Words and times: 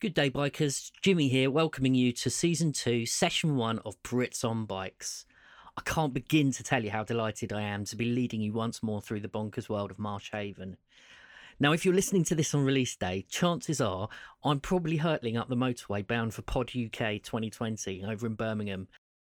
Good 0.00 0.14
day, 0.14 0.30
bikers. 0.30 0.92
Jimmy 1.02 1.28
here, 1.28 1.50
welcoming 1.50 1.94
you 1.94 2.10
to 2.12 2.30
season 2.30 2.72
two, 2.72 3.04
session 3.04 3.56
one 3.56 3.80
of 3.80 4.02
Brits 4.02 4.42
on 4.42 4.64
Bikes. 4.64 5.26
I 5.76 5.82
can't 5.82 6.14
begin 6.14 6.52
to 6.52 6.62
tell 6.62 6.82
you 6.82 6.90
how 6.90 7.04
delighted 7.04 7.52
I 7.52 7.60
am 7.60 7.84
to 7.84 7.96
be 7.96 8.06
leading 8.06 8.40
you 8.40 8.54
once 8.54 8.82
more 8.82 9.02
through 9.02 9.20
the 9.20 9.28
bonkers 9.28 9.68
world 9.68 9.90
of 9.90 9.98
Marsh 9.98 10.30
Haven. 10.32 10.78
Now, 11.58 11.72
if 11.72 11.84
you're 11.84 11.92
listening 11.92 12.24
to 12.24 12.34
this 12.34 12.54
on 12.54 12.64
release 12.64 12.96
day, 12.96 13.26
chances 13.28 13.78
are 13.78 14.08
I'm 14.42 14.60
probably 14.60 14.96
hurtling 14.96 15.36
up 15.36 15.50
the 15.50 15.54
motorway 15.54 16.06
bound 16.06 16.32
for 16.32 16.40
Pod 16.40 16.70
UK 16.70 17.22
2020 17.22 18.02
over 18.02 18.26
in 18.26 18.36
Birmingham, 18.36 18.88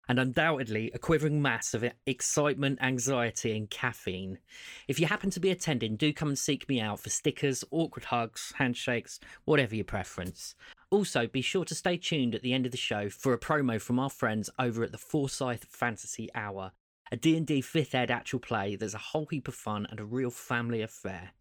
and 0.09 0.19
undoubtedly 0.19 0.91
a 0.93 0.99
quivering 0.99 1.39
mass 1.39 1.75
of 1.75 1.85
excitement, 2.07 2.79
anxiety, 2.81 3.55
and 3.55 3.69
caffeine. 3.69 4.39
If 4.87 4.99
you 4.99 5.05
happen 5.05 5.29
to 5.29 5.39
be 5.39 5.51
attending, 5.51 5.95
do 5.95 6.11
come 6.11 6.29
and 6.29 6.37
seek 6.37 6.67
me 6.67 6.81
out 6.81 6.99
for 6.99 7.11
stickers, 7.11 7.63
awkward 7.69 8.05
hugs, 8.05 8.51
handshakes, 8.57 9.19
whatever 9.45 9.75
your 9.75 9.85
preference. 9.85 10.55
Also, 10.89 11.27
be 11.27 11.41
sure 11.41 11.63
to 11.63 11.75
stay 11.75 11.95
tuned 11.95 12.33
at 12.33 12.41
the 12.41 12.53
end 12.53 12.65
of 12.65 12.71
the 12.71 12.77
show 12.77 13.07
for 13.09 13.33
a 13.33 13.39
promo 13.39 13.79
from 13.79 13.99
our 13.99 14.09
friends 14.09 14.49
over 14.57 14.83
at 14.83 14.91
the 14.91 14.97
Forsyth 14.97 15.65
Fantasy 15.69 16.27
Hour, 16.33 16.71
a 17.11 17.15
D&D 17.15 17.61
5th 17.61 17.93
ed 17.93 18.09
actual 18.09 18.39
play 18.39 18.75
that's 18.75 18.95
a 18.95 18.97
whole 18.97 19.27
heap 19.27 19.47
of 19.47 19.53
fun 19.53 19.85
and 19.91 19.99
a 19.99 20.05
real 20.05 20.31
family 20.31 20.81
affair. 20.81 21.33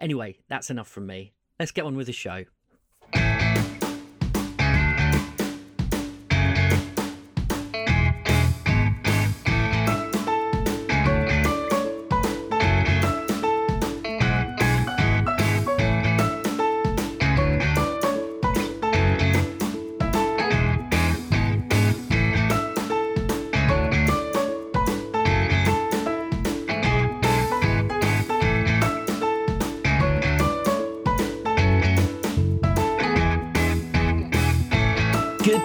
Anyway, 0.00 0.38
that's 0.48 0.70
enough 0.70 0.88
from 0.88 1.06
me. 1.06 1.32
Let's 1.60 1.70
get 1.70 1.84
on 1.84 1.96
with 1.96 2.08
the 2.08 2.12
show. 2.12 2.44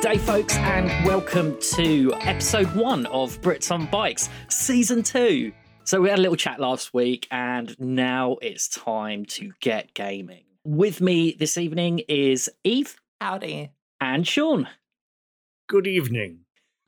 Good 0.02 0.14
day, 0.14 0.18
folks, 0.18 0.58
and 0.58 1.06
welcome 1.06 1.56
to 1.76 2.12
episode 2.22 2.76
one 2.76 3.06
of 3.06 3.40
Brits 3.40 3.72
on 3.72 3.86
Bikes, 3.86 4.30
season 4.50 5.04
two. 5.04 5.52
So, 5.84 6.02
we 6.02 6.10
had 6.10 6.18
a 6.18 6.22
little 6.24 6.36
chat 6.36 6.60
last 6.60 6.92
week, 6.92 7.28
and 7.30 7.80
now 7.80 8.38
it's 8.42 8.68
time 8.68 9.26
to 9.26 9.52
get 9.60 9.94
gaming. 9.94 10.46
With 10.64 11.02
me 11.02 11.36
this 11.38 11.56
evening 11.56 12.00
is 12.08 12.50
Eve. 12.64 13.00
Howdy. 13.20 13.70
And 14.00 14.28
Sean. 14.28 14.68
Good 15.70 15.86
evening. 15.86 16.46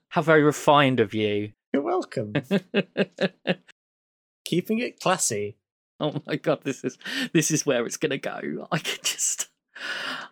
How 0.09 0.23
very 0.23 0.41
refined 0.41 0.99
of 0.99 1.13
you. 1.13 1.51
You're 1.71 1.83
welcome. 1.83 2.33
Keeping 4.45 4.79
it 4.79 4.99
classy. 4.99 5.57
Oh 5.99 6.19
my 6.25 6.37
god, 6.37 6.63
this 6.63 6.83
is 6.83 6.97
this 7.31 7.51
is 7.51 7.63
where 7.63 7.85
it's 7.85 7.97
gonna 7.97 8.17
go. 8.17 8.67
I 8.71 8.79
can 8.79 9.03
just 9.03 9.49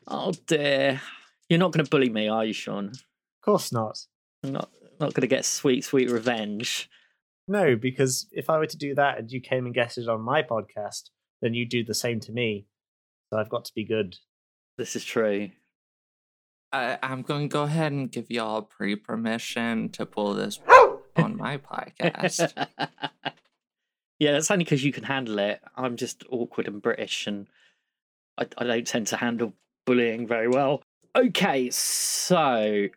Oh 0.08 0.34
dear. 0.48 1.00
You're 1.52 1.60
not 1.60 1.74
gonna 1.74 1.84
bully 1.84 2.08
me, 2.08 2.30
are 2.30 2.46
you, 2.46 2.54
Sean? 2.54 2.86
Of 2.86 3.42
course 3.44 3.74
not. 3.74 4.00
I'm 4.42 4.54
not 4.54 4.72
not 5.02 5.14
gonna 5.14 5.28
get 5.28 5.44
sweet, 5.44 5.84
sweet 5.84 6.10
revenge. 6.10 6.90
No, 7.46 7.76
because 7.76 8.28
if 8.32 8.50
I 8.50 8.58
were 8.58 8.68
to 8.68 8.78
do 8.78 8.96
that 8.96 9.18
and 9.18 9.30
you 9.30 9.42
came 9.42 9.66
and 9.66 9.76
guested 9.76 10.08
on 10.08 10.22
my 10.22 10.44
podcast, 10.44 11.10
then 11.42 11.54
you'd 11.54 11.68
do 11.68 11.84
the 11.84 11.94
same 11.94 12.22
to 12.22 12.32
me. 12.32 12.68
So 13.30 13.38
I've 13.38 13.50
got 13.50 13.66
to 13.66 13.74
be 13.76 13.84
good. 13.84 14.16
This 14.78 14.96
is 14.96 15.04
true. 15.04 15.50
I, 16.72 16.98
I'm 17.04 17.22
going 17.22 17.50
to 17.50 17.54
go 17.54 17.64
ahead 17.64 17.92
and 17.92 18.10
give 18.10 18.32
y'all 18.32 18.62
pre 18.62 18.96
permission 18.96 19.90
to 19.90 20.06
pull 20.06 20.34
this 20.34 20.58
on 21.18 21.36
my 21.36 21.58
podcast. 21.58 22.50
yeah, 24.20 24.32
that's 24.32 24.50
only 24.50 24.64
because 24.64 24.86
you 24.86 24.94
can 24.94 25.04
handle 25.04 25.38
it. 25.40 25.60
I'm 25.76 25.98
just 25.98 26.24
awkward 26.30 26.70
and 26.70 26.82
British, 26.82 27.28
and 27.28 27.50
I, 28.38 28.48
I 28.58 28.64
don't 28.64 28.88
tend 28.88 29.08
to 29.08 29.18
handle 29.18 29.52
bullying 29.86 30.26
very 30.26 30.48
well. 30.48 30.82
Okay, 31.16 31.70
so 31.72 32.88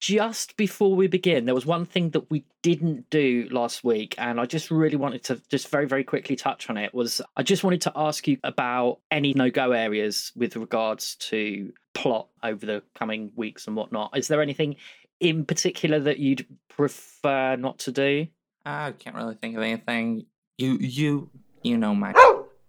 just 0.00 0.56
before 0.56 0.94
we 0.94 1.06
begin, 1.06 1.44
there 1.44 1.54
was 1.54 1.66
one 1.66 1.84
thing 1.84 2.10
that 2.10 2.30
we 2.30 2.44
didn't 2.62 3.10
do 3.10 3.48
last 3.50 3.84
week, 3.84 4.14
and 4.16 4.40
I 4.40 4.46
just 4.46 4.70
really 4.70 4.96
wanted 4.96 5.24
to 5.24 5.42
just 5.48 5.68
very, 5.68 5.86
very 5.86 6.04
quickly 6.04 6.36
touch 6.36 6.70
on 6.70 6.76
it. 6.76 6.94
Was 6.94 7.20
I 7.36 7.42
just 7.42 7.64
wanted 7.64 7.82
to 7.82 7.92
ask 7.96 8.26
you 8.26 8.38
about 8.44 9.00
any 9.10 9.34
no 9.34 9.50
go 9.50 9.72
areas 9.72 10.32
with 10.36 10.56
regards 10.56 11.16
to 11.16 11.72
plot 11.94 12.28
over 12.42 12.64
the 12.64 12.82
coming 12.94 13.32
weeks 13.34 13.66
and 13.66 13.74
whatnot. 13.74 14.16
Is 14.16 14.28
there 14.28 14.40
anything 14.40 14.76
in 15.20 15.44
particular 15.44 15.98
that 16.00 16.18
you'd 16.18 16.46
prefer 16.68 17.56
not 17.56 17.78
to 17.80 17.92
do? 17.92 18.28
I 18.64 18.92
can't 18.92 19.16
really 19.16 19.34
think 19.34 19.56
of 19.56 19.62
anything. 19.62 20.26
You, 20.58 20.76
you, 20.80 21.30
you 21.62 21.76
know 21.76 21.94
my 21.94 22.12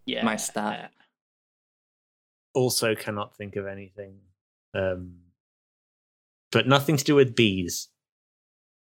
Yeah, 0.05 0.25
my 0.25 0.35
stuff. 0.35 0.75
Uh, 0.75 0.87
also, 2.55 2.95
cannot 2.95 3.35
think 3.35 3.55
of 3.55 3.67
anything. 3.67 4.17
Um, 4.73 5.15
but 6.51 6.67
nothing 6.67 6.97
to 6.97 7.03
do 7.03 7.15
with 7.15 7.35
bees. 7.35 7.89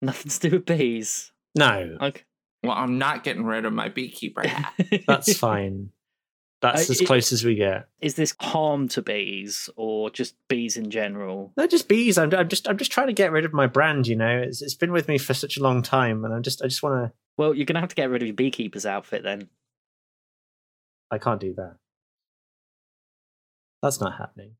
Nothing 0.02 0.30
to 0.30 0.40
do 0.48 0.56
with 0.56 0.66
bees. 0.66 1.32
No, 1.54 1.96
Okay. 2.00 2.22
Well, 2.62 2.72
I'm 2.76 2.98
not 2.98 3.24
getting 3.24 3.44
rid 3.44 3.64
of 3.64 3.72
my 3.72 3.88
beekeeper 3.88 4.46
hat. 4.46 4.74
that's 5.06 5.34
fine. 5.36 5.90
That's 6.60 6.90
Uh, 6.90 6.92
as 6.92 7.00
it- 7.00 7.06
close 7.06 7.32
as 7.32 7.42
we 7.42 7.54
get. 7.54 7.88
Is 8.02 8.16
this 8.16 8.34
harm 8.38 8.86
to 8.88 9.00
bees 9.00 9.70
or 9.76 10.10
just 10.10 10.34
bees 10.48 10.76
in 10.76 10.90
general? 10.90 11.52
No, 11.56 11.66
just 11.66 11.88
bees. 11.88 12.18
I'm, 12.18 12.34
I'm 12.34 12.48
just, 12.48 12.68
I'm 12.68 12.76
just 12.76 12.92
trying 12.92 13.06
to 13.06 13.14
get 13.14 13.32
rid 13.32 13.46
of 13.46 13.54
my 13.54 13.66
brand. 13.66 14.06
You 14.06 14.16
know, 14.16 14.38
it's, 14.38 14.60
it's 14.60 14.74
been 14.74 14.92
with 14.92 15.08
me 15.08 15.16
for 15.16 15.32
such 15.32 15.56
a 15.56 15.62
long 15.62 15.82
time, 15.82 16.22
and 16.24 16.34
I'm 16.34 16.42
just, 16.42 16.60
I 16.62 16.66
just 16.66 16.82
want 16.82 17.06
to. 17.06 17.12
Well, 17.38 17.54
you're 17.54 17.64
gonna 17.64 17.80
have 17.80 17.88
to 17.88 17.94
get 17.94 18.10
rid 18.10 18.20
of 18.20 18.28
your 18.28 18.34
beekeeper's 18.36 18.84
outfit 18.84 19.22
then. 19.22 19.48
I 21.10 21.16
can't 21.16 21.40
do 21.40 21.54
that. 21.54 21.76
That's 23.82 24.00
not 24.00 24.18
happening. 24.18 24.56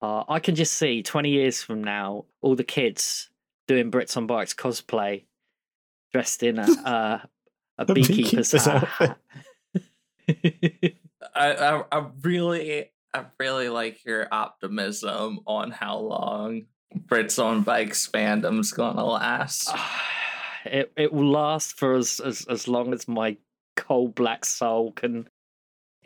Uh, 0.00 0.24
I 0.28 0.38
can 0.38 0.54
just 0.54 0.74
see 0.74 1.02
20 1.02 1.30
years 1.30 1.62
from 1.62 1.82
now, 1.82 2.26
all 2.40 2.54
the 2.54 2.64
kids 2.64 3.30
doing 3.66 3.90
Brits 3.90 4.16
on 4.16 4.26
Bikes 4.26 4.54
cosplay, 4.54 5.24
dressed 6.12 6.42
in 6.42 6.58
a, 6.58 6.70
uh, 6.84 7.18
a 7.78 7.82
A 7.82 7.94
beekeeper's 7.94 8.52
beekeeper's 8.52 8.64
hat. 8.64 9.18
I, 11.34 11.52
I, 11.54 11.84
I 11.90 12.06
really, 12.22 12.90
I 13.12 13.24
really 13.38 13.68
like 13.68 14.04
your 14.04 14.28
optimism 14.30 15.40
on 15.46 15.70
how 15.70 15.98
long 15.98 16.66
Brits 16.96 17.42
on 17.42 17.62
Bikes 17.62 18.08
fandom's 18.08 18.72
gonna 18.72 19.04
last. 19.04 19.70
it 20.64 20.92
it 20.96 21.12
will 21.12 21.30
last 21.30 21.78
for 21.78 21.94
as, 21.94 22.20
as 22.20 22.46
as 22.48 22.68
long 22.68 22.92
as 22.92 23.08
my 23.08 23.36
cold 23.76 24.14
black 24.14 24.44
soul 24.44 24.92
can 24.92 25.28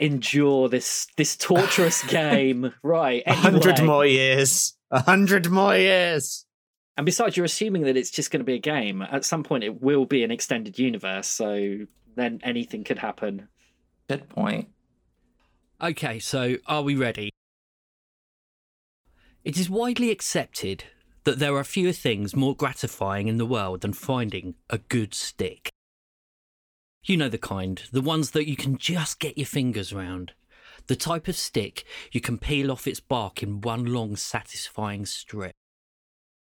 endure 0.03 0.69
this 0.69 1.07
this 1.17 1.37
torturous 1.37 2.03
game. 2.09 2.73
Right. 2.83 3.23
A 3.27 3.35
hundred 3.35 3.83
more 3.83 4.05
years. 4.05 4.75
A 4.91 5.01
hundred 5.01 5.51
more 5.51 5.77
years. 5.77 6.45
And 6.97 7.07
besides, 7.07 7.37
you're 7.37 7.47
assuming 7.47 7.83
that 7.83 7.97
it's 7.97 8.11
just 8.11 8.31
going 8.31 8.41
to 8.41 8.45
be 8.45 8.55
a 8.55 8.59
game. 8.59 9.01
At 9.01 9.25
some 9.25 9.43
point, 9.43 9.65
it 9.65 9.81
will 9.81 10.05
be 10.05 10.25
an 10.25 10.31
extended 10.31 10.79
universe, 10.79 11.27
so 11.27 11.79
then 12.17 12.41
anything 12.43 12.85
could 12.85 12.99
happen. 12.99 13.49
Good 14.09 14.29
point. 14.29 14.69
Okay, 15.81 16.19
so 16.19 16.57
are 16.67 16.83
we 16.83 16.95
ready? 16.95 17.31
It 19.43 19.59
is 19.59 19.71
widely 19.71 20.11
accepted 20.11 20.85
that 21.25 21.39
there 21.39 21.57
are 21.57 21.65
fewer 21.65 21.93
things 21.93 22.37
more 22.37 22.55
gratifying 22.55 23.27
in 23.27 23.39
the 23.39 23.47
world 23.47 23.81
than 23.81 23.95
finding 23.95 24.55
a 24.69 24.79
good 24.79 25.15
stick. 25.15 25.71
You 27.05 27.17
know 27.17 27.29
the 27.29 27.37
kind, 27.37 27.83
the 27.91 28.01
ones 28.01 28.31
that 28.31 28.49
you 28.49 28.55
can 28.55 28.79
just 28.79 29.19
get 29.19 29.37
your 29.37 29.47
fingers 29.47 29.93
round. 29.93 30.35
The 30.87 30.95
type 30.95 31.27
of 31.27 31.35
stick 31.35 31.85
you 32.13 32.21
can 32.21 32.39
peel 32.39 32.71
off 32.71 32.87
its 32.87 33.01
bark 33.01 33.43
in 33.43 33.61
one 33.61 33.87
long 33.87 34.15
satisfying 34.15 35.05
strip. 35.05 35.53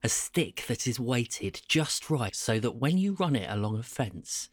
A 0.03 0.09
stick 0.09 0.63
that 0.67 0.85
is 0.85 0.99
weighted 0.99 1.63
just 1.67 2.11
right 2.11 2.35
so 2.35 2.59
that 2.59 2.75
when 2.75 2.99
you 2.99 3.13
run 3.13 3.35
it 3.35 3.49
along 3.49 3.79
a 3.79 3.83
fence, 3.83 4.49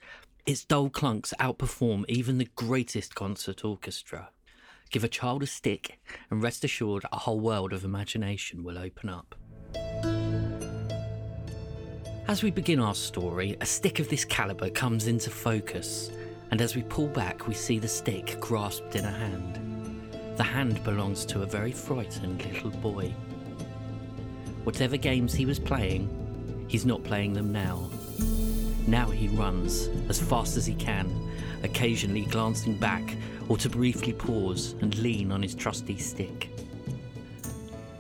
its 0.47 0.65
dull 0.65 0.89
clunks 0.89 1.35
outperform 1.39 2.07
even 2.09 2.39
the 2.39 2.49
greatest 2.57 3.15
concert 3.15 3.63
orchestra. 3.63 4.31
Give 4.91 5.05
a 5.05 5.09
child 5.09 5.43
a 5.43 5.47
stick, 5.47 6.01
and 6.31 6.43
rest 6.43 6.65
assured 6.65 7.05
a 7.13 7.19
whole 7.19 7.41
world 7.41 7.75
of 7.75 7.85
imagination 7.85 8.65
will 8.65 8.79
open 8.79 9.11
up. 9.11 9.35
As 12.29 12.45
we 12.45 12.53
begin 12.53 12.79
our 12.79 12.95
story, 12.95 13.57
a 13.61 13.67
stick 13.67 13.99
of 13.99 14.09
this 14.09 14.25
caliber 14.25 14.71
comes 14.71 15.09
into 15.09 15.29
focus, 15.29 16.13
and 16.53 16.61
as 16.61 16.77
we 16.77 16.83
pull 16.83 17.09
back, 17.09 17.49
we 17.49 17.55
see 17.55 17.81
the 17.81 17.89
stick 17.89 18.37
grasped 18.39 18.95
in 18.95 19.05
a 19.05 19.11
hand. 19.11 19.59
The 20.37 20.45
hand 20.45 20.83
belongs 20.85 21.27
to 21.27 21.43
a 21.43 21.47
very 21.47 21.73
frightened 21.73 22.45
little 22.45 22.71
boy. 22.71 23.13
Whatever 24.63 24.97
games 24.97 25.35
he 25.35 25.47
was 25.47 25.59
playing, 25.59 26.65
he's 26.69 26.87
not 26.87 27.03
playing 27.03 27.33
them 27.33 27.51
now. 27.53 27.91
Now 28.87 29.11
he 29.11 29.27
runs 29.27 29.89
as 30.09 30.21
fast 30.21 30.57
as 30.57 30.65
he 30.65 30.75
can, 30.75 31.29
occasionally 31.65 32.23
glancing 32.27 32.79
back 32.79 33.17
or 33.49 33.57
to 33.59 33.69
briefly 33.69 34.13
pause 34.13 34.77
and 34.81 34.97
lean 34.99 35.33
on 35.33 35.43
his 35.43 35.57
trusty 35.57 35.99
stick. 35.99 36.51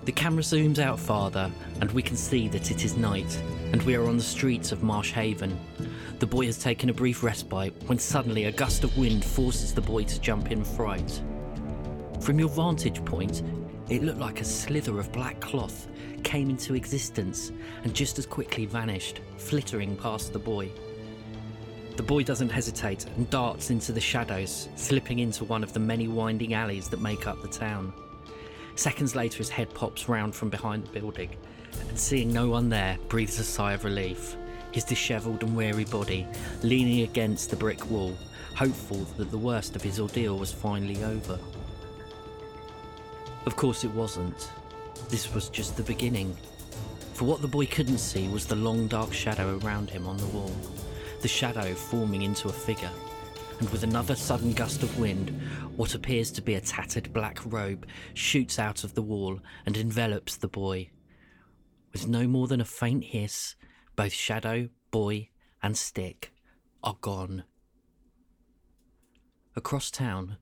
The 0.04 0.12
camera 0.12 0.42
zooms 0.42 0.80
out 0.80 0.98
farther, 0.98 1.48
and 1.80 1.92
we 1.92 2.02
can 2.02 2.16
see 2.16 2.48
that 2.48 2.72
it 2.72 2.84
is 2.84 2.96
night, 2.96 3.40
and 3.72 3.80
we 3.82 3.94
are 3.94 4.08
on 4.08 4.16
the 4.16 4.22
streets 4.22 4.72
of 4.72 4.82
Marsh 4.82 5.12
Haven. 5.12 5.56
The 6.18 6.26
boy 6.26 6.46
has 6.46 6.58
taken 6.58 6.90
a 6.90 6.94
brief 6.94 7.22
respite 7.22 7.72
when 7.86 8.00
suddenly 8.00 8.44
a 8.44 8.52
gust 8.52 8.82
of 8.82 8.98
wind 8.98 9.24
forces 9.24 9.72
the 9.72 9.80
boy 9.80 10.02
to 10.02 10.20
jump 10.20 10.50
in 10.50 10.64
fright. 10.64 11.22
From 12.20 12.40
your 12.40 12.48
vantage 12.48 13.04
point, 13.04 13.42
it 13.88 14.02
looked 14.02 14.18
like 14.18 14.40
a 14.40 14.44
slither 14.44 14.98
of 14.98 15.12
black 15.12 15.40
cloth 15.40 15.86
came 16.24 16.50
into 16.50 16.74
existence 16.74 17.52
and 17.84 17.94
just 17.94 18.18
as 18.18 18.26
quickly 18.26 18.66
vanished, 18.66 19.20
flittering 19.36 19.96
past 19.96 20.32
the 20.32 20.38
boy. 20.38 20.68
The 21.96 22.02
boy 22.02 22.24
doesn't 22.24 22.48
hesitate 22.48 23.06
and 23.16 23.30
darts 23.30 23.70
into 23.70 23.92
the 23.92 24.00
shadows, 24.00 24.68
slipping 24.74 25.20
into 25.20 25.44
one 25.44 25.62
of 25.62 25.72
the 25.72 25.80
many 25.80 26.08
winding 26.08 26.54
alleys 26.54 26.88
that 26.88 27.00
make 27.00 27.28
up 27.28 27.40
the 27.42 27.48
town. 27.48 27.92
Seconds 28.74 29.14
later, 29.14 29.38
his 29.38 29.50
head 29.50 29.72
pops 29.74 30.08
round 30.08 30.34
from 30.34 30.48
behind 30.48 30.84
the 30.84 31.00
building, 31.00 31.36
and 31.88 31.98
seeing 31.98 32.32
no 32.32 32.48
one 32.48 32.68
there, 32.68 32.98
breathes 33.08 33.38
a 33.38 33.44
sigh 33.44 33.72
of 33.72 33.84
relief. 33.84 34.36
His 34.72 34.84
dishevelled 34.84 35.42
and 35.42 35.54
weary 35.54 35.84
body 35.84 36.26
leaning 36.62 37.02
against 37.02 37.50
the 37.50 37.56
brick 37.56 37.90
wall, 37.90 38.16
hopeful 38.56 39.04
that 39.18 39.30
the 39.30 39.38
worst 39.38 39.76
of 39.76 39.82
his 39.82 40.00
ordeal 40.00 40.38
was 40.38 40.52
finally 40.52 41.04
over. 41.04 41.38
Of 43.44 43.56
course, 43.56 43.84
it 43.84 43.90
wasn't. 43.90 44.50
This 45.08 45.34
was 45.34 45.48
just 45.48 45.76
the 45.76 45.82
beginning. 45.82 46.36
For 47.12 47.24
what 47.24 47.42
the 47.42 47.48
boy 47.48 47.66
couldn't 47.66 47.98
see 47.98 48.28
was 48.28 48.46
the 48.46 48.56
long 48.56 48.86
dark 48.86 49.12
shadow 49.12 49.58
around 49.58 49.90
him 49.90 50.06
on 50.06 50.16
the 50.16 50.26
wall, 50.26 50.54
the 51.20 51.28
shadow 51.28 51.74
forming 51.74 52.22
into 52.22 52.48
a 52.48 52.52
figure. 52.52 52.90
And 53.62 53.70
with 53.70 53.84
another 53.84 54.16
sudden 54.16 54.54
gust 54.54 54.82
of 54.82 54.98
wind, 54.98 55.30
what 55.76 55.94
appears 55.94 56.32
to 56.32 56.42
be 56.42 56.54
a 56.54 56.60
tattered 56.60 57.12
black 57.12 57.38
robe 57.44 57.86
shoots 58.12 58.58
out 58.58 58.82
of 58.82 58.94
the 58.94 59.02
wall 59.02 59.38
and 59.64 59.76
envelops 59.76 60.34
the 60.34 60.48
boy. 60.48 60.90
With 61.92 62.08
no 62.08 62.26
more 62.26 62.48
than 62.48 62.60
a 62.60 62.64
faint 62.64 63.04
hiss, 63.04 63.54
both 63.94 64.12
shadow, 64.12 64.68
boy, 64.90 65.28
and 65.62 65.76
stick 65.76 66.32
are 66.82 66.96
gone. 67.00 67.44
Across 69.54 69.92
town, 69.92 70.38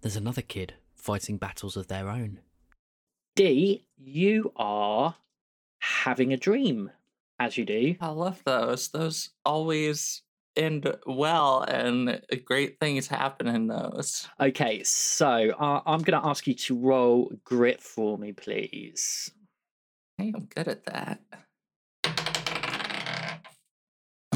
there's 0.00 0.16
another 0.16 0.40
kid 0.40 0.72
fighting 0.94 1.36
battles 1.36 1.76
of 1.76 1.88
their 1.88 2.08
own. 2.08 2.40
Dee, 3.36 3.84
you 3.98 4.54
are 4.56 5.16
having 5.80 6.32
a 6.32 6.38
dream, 6.38 6.92
as 7.38 7.58
you 7.58 7.66
do. 7.66 7.96
I 8.00 8.08
love 8.08 8.42
those. 8.44 8.88
Those 8.88 9.32
always 9.44 10.22
end 10.56 10.92
well, 11.06 11.62
and 11.62 12.20
great 12.44 12.78
things 12.80 13.06
happen 13.06 13.48
in 13.48 13.66
those. 13.66 14.28
Okay, 14.40 14.82
so 14.84 15.50
uh, 15.58 15.80
I'm 15.86 16.02
going 16.02 16.20
to 16.20 16.26
ask 16.26 16.46
you 16.46 16.54
to 16.54 16.78
roll 16.78 17.32
grit 17.44 17.82
for 17.82 18.18
me, 18.18 18.32
please. 18.32 19.30
Hey, 20.18 20.32
I'm 20.34 20.46
good 20.46 20.68
at 20.68 20.84
that. 20.86 21.20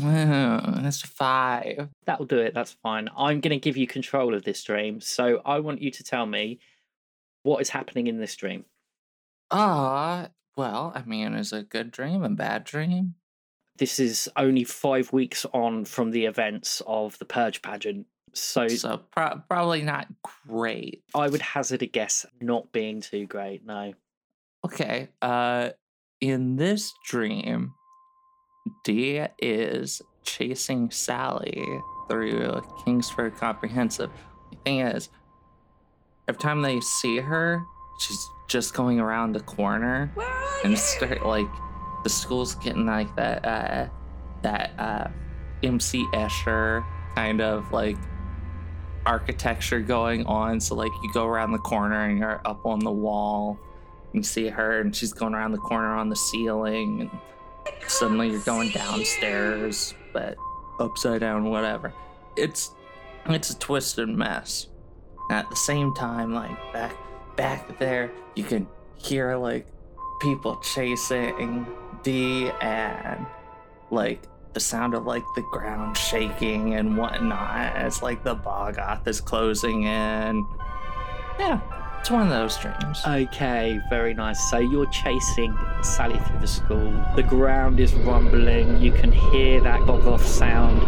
Oh, 0.01 0.81
that's 0.81 1.03
five. 1.03 1.89
That'll 2.07 2.27
do 2.27 2.39
it. 2.39 2.55
That's 2.55 2.73
fine. 2.83 3.09
I'm 3.17 3.41
going 3.41 3.51
to 3.51 3.59
give 3.59 3.77
you 3.77 3.87
control 3.87 4.35
of 4.35 4.45
this 4.45 4.63
dream. 4.63 5.01
So 5.01 5.43
I 5.45 5.61
want 5.61 5.83
you 5.83 5.91
to 5.91 6.05
tell 6.05 6.27
me 6.27 6.61
what 7.43 7.61
is 7.61 7.71
happening 7.71 8.07
in 8.07 8.19
this 8.19 8.37
dream. 8.37 8.65
Ah, 9.51 10.29
well, 10.57 10.93
I 10.95 11.03
mean, 11.03 11.35
is 11.35 11.53
a 11.53 11.63
good 11.63 11.91
dream, 11.91 12.23
a 12.23 12.29
bad 12.29 12.65
dream? 12.65 13.15
This 13.79 13.99
is 14.01 14.29
only 14.37 14.65
five 14.65 15.13
weeks 15.13 15.47
on 15.55 15.85
from 15.85 16.11
the 16.11 16.27
events 16.27 16.83
of 16.87 17.19
the 17.19 17.25
Purge 17.25 17.63
pageant. 17.63 18.07
So, 18.35 18.69
So 18.69 19.01
pro- 19.13 19.41
probably 19.49 19.83
not 19.83 20.07
great. 20.47 21.03
I 21.15 21.29
would 21.29 21.41
hazard 21.41 21.83
a 21.83 21.87
guess 21.87 22.27
not 22.41 22.73
being 22.73 23.01
too 23.01 23.27
great. 23.27 23.65
No. 23.65 23.95
Okay. 24.65 25.09
Uh, 25.23 25.71
in 26.21 26.57
this 26.57 26.93
dream, 27.07 27.73
Dia 28.85 29.31
is 29.41 30.03
chasing 30.25 30.91
Sally 30.91 31.65
through 32.09 32.63
Kingsford 32.85 33.37
Comprehensive. 33.37 34.11
The 34.51 34.57
thing 34.65 34.81
is, 34.81 35.09
every 36.27 36.41
time 36.41 36.63
they 36.63 36.81
see 36.81 37.19
her, 37.19 37.63
she's 38.01 38.27
just 38.49 38.75
going 38.75 38.99
around 39.01 39.33
the 39.35 39.41
corner 39.41 40.13
and 40.65 40.77
start 40.79 41.25
like 41.25 41.47
the 42.05 42.11
school's 42.11 42.55
getting 42.57 42.87
like 42.87 43.15
that 43.17 43.45
uh 43.45 43.89
that 44.43 44.73
uh 44.79 45.09
MC 45.63 46.05
Escher 46.13 46.85
kind 47.15 47.41
of 47.41 47.71
like 47.73 47.97
architecture 49.07 49.81
going 49.81 50.25
on. 50.27 50.61
So 50.61 50.75
like 50.75 50.93
you 51.03 51.13
go 51.13 51.27
around 51.27 51.53
the 51.53 51.59
corner 51.59 52.05
and 52.05 52.19
you're 52.19 52.41
up 52.45 52.65
on 52.65 52.79
the 52.81 52.93
wall. 52.93 53.59
And 54.13 54.21
you 54.21 54.23
see 54.23 54.49
her 54.49 54.81
and 54.81 54.95
she's 54.95 55.13
going 55.13 55.35
around 55.35 55.53
the 55.53 55.59
corner 55.59 55.95
on 55.95 56.09
the 56.09 56.17
ceiling 56.17 57.01
and 57.03 57.11
suddenly 57.87 58.31
you're 58.31 58.41
going 58.41 58.71
downstairs, 58.71 59.95
but 60.13 60.37
upside 60.79 61.21
down, 61.21 61.51
whatever. 61.51 61.93
It's 62.37 62.71
it's 63.27 63.51
a 63.51 63.59
twisted 63.59 64.09
mess. 64.09 64.69
At 65.31 65.51
the 65.51 65.57
same 65.57 65.95
time, 65.95 66.33
like 66.33 66.57
back 66.73 66.97
back 67.37 67.79
there, 67.79 68.11
you 68.35 68.45
can 68.45 68.67
hear 68.97 69.37
like 69.37 69.67
people 70.21 70.57
chasing 70.57 71.67
Dee 72.03 72.51
and 72.61 73.27
like 73.91 74.23
the 74.55 74.61
sound 74.61 74.95
of 74.95 75.07
like 75.07 75.25
the 75.37 75.43
ground 75.53 75.97
shaking 75.97 76.75
and 76.75 76.97
whatnot 76.97 77.77
as 77.77 78.03
like 78.03 78.25
the 78.25 78.35
Bogoth 78.35 79.07
is 79.07 79.21
closing 79.21 79.85
in. 79.85 80.47
Yeah, 81.39 81.61
it's 82.01 82.11
one 82.11 82.23
of 82.23 82.31
those 82.31 82.57
dreams. 82.57 83.01
Okay, 83.07 83.79
very 83.91 84.15
nice. 84.15 84.51
So 84.51 84.59
you're 84.59 84.87
chasing 84.87 85.57
Sally 85.83 86.19
through 86.19 86.41
the 86.41 86.47
school. 86.47 86.93
The 87.15 87.23
ground 87.23 87.81
is 87.81 87.95
rumbling. 87.95 88.81
You 88.81 88.93
can 88.93 89.13
hear 89.13 89.61
that 89.61 89.81
Bogoth 89.81 90.25
sound. 90.25 90.83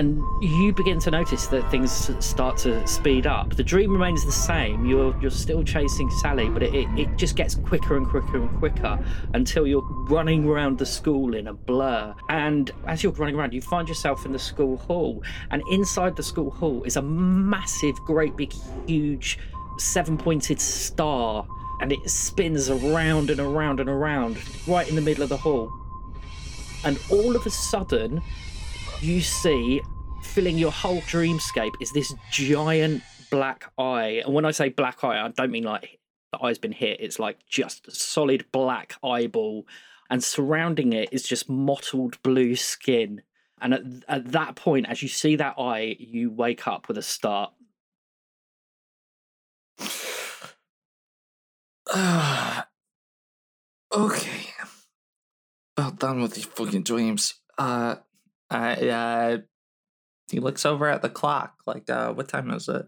And 0.00 0.24
you 0.42 0.72
begin 0.72 0.98
to 1.00 1.10
notice 1.10 1.48
that 1.48 1.70
things 1.70 1.92
start 2.24 2.56
to 2.60 2.86
speed 2.86 3.26
up. 3.26 3.54
The 3.54 3.62
dream 3.62 3.92
remains 3.92 4.24
the 4.24 4.32
same. 4.32 4.86
You're 4.86 5.14
you're 5.20 5.30
still 5.30 5.62
chasing 5.62 6.08
Sally, 6.22 6.48
but 6.48 6.62
it, 6.62 6.74
it, 6.74 6.88
it 6.98 7.16
just 7.18 7.36
gets 7.36 7.54
quicker 7.54 7.98
and 7.98 8.06
quicker 8.06 8.38
and 8.38 8.48
quicker 8.58 8.98
until 9.34 9.66
you're 9.66 9.86
running 10.08 10.48
around 10.48 10.78
the 10.78 10.86
school 10.86 11.34
in 11.34 11.48
a 11.48 11.52
blur. 11.52 12.14
And 12.30 12.70
as 12.86 13.02
you're 13.02 13.12
running 13.12 13.34
around, 13.34 13.52
you 13.52 13.60
find 13.60 13.86
yourself 13.90 14.24
in 14.24 14.32
the 14.32 14.38
school 14.38 14.78
hall. 14.78 15.22
And 15.50 15.62
inside 15.70 16.16
the 16.16 16.22
school 16.22 16.50
hall 16.50 16.82
is 16.84 16.96
a 16.96 17.02
massive, 17.02 17.96
great 17.96 18.34
big, 18.38 18.54
huge 18.86 19.38
seven 19.76 20.16
pointed 20.16 20.62
star. 20.62 21.46
And 21.82 21.92
it 21.92 22.08
spins 22.08 22.70
around 22.70 23.28
and 23.28 23.38
around 23.38 23.80
and 23.80 23.90
around 23.90 24.38
right 24.66 24.88
in 24.88 24.94
the 24.94 25.02
middle 25.02 25.22
of 25.22 25.28
the 25.28 25.36
hall. 25.36 25.70
And 26.84 26.98
all 27.10 27.36
of 27.36 27.44
a 27.44 27.50
sudden, 27.50 28.22
you 29.02 29.20
see 29.20 29.80
filling 30.22 30.58
your 30.58 30.70
whole 30.70 31.00
dreamscape 31.02 31.72
is 31.80 31.90
this 31.92 32.12
giant 32.30 33.02
black 33.30 33.72
eye. 33.78 34.22
And 34.24 34.34
when 34.34 34.44
I 34.44 34.50
say 34.50 34.68
black 34.68 35.02
eye, 35.02 35.24
I 35.24 35.28
don't 35.28 35.50
mean 35.50 35.64
like 35.64 35.98
the 36.32 36.42
eye's 36.42 36.58
been 36.58 36.72
hit, 36.72 37.00
it's 37.00 37.18
like 37.18 37.38
just 37.48 37.88
a 37.88 37.90
solid 37.90 38.44
black 38.52 38.94
eyeball. 39.02 39.66
And 40.10 40.22
surrounding 40.22 40.92
it 40.92 41.08
is 41.12 41.22
just 41.22 41.48
mottled 41.48 42.20
blue 42.22 42.56
skin. 42.56 43.22
And 43.60 43.74
at, 43.74 43.82
at 44.08 44.32
that 44.32 44.56
point, 44.56 44.86
as 44.88 45.02
you 45.02 45.08
see 45.08 45.36
that 45.36 45.54
eye, 45.58 45.96
you 45.98 46.30
wake 46.30 46.66
up 46.66 46.88
with 46.88 46.98
a 46.98 47.02
start. 47.02 47.52
Okay. 53.92 54.46
Well 55.76 55.90
done 55.90 56.22
with 56.22 56.34
these 56.34 56.44
fucking 56.44 56.84
dreams. 56.84 57.34
Uh, 57.58 57.96
I, 58.50 58.88
uh, 58.88 59.38
he 60.30 60.40
looks 60.40 60.66
over 60.66 60.88
at 60.88 61.02
the 61.02 61.08
clock. 61.08 61.54
Like, 61.66 61.88
uh, 61.88 62.12
what 62.12 62.28
time 62.28 62.50
is 62.50 62.68
it? 62.68 62.86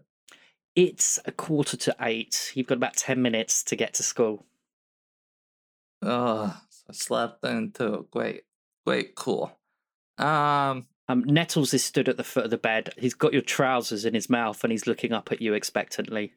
It's 0.75 1.19
a 1.25 1.31
quarter 1.31 1.77
to 1.77 1.95
eight. 2.01 2.51
You've 2.55 2.67
got 2.67 2.77
about 2.77 2.95
10 2.95 3.21
minutes 3.21 3.63
to 3.65 3.75
get 3.75 3.93
to 3.95 4.03
school. 4.03 4.45
Oh, 6.01 6.59
I 6.89 6.93
slept 6.93 7.43
in 7.45 7.71
too. 7.71 8.07
Great, 8.11 8.43
great, 8.85 9.15
cool. 9.15 9.57
Um, 10.17 10.87
Um, 11.09 11.23
Nettles 11.25 11.73
is 11.73 11.83
stood 11.83 12.07
at 12.09 12.17
the 12.17 12.23
foot 12.23 12.45
of 12.45 12.49
the 12.51 12.57
bed. 12.57 12.93
He's 12.97 13.13
got 13.13 13.33
your 13.33 13.41
trousers 13.41 14.05
in 14.05 14.13
his 14.13 14.29
mouth 14.29 14.63
and 14.63 14.71
he's 14.71 14.87
looking 14.87 15.11
up 15.11 15.31
at 15.31 15.41
you 15.41 15.53
expectantly. 15.53 16.33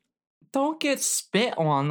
don't 0.53 0.81
get 0.81 1.01
spit 1.01 1.57
on 1.57 1.89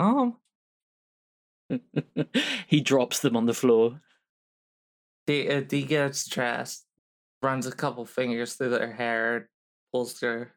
them. 1.69 1.79
he 2.67 2.79
drops 2.81 3.19
them 3.19 3.35
on 3.35 3.45
the 3.45 3.53
floor. 3.53 4.01
Dee, 5.27 5.49
uh, 5.49 5.61
Dee 5.61 5.83
gets 5.83 6.27
dressed, 6.27 6.85
runs 7.45 7.67
a 7.67 7.71
couple 7.71 8.05
fingers 8.05 8.55
through 8.55 8.71
their 8.71 8.91
hair, 8.91 9.49
pulls 9.93 10.19
their 10.19 10.55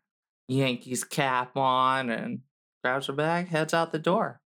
Yankees 0.49 1.05
cap 1.05 1.57
on, 1.57 2.11
and 2.11 2.41
grabs 2.83 3.07
her 3.07 3.13
bag, 3.13 3.49
heads 3.49 3.75
out 3.75 3.93
the 3.93 3.99
door. 3.99 4.41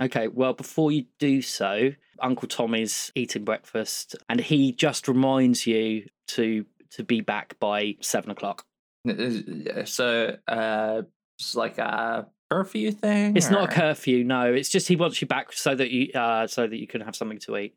Okay, 0.00 0.28
well, 0.28 0.52
before 0.52 0.92
you 0.92 1.06
do 1.18 1.40
so, 1.42 1.92
Uncle 2.20 2.48
Tom 2.48 2.74
is 2.74 3.10
eating 3.14 3.44
breakfast 3.44 4.14
and 4.28 4.40
he 4.40 4.72
just 4.72 5.08
reminds 5.08 5.66
you 5.66 6.06
to 6.28 6.64
to 6.90 7.04
be 7.04 7.20
back 7.20 7.58
by 7.60 7.96
seven 8.00 8.30
o'clock. 8.30 8.64
So, 9.84 10.36
uh, 10.46 11.02
it's 11.38 11.54
like 11.54 11.78
a 11.78 12.26
curfew 12.50 12.92
thing? 12.92 13.36
It's 13.36 13.50
not 13.50 13.70
a 13.70 13.74
curfew. 13.74 14.24
No, 14.24 14.52
it's 14.52 14.68
just 14.68 14.88
he 14.88 14.96
wants 14.96 15.20
you 15.20 15.26
back 15.28 15.52
so 15.52 15.74
that 15.74 15.90
you 15.90 16.12
uh 16.12 16.46
so 16.46 16.66
that 16.66 16.76
you 16.76 16.86
can 16.86 17.00
have 17.00 17.16
something 17.16 17.38
to 17.40 17.56
eat. 17.56 17.74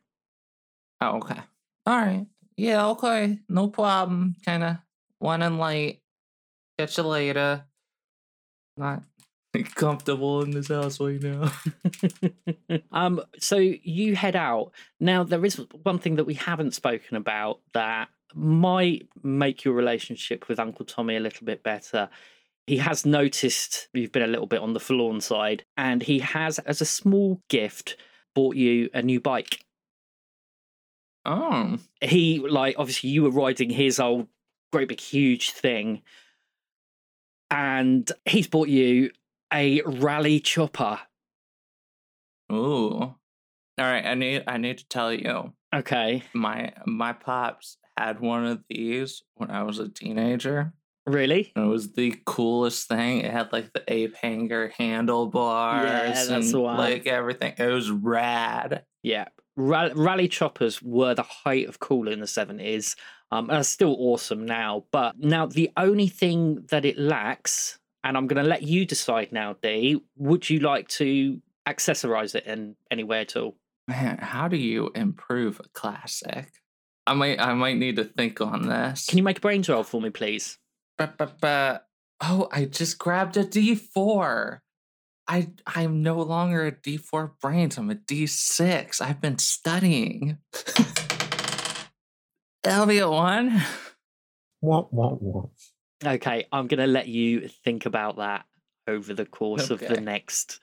Oh, 1.01 1.17
okay. 1.17 1.39
All 1.85 1.97
right. 1.97 2.25
Yeah, 2.57 2.87
okay. 2.89 3.39
No 3.49 3.69
problem. 3.69 4.35
Kind 4.45 4.63
of 4.63 4.77
running 5.19 5.57
late. 5.57 6.01
Catch 6.77 6.97
you 6.97 7.03
later. 7.03 7.65
Not 8.77 9.03
comfortable 9.75 10.43
in 10.43 10.51
this 10.51 10.69
house 10.69 10.99
right 10.99 11.21
now. 11.21 11.51
um, 12.91 13.21
so 13.39 13.57
you 13.57 14.15
head 14.15 14.35
out. 14.35 14.71
Now 14.99 15.23
there 15.23 15.43
is 15.45 15.55
one 15.83 15.99
thing 15.99 16.15
that 16.15 16.25
we 16.25 16.35
haven't 16.35 16.73
spoken 16.73 17.17
about 17.17 17.59
that 17.73 18.09
might 18.33 19.07
make 19.23 19.63
your 19.63 19.73
relationship 19.73 20.47
with 20.47 20.59
Uncle 20.59 20.85
Tommy 20.85 21.17
a 21.17 21.19
little 21.19 21.45
bit 21.45 21.63
better. 21.63 22.09
He 22.67 22.77
has 22.77 23.05
noticed 23.05 23.89
you've 23.93 24.11
been 24.11 24.21
a 24.21 24.27
little 24.27 24.45
bit 24.45 24.61
on 24.61 24.73
the 24.73 24.79
forlorn 24.79 25.19
side, 25.19 25.65
and 25.75 26.03
he 26.03 26.19
has, 26.19 26.59
as 26.59 26.79
a 26.79 26.85
small 26.85 27.41
gift, 27.49 27.97
bought 28.33 28.55
you 28.55 28.89
a 28.93 29.01
new 29.01 29.19
bike. 29.19 29.65
Oh. 31.25 31.77
He 32.01 32.39
like 32.39 32.75
obviously 32.77 33.09
you 33.11 33.23
were 33.23 33.29
riding 33.29 33.69
his 33.69 33.99
old 33.99 34.27
great 34.71 34.87
big 34.87 34.99
huge 34.99 35.51
thing, 35.51 36.01
and 37.49 38.09
he's 38.25 38.47
bought 38.47 38.69
you 38.69 39.11
a 39.53 39.81
Raleigh 39.81 40.39
Chopper. 40.39 40.99
Ooh. 42.51 42.93
All 42.93 43.15
right. 43.77 44.05
I 44.05 44.15
need. 44.15 44.43
I 44.47 44.57
need 44.57 44.77
to 44.79 44.87
tell 44.87 45.13
you. 45.13 45.53
Okay, 45.73 46.23
My 46.33 46.73
my 46.85 47.13
pops 47.13 47.77
had 47.97 48.19
one 48.19 48.45
of 48.45 48.61
these 48.69 49.21
when 49.35 49.49
I 49.51 49.63
was 49.63 49.79
a 49.79 49.87
teenager. 49.87 50.73
really? 51.05 51.53
It 51.55 51.59
was 51.61 51.93
the 51.93 52.19
coolest 52.25 52.89
thing. 52.89 53.19
It 53.19 53.31
had 53.31 53.53
like 53.53 53.71
the 53.73 53.83
ape 53.87 54.15
hanger 54.17 54.73
handlebars 54.77 56.27
that's 56.27 56.51
and 56.51 56.61
like 56.63 57.07
everything. 57.07 57.53
It 57.57 57.67
was 57.67 57.89
rad. 57.89 58.83
Yeah, 59.01 59.29
Raleigh 59.55 60.27
Choppers 60.27 60.81
were 60.81 61.13
the 61.13 61.23
height 61.23 61.67
of 61.67 61.79
cool 61.79 62.07
in 62.07 62.19
the 62.19 62.27
seventies. 62.27 62.95
Um, 63.33 63.49
and 63.49 63.59
are 63.59 63.63
still 63.63 63.95
awesome 63.97 64.45
now. 64.45 64.83
But 64.91 65.17
now 65.19 65.45
the 65.45 65.71
only 65.77 66.09
thing 66.09 66.65
that 66.69 66.83
it 66.83 66.99
lacks, 66.99 67.79
and 68.03 68.17
I'm 68.17 68.27
going 68.27 68.43
to 68.43 68.49
let 68.49 68.63
you 68.63 68.85
decide 68.85 69.31
now, 69.31 69.55
Dee. 69.63 70.01
Would 70.17 70.49
you 70.49 70.59
like 70.59 70.89
to 70.89 71.41
accessorize 71.65 72.35
it 72.35 72.45
in 72.45 72.75
any 72.89 73.05
way 73.05 73.21
at 73.21 73.37
all? 73.37 73.55
Man, 73.87 74.17
how 74.17 74.47
do 74.49 74.57
you 74.57 74.91
improve 74.95 75.59
a 75.59 75.69
classic? 75.69 76.51
I 77.07 77.13
might 77.13 77.39
I 77.39 77.53
might 77.53 77.77
need 77.77 77.95
to 77.95 78.03
think 78.03 78.41
on 78.41 78.67
this. 78.67 79.05
Can 79.05 79.17
you 79.17 79.23
make 79.23 79.37
a 79.39 79.41
brains 79.41 79.69
roll 79.69 79.83
for 79.83 80.01
me, 80.01 80.09
please? 80.09 80.57
But, 80.97 81.17
but, 81.17 81.39
but, 81.41 81.87
oh, 82.21 82.47
I 82.51 82.65
just 82.65 82.99
grabbed 82.99 83.37
a 83.37 83.43
D4. 83.43 84.59
I 85.31 85.47
I'm 85.65 86.03
no 86.03 86.19
longer 86.21 86.67
a 86.67 86.73
D4 86.73 87.31
brains. 87.39 87.77
I'm 87.77 87.89
a 87.89 87.95
D6. 87.95 88.99
I've 88.99 89.21
been 89.21 89.37
studying. 89.37 90.39
That'll 92.63 92.85
be 92.85 92.99
a 92.99 93.09
one. 93.09 93.63
What, 94.59 94.93
what, 94.93 95.21
what? 95.21 95.45
Okay, 96.05 96.47
I'm 96.51 96.67
going 96.67 96.81
to 96.81 96.85
let 96.87 97.07
you 97.07 97.47
think 97.47 97.85
about 97.85 98.17
that 98.17 98.45
over 98.87 99.13
the 99.13 99.25
course 99.25 99.69
of 99.69 99.79
the 99.79 100.01
next 100.01 100.59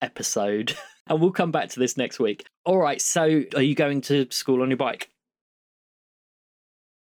episode. 0.00 0.76
And 1.08 1.20
we'll 1.20 1.32
come 1.32 1.50
back 1.50 1.68
to 1.70 1.80
this 1.80 1.96
next 1.96 2.20
week. 2.20 2.46
All 2.64 2.78
right, 2.78 3.02
so 3.02 3.42
are 3.56 3.60
you 3.62 3.74
going 3.74 4.02
to 4.02 4.28
school 4.30 4.62
on 4.62 4.70
your 4.70 4.76
bike? 4.76 5.08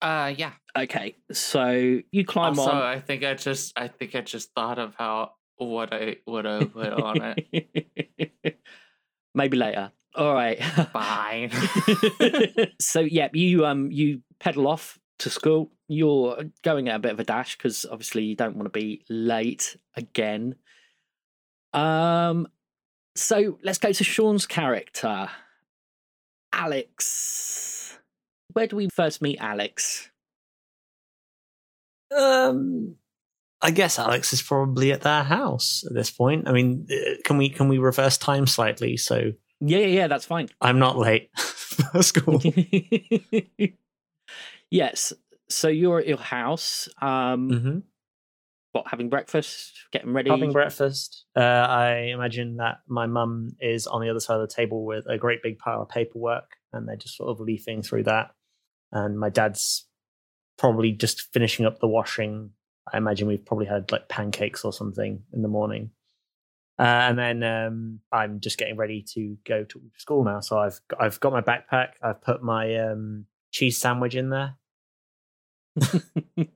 Uh 0.04 0.36
yeah. 0.38 0.52
Okay, 0.78 1.16
so 1.32 2.00
you 2.12 2.24
climb 2.24 2.60
also, 2.60 2.70
on. 2.70 2.84
I 2.84 3.00
think 3.00 3.24
I 3.24 3.34
just 3.34 3.74
I 3.76 3.88
think 3.88 4.14
I 4.14 4.22
just 4.22 4.54
thought 4.54 4.78
of 4.78 4.94
how 5.00 5.32
what 5.58 5.94
I 5.94 6.18
what 6.26 6.46
I 6.46 6.64
put 6.66 6.94
on 6.94 7.36
it. 7.36 8.60
Maybe 9.36 9.58
later. 9.58 9.92
All 10.16 10.34
right. 10.34 10.64
Fine. 10.94 11.52
so 12.80 13.02
yeah, 13.02 13.30
you 13.34 13.66
um 13.66 13.92
you 13.92 14.22
pedal 14.40 14.68
off 14.68 15.00
to 15.20 15.30
school. 15.30 15.72
You're 15.88 16.46
going 16.64 16.90
at 16.90 16.96
a 16.96 17.00
bit 17.00 17.12
of 17.12 17.20
a 17.20 17.24
dash 17.24 17.58
because 17.58 17.86
obviously 17.90 18.24
you 18.24 18.36
don't 18.36 18.56
want 18.56 18.66
to 18.66 18.80
be 18.80 19.04
late 19.10 19.78
again. 19.96 20.56
Um, 21.74 22.48
so 23.16 23.58
let's 23.64 23.78
go 23.78 23.92
to 23.92 24.04
Sean's 24.04 24.46
character, 24.46 25.30
Alex. 26.54 27.98
Where 28.54 28.68
do 28.68 28.76
we 28.76 28.90
first 28.90 29.22
meet 29.22 29.38
Alex? 29.40 30.10
Um, 32.16 32.96
I 33.62 33.72
guess 33.72 33.98
Alex 33.98 34.34
is 34.34 34.42
probably 34.42 34.92
at 34.92 35.02
their 35.02 35.24
house 35.24 35.84
at 35.88 35.94
this 35.94 36.12
point. 36.12 36.48
I 36.48 36.52
mean, 36.52 36.88
uh, 36.92 37.16
can 37.26 37.38
we 37.38 37.50
can 37.50 37.68
we 37.68 37.78
reverse 37.78 38.18
time 38.18 38.48
slightly 38.48 38.98
so 38.98 39.32
Yeah, 39.60 39.80
yeah, 39.80 39.86
yeah 39.86 40.08
that's 40.08 40.26
fine. 40.26 40.50
I'm 40.62 40.80
not 40.80 40.98
late 40.98 41.30
for 41.38 42.04
school? 42.04 42.42
yes. 44.70 45.14
So 45.50 45.70
you're 45.70 46.00
at 46.00 46.08
your 46.08 46.18
house. 46.18 46.90
Um, 47.02 47.50
hmm 47.50 47.80
what 48.78 48.88
having 48.88 49.10
breakfast, 49.10 49.74
getting 49.92 50.14
ready. 50.14 50.30
Having 50.30 50.52
breakfast. 50.52 51.26
Uh, 51.36 51.40
I 51.40 52.12
imagine 52.14 52.58
that 52.58 52.82
my 52.88 53.08
mum 53.08 53.56
is 53.60 53.88
on 53.88 54.02
the 54.02 54.10
other 54.10 54.20
side 54.20 54.40
of 54.40 54.48
the 54.48 54.54
table 54.54 54.86
with 54.86 55.06
a 55.08 55.18
great 55.18 55.42
big 55.42 55.58
pile 55.58 55.82
of 55.82 55.90
paperwork, 55.90 56.52
and 56.72 56.88
they're 56.88 56.96
just 56.96 57.18
sort 57.18 57.30
of 57.30 57.40
leafing 57.40 57.82
through 57.82 58.04
that. 58.04 58.32
And 58.92 59.20
my 59.20 59.30
dad's 59.30 59.88
probably 60.58 60.92
just 60.92 61.34
finishing 61.34 61.66
up 61.66 61.80
the 61.80 61.88
washing. 61.88 62.52
I 62.92 62.98
imagine 62.98 63.28
we've 63.28 63.46
probably 63.46 63.66
had 63.66 63.92
like 63.92 64.08
pancakes 64.08 64.64
or 64.64 64.74
something 64.74 65.24
in 65.34 65.42
the 65.42 65.48
morning. 65.48 65.92
Uh, 66.80 66.84
and 67.10 67.18
then 67.18 67.44
um, 67.44 68.00
I'm 68.12 68.40
just 68.40 68.58
getting 68.58 68.78
ready 68.78 69.04
to 69.14 69.36
go 69.46 69.64
to 69.64 69.82
school 69.98 70.24
now. 70.24 70.42
So 70.42 70.60
I've 70.60 70.80
I've 71.00 71.20
got 71.20 71.34
my 71.34 71.42
backpack. 71.42 71.94
I've 72.04 72.22
put 72.22 72.44
my 72.44 72.76
um, 72.76 73.26
cheese 73.52 73.78
sandwich 73.78 74.16
in 74.16 74.30
there. 74.30 74.56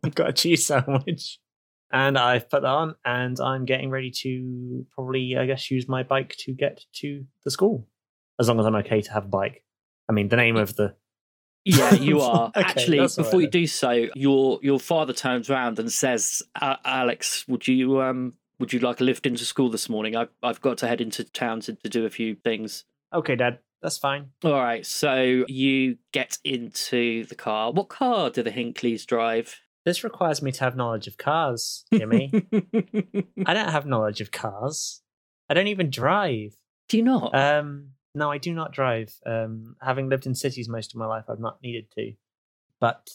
I've 0.04 0.16
got 0.16 0.30
a 0.30 0.34
cheese 0.34 0.66
sandwich. 0.66 1.40
And 1.94 2.18
I've 2.18 2.50
put 2.50 2.62
that 2.62 2.70
on 2.70 2.96
and 3.04 3.38
I'm 3.40 3.66
getting 3.66 3.90
ready 3.90 4.12
to 4.22 4.86
probably, 4.96 5.36
I 5.38 5.46
guess, 5.46 5.70
use 5.70 5.90
my 5.90 6.04
bike 6.04 6.36
to 6.40 6.54
get 6.54 6.86
to 6.96 7.26
the 7.44 7.52
school. 7.52 7.88
As 8.40 8.48
long 8.48 8.60
as 8.60 8.66
I'm 8.66 8.76
okay 8.76 9.02
to 9.02 9.12
have 9.12 9.26
a 9.26 9.30
bike. 9.30 9.64
I 10.08 10.14
mean, 10.14 10.30
the 10.30 10.38
name 10.38 10.56
of 10.56 10.76
the. 10.76 10.96
Yeah, 11.65 11.94
you 11.94 12.22
are. 12.22 12.51
Okay, 12.56 12.62
Actually, 12.68 12.98
before 13.00 13.25
right 13.25 13.41
you 13.41 13.48
do 13.50 13.68
so, 13.68 14.08
your 14.15 14.60
your 14.62 14.80
father 14.80 15.13
turns 15.13 15.50
around 15.50 15.80
and 15.80 15.91
says, 15.91 16.41
"Alex, 16.60 17.48
would 17.48 17.68
you 17.68 18.01
um 18.01 18.34
would 18.60 18.74
you 18.74 18.80
like 18.80 19.00
a 19.01 19.03
lift 19.03 19.25
into 19.25 19.46
school 19.46 19.70
this 19.70 19.89
morning? 19.89 20.15
I've 20.15 20.30
I've 20.41 20.62
got 20.62 20.77
to 20.80 20.88
head 20.88 21.01
into 21.01 21.24
town 21.24 21.60
to, 21.62 21.74
to 21.74 21.89
do 21.89 22.06
a 22.06 22.10
few 22.10 22.36
things." 22.36 22.86
Okay, 23.13 23.36
Dad, 23.36 23.60
that's 23.82 23.98
fine. 23.98 24.30
All 24.44 24.53
right, 24.53 24.86
so 24.86 25.46
you 25.48 25.98
get 26.13 26.38
into 26.44 27.25
the 27.25 27.36
car. 27.36 27.72
What 27.72 27.89
car 27.89 28.30
do 28.30 28.41
the 28.41 28.51
Hinkleys 28.51 29.06
drive? 29.06 29.60
This 29.86 30.03
requires 30.03 30.41
me 30.41 30.51
to 30.51 30.63
have 30.63 30.75
knowledge 30.75 31.08
of 31.08 31.18
cars, 31.18 31.86
Jimmy. 31.91 32.32
I 33.46 33.53
don't 33.53 33.70
have 33.70 33.86
knowledge 33.86 34.22
of 34.22 34.32
cars. 34.32 35.01
I 35.50 35.53
don't 35.56 35.68
even 35.68 35.89
drive. 35.89 36.56
do 36.88 36.98
you 36.98 37.03
not? 37.03 37.34
Um, 37.36 37.89
no, 38.13 38.32
I 38.32 38.38
do 38.38 38.53
not 38.53 38.74
drive. 38.74 39.13
Um, 39.25 39.75
having 39.82 40.10
lived 40.10 40.25
in 40.25 40.36
cities 40.36 40.68
most 40.68 40.94
of 40.94 41.00
my 41.00 41.06
life, 41.06 41.25
I've 41.30 41.39
not 41.39 41.62
needed 41.62 41.88
to. 41.98 42.13
But 42.80 43.10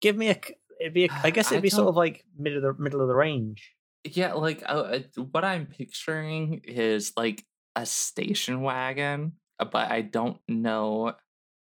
give 0.00 0.16
me 0.16 0.30
a. 0.30 0.40
It'd 0.80 0.94
be. 0.94 1.06
A, 1.06 1.08
I 1.22 1.30
guess 1.30 1.50
it'd 1.50 1.62
be 1.62 1.70
sort 1.70 1.88
of 1.88 1.96
like 1.96 2.24
middle 2.38 2.58
of 2.58 2.76
the 2.76 2.82
middle 2.82 3.00
of 3.00 3.08
the 3.08 3.14
range. 3.14 3.72
Yeah, 4.04 4.34
like 4.34 4.62
uh, 4.66 4.98
uh, 5.16 5.22
what 5.32 5.44
I'm 5.44 5.66
picturing 5.66 6.60
is 6.64 7.12
like 7.16 7.44
a 7.74 7.86
station 7.86 8.60
wagon, 8.60 9.32
uh, 9.58 9.64
but 9.64 9.90
I 9.90 10.02
don't 10.02 10.38
know 10.48 11.14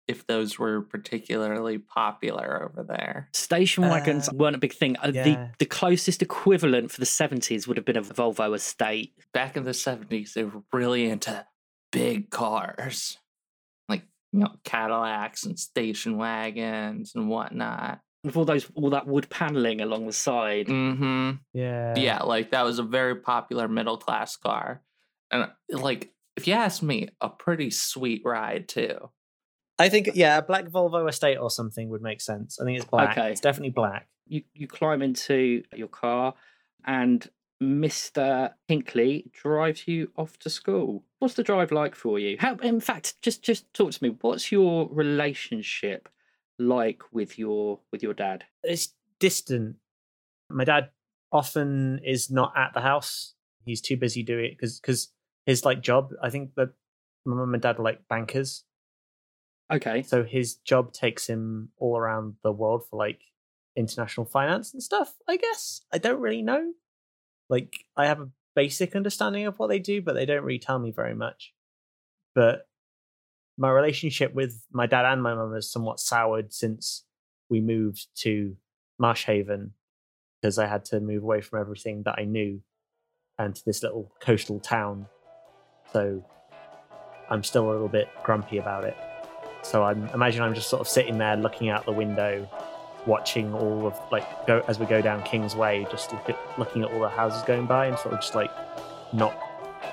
if 0.07 0.25
those 0.27 0.57
were 0.57 0.81
particularly 0.81 1.77
popular 1.77 2.63
over 2.63 2.83
there. 2.83 3.29
Station 3.33 3.83
wagons 3.89 4.29
Uh, 4.29 4.33
weren't 4.35 4.55
a 4.55 4.59
big 4.59 4.73
thing. 4.73 4.95
Uh, 5.01 5.11
The 5.11 5.51
the 5.59 5.65
closest 5.65 6.21
equivalent 6.21 6.91
for 6.91 6.99
the 6.99 7.05
seventies 7.05 7.67
would 7.67 7.77
have 7.77 7.85
been 7.85 7.97
a 7.97 8.01
Volvo 8.01 8.55
Estate. 8.55 9.13
Back 9.33 9.57
in 9.57 9.63
the 9.63 9.71
70s, 9.73 10.33
they 10.33 10.43
were 10.45 10.63
really 10.71 11.09
into 11.09 11.45
big 11.91 12.29
cars, 12.29 13.17
like 13.89 14.03
you 14.31 14.39
know 14.39 14.53
Cadillacs 14.63 15.45
and 15.45 15.57
station 15.59 16.17
wagons 16.17 17.13
and 17.15 17.29
whatnot. 17.29 18.01
with 18.23 18.35
all 18.35 18.45
those 18.45 18.69
all 18.75 18.89
that 18.89 19.07
wood 19.07 19.29
paneling 19.29 19.79
along 19.81 20.05
the 20.05 20.13
side. 20.13 20.67
Mm-hmm. 20.67 21.31
Yeah. 21.53 21.95
yeah, 21.97 22.23
like 22.23 22.51
that 22.51 22.63
was 22.65 22.79
a 22.79 22.83
very 22.83 23.15
popular 23.15 23.67
middle 23.67 23.97
class 23.97 24.35
car. 24.37 24.81
And 25.31 25.49
like, 25.69 26.11
if 26.35 26.47
you 26.47 26.53
ask 26.53 26.81
me, 26.81 27.09
a 27.21 27.29
pretty 27.29 27.69
sweet 27.69 28.21
ride 28.25 28.67
too. 28.67 29.09
I 29.79 29.89
think 29.89 30.09
yeah, 30.15 30.37
a 30.37 30.41
black 30.41 30.65
Volvo 30.65 31.07
Estate 31.07 31.37
or 31.37 31.49
something 31.49 31.89
would 31.89 32.01
make 32.01 32.21
sense. 32.21 32.59
I 32.59 32.65
think 32.65 32.77
it's 32.77 32.87
black. 32.87 33.17
Okay. 33.17 33.31
It's 33.31 33.41
definitely 33.41 33.71
black. 33.71 34.07
You 34.27 34.43
you 34.53 34.67
climb 34.67 35.01
into 35.01 35.63
your 35.75 35.87
car, 35.87 36.33
and 36.85 37.29
Mister 37.59 38.55
Hinkley 38.69 39.31
drives 39.31 39.87
you 39.87 40.11
off 40.15 40.37
to 40.39 40.49
school. 40.49 41.03
What's 41.19 41.35
the 41.35 41.43
drive 41.43 41.71
like 41.71 41.95
for 41.95 42.19
you? 42.19 42.37
How, 42.39 42.55
in 42.55 42.79
fact, 42.79 43.21
just 43.21 43.41
just 43.41 43.73
talk 43.73 43.91
to 43.91 44.03
me. 44.03 44.15
What's 44.21 44.51
your 44.51 44.89
relationship 44.91 46.09
like 46.59 47.01
with 47.11 47.39
your 47.39 47.79
with 47.91 48.03
your 48.03 48.13
dad? 48.13 48.45
It's 48.63 48.93
distant. 49.19 49.77
My 50.49 50.63
dad 50.63 50.89
often 51.31 51.99
is 52.05 52.29
not 52.29 52.53
at 52.55 52.73
the 52.73 52.81
house. 52.81 53.33
He's 53.65 53.81
too 53.81 53.97
busy 53.97 54.23
doing 54.23 54.45
it 54.45 54.51
because 54.51 54.79
because 54.79 55.11
his 55.45 55.65
like 55.65 55.81
job. 55.81 56.13
I 56.21 56.29
think 56.29 56.55
that 56.55 56.69
my 57.25 57.35
mum 57.35 57.53
and 57.53 57.61
dad 57.61 57.79
are 57.79 57.83
like 57.83 58.07
bankers, 58.07 58.63
Okay. 59.71 60.01
so 60.01 60.23
his 60.23 60.55
job 60.55 60.93
takes 60.93 61.27
him 61.27 61.69
all 61.77 61.97
around 61.97 62.35
the 62.41 62.51
world 62.51 62.85
for 62.89 62.97
like 62.97 63.19
international 63.75 64.25
finance 64.25 64.73
and 64.73 64.81
stuff. 64.81 65.13
I 65.27 65.37
guess 65.37 65.81
I 65.93 65.97
don't 65.97 66.19
really 66.19 66.41
know. 66.41 66.73
Like 67.49 67.73
I 67.95 68.07
have 68.07 68.19
a 68.19 68.29
basic 68.55 68.95
understanding 68.95 69.45
of 69.45 69.59
what 69.59 69.67
they 69.67 69.79
do, 69.79 70.01
but 70.01 70.13
they 70.13 70.25
don't 70.25 70.43
really 70.43 70.59
tell 70.59 70.79
me 70.79 70.91
very 70.91 71.13
much. 71.13 71.53
But 72.33 72.67
my 73.57 73.69
relationship 73.69 74.33
with 74.33 74.63
my 74.71 74.85
dad 74.85 75.05
and 75.05 75.21
my 75.21 75.33
mum 75.33 75.53
has 75.53 75.71
somewhat 75.71 75.99
soured 75.99 76.53
since 76.53 77.03
we 77.49 77.61
moved 77.61 78.07
to 78.15 78.55
Marsh 78.99 79.25
Haven 79.25 79.73
because 80.41 80.59
I 80.59 80.67
had 80.67 80.85
to 80.85 80.99
move 80.99 81.23
away 81.23 81.41
from 81.41 81.59
everything 81.59 82.03
that 82.03 82.15
I 82.17 82.25
knew 82.25 82.61
and 83.39 83.55
to 83.55 83.65
this 83.65 83.83
little 83.83 84.11
coastal 84.21 84.59
town. 84.59 85.07
So 85.93 86.23
I'm 87.29 87.43
still 87.43 87.69
a 87.69 87.71
little 87.71 87.87
bit 87.87 88.07
grumpy 88.23 88.57
about 88.57 88.83
it. 88.83 88.95
So 89.63 89.83
I'm 89.83 90.07
imagine 90.09 90.41
I'm 90.41 90.53
just 90.53 90.69
sort 90.69 90.81
of 90.81 90.87
sitting 90.87 91.17
there 91.17 91.35
looking 91.35 91.69
out 91.69 91.85
the 91.85 91.91
window, 91.91 92.47
watching 93.05 93.53
all 93.53 93.87
of 93.87 93.99
like 94.11 94.47
go 94.47 94.63
as 94.67 94.79
we 94.79 94.85
go 94.85 95.01
down 95.01 95.23
King's 95.23 95.55
Way, 95.55 95.85
just 95.91 96.11
look 96.11 96.29
at, 96.29 96.59
looking 96.59 96.83
at 96.83 96.91
all 96.91 96.99
the 97.01 97.09
houses 97.09 97.41
going 97.43 97.65
by 97.65 97.87
and 97.87 97.97
sort 97.97 98.13
of 98.13 98.21
just 98.21 98.35
like 98.35 98.51
not 99.13 99.35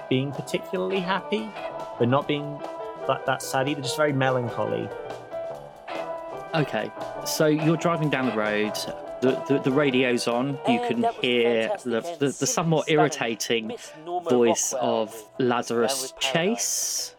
being 0.09 0.33
particularly 0.33 1.01
happy, 1.01 1.49
but 1.99 2.09
not 2.09 2.29
being 2.29 2.59
that 3.07 3.27
that 3.27 3.43
sad 3.43 3.69
either. 3.69 3.83
Just 3.83 3.97
very 3.97 4.13
melancholy. 4.13 4.89
Okay. 6.55 6.91
So 7.27 7.47
you're 7.47 7.77
driving 7.77 8.11
down 8.11 8.27
the 8.27 8.37
road. 8.37 8.75
The, 9.23 9.43
the, 9.49 9.59
the 9.59 9.73
radio's 9.73 10.29
on. 10.29 10.59
You 10.69 10.81
can 10.87 11.05
hear 11.23 11.71
the, 11.83 12.01
the, 12.19 12.27
the 12.27 12.47
somewhat 12.47 12.91
irritating 12.91 13.75
voice 14.29 14.75
of 14.79 15.15
Lazarus 15.39 16.13
Chase. 16.21 17.17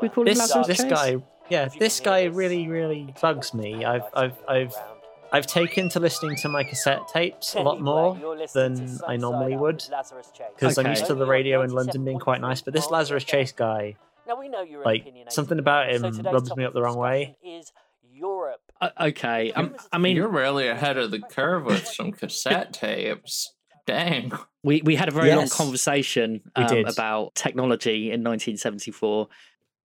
We 0.00 0.08
call 0.08 0.22
him 0.22 0.34
This 0.34 0.38
Lazarus 0.38 0.66
this 0.66 0.78
Chase? 0.78 0.90
guy, 0.90 1.16
yeah, 1.48 1.68
this 1.78 2.00
guy 2.00 2.24
really 2.24 2.68
really 2.68 3.14
bugs 3.20 3.54
me. 3.54 3.84
I've 3.84 4.02
I've 4.14 4.36
I've 4.48 4.74
round. 4.74 4.90
I've 5.32 5.46
taken 5.46 5.88
to 5.90 6.00
listening 6.00 6.36
to 6.36 6.48
my 6.48 6.62
cassette 6.62 7.08
tapes 7.08 7.54
a 7.56 7.60
lot 7.62 7.80
more 7.80 8.16
you're 8.20 8.36
listening 8.36 8.76
to 8.86 8.92
than 8.92 9.00
I 9.08 9.16
normally 9.16 9.56
would 9.56 9.76
with 9.76 9.90
Lazarus 9.90 10.30
Chase. 10.32 10.46
because 10.54 10.78
I'm 10.78 10.86
used 10.86 11.06
to 11.06 11.14
the 11.14 11.26
radio 11.26 11.62
in 11.62 11.70
London 11.70 12.04
being 12.04 12.20
quite 12.20 12.40
nice. 12.40 12.60
But 12.60 12.72
this 12.72 12.88
Lazarus 12.88 13.24
Chase 13.24 13.50
guy, 13.50 13.96
Now 14.28 14.38
we 14.38 14.48
know 14.48 14.62
you're 14.62 14.84
like 14.84 15.12
something 15.30 15.58
about 15.58 15.90
him 15.90 16.02
rubs 16.22 16.54
me 16.54 16.64
up 16.64 16.72
the 16.72 16.82
wrong 16.82 16.96
way. 16.96 17.36
Is 17.42 17.72
Europe? 18.12 18.60
Uh, 18.80 18.90
okay. 19.00 19.50
Um, 19.52 19.74
I 19.92 19.98
mean, 19.98 20.14
You're 20.14 20.28
really 20.28 20.68
ahead 20.68 20.98
of 20.98 21.10
the 21.10 21.18
curve 21.20 21.64
with 21.64 21.86
some 21.88 22.12
cassette 22.12 22.72
tapes. 22.72 23.54
Dang. 23.86 24.32
we, 24.62 24.80
we 24.82 24.94
had 24.94 25.08
a 25.08 25.12
very 25.12 25.30
long 25.30 25.40
Yes. 25.40 25.52
conversation 25.56 26.40
We 26.56 26.62
um, 26.62 26.68
did. 26.74 26.88
about 26.88 27.34
technology 27.34 28.06
in 28.12 28.22
1974. 28.22 29.28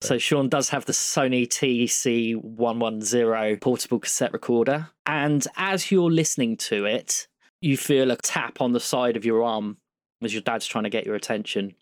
So 0.01 0.17
Sean 0.17 0.47
does 0.47 0.69
have 0.69 0.85
the 0.85 0.93
Sony 0.93 1.45
TC110 1.45 3.59
portable 3.59 3.99
cassette 3.99 4.31
recorder, 4.31 4.91
and 5.05 5.45
as 5.57 5.91
you're 5.91 6.09
listening 6.09 6.55
to 6.57 6.85
it, 6.85 7.27
you 7.61 7.75
feel 7.75 8.09
a 8.11 8.15
tap 8.15 8.61
on 8.61 8.71
the 8.71 8.79
side 8.79 9.17
of 9.17 9.25
your 9.25 9.43
arm 9.43 9.75
as 10.23 10.33
your 10.33 10.41
dad's 10.41 10.65
trying 10.65 10.85
to 10.85 10.89
get 10.89 11.05
your 11.05 11.15
attention. 11.15 11.75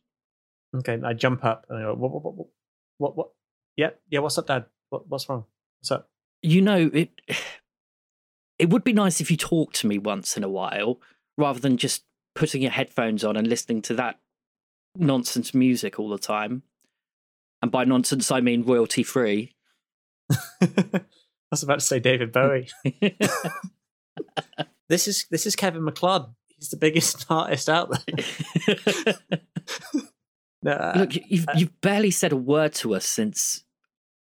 Okay, 0.76 1.00
I 1.04 1.14
jump 1.14 1.46
up 1.46 1.68
and 1.70 1.78
I 1.78 1.84
go, 1.84 1.94
what 1.94 2.12
what 2.12 2.24
what 2.24 2.48
what 2.98 3.16
what? 3.18 3.30
Yeah, 3.76 3.92
yeah. 4.10 4.18
What's 4.20 4.40
up, 4.40 4.48
Dad? 4.48 4.66
What, 4.90 5.08
what's 5.08 5.30
wrong? 5.30 5.46
What's 5.80 5.92
up? 5.92 6.10
You 6.42 6.62
know, 6.62 6.90
it 6.94 7.12
it 8.60 8.72
would 8.72 8.84
be 8.84 8.94
nice 8.94 9.22
if 9.22 9.30
you 9.30 9.38
talked 9.38 9.76
to 9.78 9.88
me 9.88 10.00
once 10.00 10.36
in 10.36 10.44
a 10.44 10.50
while 10.50 11.00
rather 11.38 11.60
than 11.60 11.78
just 11.78 12.04
putting 12.34 12.64
your 12.64 12.72
headphones 12.72 13.24
on 13.24 13.38
and 13.38 13.48
listening 13.48 13.84
to 13.84 13.94
that 13.94 14.20
nonsense 14.96 15.54
music 15.54 16.00
all 16.00 16.10
the 16.10 16.18
time. 16.18 16.64
And 17.62 17.72
by 17.72 17.86
nonsense, 17.86 18.32
I 18.32 18.42
mean 18.42 18.64
royalty 18.64 19.04
free. 19.04 19.56
I 20.32 21.02
was 21.52 21.64
about 21.64 21.80
to 21.80 21.86
say 21.86 22.00
David 22.00 22.32
Bowie. 22.32 22.70
this 24.90 25.08
is 25.08 25.26
this 25.32 25.46
is 25.46 25.56
Kevin 25.56 25.84
MacLeod. 25.84 26.34
He's 26.48 26.70
the 26.70 26.78
biggest 26.78 27.26
artist 27.30 27.70
out 27.70 27.92
there. 27.92 29.16
No, 30.64 30.72
uh, 30.72 30.94
Look, 30.98 31.16
you've 31.30 31.46
you've 31.56 31.82
barely 31.82 32.12
said 32.12 32.32
a 32.32 32.38
word 32.38 32.74
to 32.76 32.96
us 32.96 33.06
since 33.06 33.64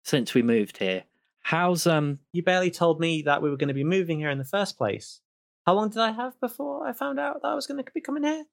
since 0.05 0.35
we 0.35 0.43
moved 0.43 0.79
here. 0.79 1.05
How's 1.43 1.87
um? 1.87 2.19
you 2.33 2.43
barely 2.43 2.71
told 2.71 3.01
me 3.01 3.23
that 3.23 3.43
we 3.43 3.51
were 3.51 3.57
going 3.57 3.69
to 3.69 3.75
be 3.75 3.85
moving 3.85 4.21
here 4.21 4.31
in 4.31 4.39
the 4.39 4.45
first 4.45 4.77
place. 4.77 5.21
How 5.67 5.75
long 5.75 5.89
did 5.89 5.99
I 5.99 6.13
have 6.13 6.39
before 6.41 6.87
I 6.87 6.93
found 6.93 7.19
out 7.19 7.43
that 7.43 7.49
I 7.49 7.55
was 7.55 7.67
going 7.67 7.83
to 7.83 7.91
be 7.93 8.01
coming 8.01 8.23
here? 8.23 8.45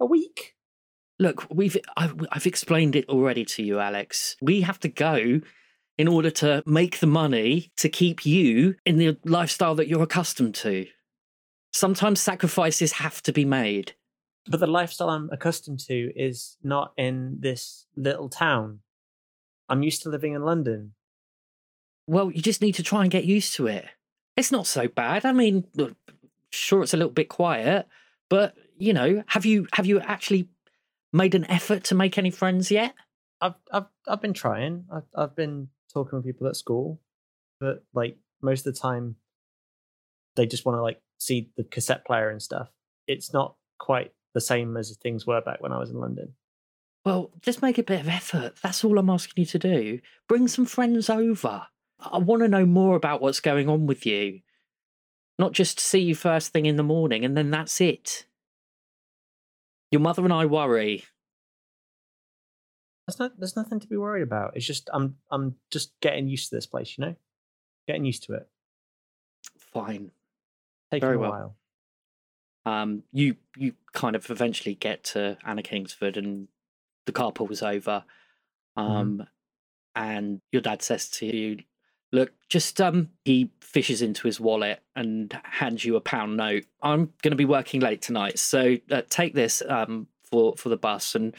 A 0.00 0.06
week. 0.06 0.53
Look, 1.24 1.46
we've 1.50 1.78
I've, 1.96 2.14
I've 2.32 2.46
explained 2.46 2.94
it 2.94 3.08
already 3.08 3.46
to 3.46 3.62
you, 3.62 3.80
Alex. 3.80 4.36
We 4.42 4.60
have 4.60 4.78
to 4.80 4.88
go 4.90 5.40
in 5.96 6.06
order 6.06 6.28
to 6.28 6.62
make 6.66 7.00
the 7.00 7.06
money 7.06 7.72
to 7.78 7.88
keep 7.88 8.26
you 8.26 8.74
in 8.84 8.98
the 8.98 9.16
lifestyle 9.24 9.74
that 9.76 9.88
you're 9.88 10.02
accustomed 10.02 10.54
to. 10.56 10.86
Sometimes 11.72 12.20
sacrifices 12.20 12.92
have 12.92 13.22
to 13.22 13.32
be 13.32 13.46
made. 13.46 13.94
But 14.50 14.60
the 14.60 14.66
lifestyle 14.66 15.08
I'm 15.08 15.30
accustomed 15.32 15.80
to 15.86 16.12
is 16.14 16.58
not 16.62 16.92
in 16.98 17.38
this 17.40 17.86
little 17.96 18.28
town. 18.28 18.80
I'm 19.70 19.82
used 19.82 20.02
to 20.02 20.10
living 20.10 20.34
in 20.34 20.42
London. 20.42 20.92
Well, 22.06 22.30
you 22.32 22.42
just 22.42 22.60
need 22.60 22.74
to 22.74 22.82
try 22.82 23.00
and 23.00 23.10
get 23.10 23.24
used 23.24 23.54
to 23.54 23.66
it. 23.66 23.86
It's 24.36 24.52
not 24.52 24.66
so 24.66 24.88
bad. 24.88 25.24
I 25.24 25.32
mean, 25.32 25.64
sure, 26.50 26.82
it's 26.82 26.92
a 26.92 26.98
little 26.98 27.12
bit 27.12 27.30
quiet, 27.30 27.88
but 28.28 28.54
you 28.76 28.92
know, 28.92 29.22
have 29.28 29.46
you 29.46 29.66
have 29.72 29.86
you 29.86 30.00
actually 30.00 30.50
made 31.14 31.34
an 31.34 31.50
effort 31.50 31.84
to 31.84 31.94
make 31.94 32.18
any 32.18 32.30
friends 32.30 32.70
yet? 32.70 32.94
I've 33.40 33.54
I've 33.72 33.86
I've 34.06 34.20
been 34.20 34.34
trying. 34.34 34.84
I've 34.92 35.08
I've 35.14 35.36
been 35.36 35.68
talking 35.92 36.18
with 36.18 36.26
people 36.26 36.46
at 36.48 36.56
school, 36.56 37.00
but 37.60 37.84
like 37.94 38.18
most 38.42 38.66
of 38.66 38.74
the 38.74 38.80
time, 38.80 39.16
they 40.36 40.46
just 40.46 40.66
want 40.66 40.76
to 40.76 40.82
like 40.82 41.00
see 41.18 41.50
the 41.56 41.64
cassette 41.64 42.04
player 42.04 42.28
and 42.28 42.42
stuff. 42.42 42.68
It's 43.06 43.32
not 43.32 43.54
quite 43.78 44.12
the 44.34 44.40
same 44.40 44.76
as 44.76 44.94
things 44.96 45.26
were 45.26 45.40
back 45.40 45.62
when 45.62 45.72
I 45.72 45.78
was 45.78 45.90
in 45.90 46.00
London. 46.00 46.34
Well, 47.04 47.30
just 47.42 47.62
make 47.62 47.78
a 47.78 47.82
bit 47.82 48.00
of 48.00 48.08
effort. 48.08 48.54
That's 48.62 48.82
all 48.82 48.98
I'm 48.98 49.10
asking 49.10 49.42
you 49.42 49.46
to 49.46 49.58
do. 49.58 50.00
Bring 50.26 50.48
some 50.48 50.64
friends 50.64 51.10
over. 51.10 51.66
I 52.00 52.18
want 52.18 52.42
to 52.42 52.48
know 52.48 52.66
more 52.66 52.96
about 52.96 53.20
what's 53.20 53.40
going 53.40 53.68
on 53.68 53.86
with 53.86 54.06
you. 54.06 54.40
Not 55.38 55.52
just 55.52 55.78
see 55.78 56.00
you 56.00 56.14
first 56.14 56.52
thing 56.52 56.66
in 56.66 56.76
the 56.76 56.82
morning 56.82 57.24
and 57.24 57.36
then 57.36 57.50
that's 57.50 57.80
it. 57.80 58.26
Your 59.94 60.00
mother 60.00 60.24
and 60.24 60.32
I 60.32 60.44
worry. 60.46 61.04
There's 63.06 63.20
not 63.20 63.38
there's 63.38 63.54
nothing 63.54 63.78
to 63.78 63.86
be 63.86 63.96
worried 63.96 64.22
about. 64.24 64.56
It's 64.56 64.66
just 64.66 64.90
I'm 64.92 65.18
I'm 65.30 65.54
just 65.70 65.92
getting 66.00 66.26
used 66.26 66.48
to 66.50 66.56
this 66.56 66.66
place, 66.66 66.98
you 66.98 67.04
know, 67.04 67.14
getting 67.86 68.04
used 68.04 68.24
to 68.24 68.32
it. 68.32 68.48
Fine. 69.56 70.10
Taking 70.90 71.06
Very 71.06 71.14
a 71.14 71.18
well. 71.20 71.56
while. 72.64 72.82
um, 72.82 73.04
you 73.12 73.36
you 73.56 73.74
kind 73.92 74.16
of 74.16 74.28
eventually 74.32 74.74
get 74.74 75.04
to 75.04 75.38
Anna 75.46 75.62
Kingsford 75.62 76.16
and 76.16 76.48
the 77.06 77.12
car 77.12 77.30
pulls 77.30 77.62
over, 77.62 78.02
um, 78.76 79.24
and 79.94 80.40
your 80.50 80.62
dad 80.62 80.82
says 80.82 81.08
to 81.10 81.26
you, 81.26 81.58
"Look, 82.14 82.32
just 82.48 82.80
um," 82.80 83.10
he 83.24 83.50
fishes 83.60 84.02
into 84.02 84.26
his 84.26 84.40
wallet 84.40 84.82
and 84.94 85.36
hands 85.44 85.84
you 85.84 85.96
a 85.96 86.00
pound 86.00 86.36
note. 86.36 86.64
I'm 86.82 87.12
going 87.22 87.32
to 87.32 87.36
be 87.36 87.44
working 87.44 87.80
late 87.80 88.02
tonight, 88.02 88.38
so 88.38 88.76
uh, 88.90 89.02
take 89.08 89.34
this 89.34 89.62
um 89.68 90.06
for 90.24 90.56
for 90.56 90.68
the 90.68 90.76
bus 90.76 91.14
and 91.14 91.34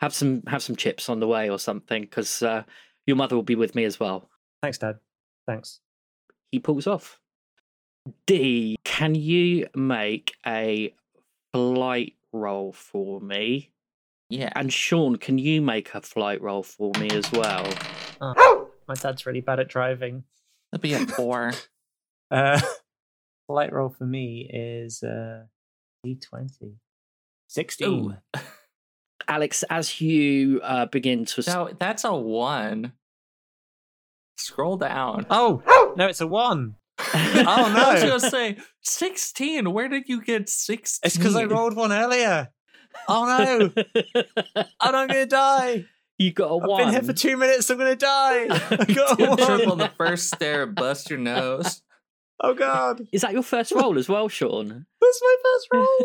have 0.00 0.14
some 0.14 0.42
have 0.46 0.62
some 0.62 0.76
chips 0.76 1.08
on 1.08 1.20
the 1.20 1.28
way 1.28 1.48
or 1.48 1.58
something 1.58 2.02
because 2.02 2.42
uh, 2.42 2.62
your 3.06 3.16
mother 3.16 3.36
will 3.36 3.42
be 3.42 3.54
with 3.54 3.74
me 3.74 3.84
as 3.84 4.00
well. 4.00 4.28
Thanks, 4.62 4.78
Dad. 4.78 4.96
Thanks. 5.46 5.80
He 6.50 6.58
pulls 6.58 6.86
off. 6.86 7.20
Dee, 8.26 8.76
can 8.84 9.14
you 9.14 9.68
make 9.74 10.34
a 10.44 10.94
flight 11.52 12.14
roll 12.32 12.72
for 12.72 13.20
me? 13.20 13.70
Yeah. 14.28 14.50
And 14.56 14.72
Sean, 14.72 15.16
can 15.16 15.38
you 15.38 15.62
make 15.62 15.94
a 15.94 16.00
flight 16.00 16.40
roll 16.42 16.62
for 16.62 16.92
me 16.98 17.08
as 17.10 17.30
well? 17.30 17.72
My 18.92 18.96
dad's 19.00 19.24
really 19.24 19.40
bad 19.40 19.58
at 19.58 19.68
driving. 19.68 20.24
That'd 20.70 20.82
be 20.82 20.92
a 20.92 20.98
four. 21.16 21.52
Uh, 22.30 22.60
light 23.48 23.72
roll 23.72 23.88
for 23.88 24.04
me 24.04 24.46
is 24.52 25.02
uh, 25.02 25.44
D20. 26.04 26.74
16. 27.48 27.88
Ooh. 27.88 28.14
Alex, 29.28 29.62
as 29.70 29.98
you 30.02 30.60
uh, 30.62 30.84
begin 30.86 31.24
to. 31.24 31.40
s- 31.40 31.46
So 31.46 31.70
that's 31.78 32.04
a 32.04 32.14
one. 32.14 32.92
Scroll 34.36 34.76
down. 34.76 35.24
Oh, 35.30 35.62
no, 35.96 36.06
it's 36.08 36.20
a 36.20 36.26
1. 36.26 36.74
Oh, 37.14 37.72
no. 37.74 37.82
I 37.82 37.92
was 37.94 38.02
no. 38.02 38.08
gonna 38.10 38.20
say 38.30 38.58
sixteen. 38.82 39.72
Where 39.72 39.88
did 39.88 40.04
you 40.06 40.22
get 40.22 40.48
sixteen? 40.48 41.00
It's 41.06 41.16
because 41.16 41.34
I 41.34 41.44
rolled 41.44 41.74
one 41.74 41.92
earlier. 41.92 42.50
Oh 43.08 43.24
no, 43.24 43.70
I'm 44.80 44.92
not 44.92 45.08
going 45.08 45.22
to 45.22 45.26
die. 45.26 45.86
You 46.22 46.32
got 46.32 46.50
a 46.50 46.56
I've 46.56 46.62
one. 46.68 46.80
I've 46.80 46.86
been 46.86 46.94
here 46.94 47.02
for 47.02 47.12
two 47.12 47.36
minutes. 47.36 47.68
I'm 47.70 47.78
going 47.78 47.90
to 47.90 47.96
die. 47.96 48.44
I 48.70 48.84
got 48.92 49.20
a 49.20 49.36
Trip 49.46 49.68
on 49.68 49.78
the 49.78 49.90
first 49.96 50.28
stair, 50.32 50.66
bust 50.66 51.10
your 51.10 51.18
nose. 51.18 51.82
Oh 52.44 52.54
God, 52.54 53.06
Is 53.12 53.22
that 53.22 53.34
your 53.34 53.44
first 53.44 53.70
roll 53.70 53.96
as 53.96 54.08
well, 54.08 54.28
Sean? 54.28 54.86
that's 55.00 55.20
my 55.22 55.36
first 55.44 55.68
roll 55.72 55.98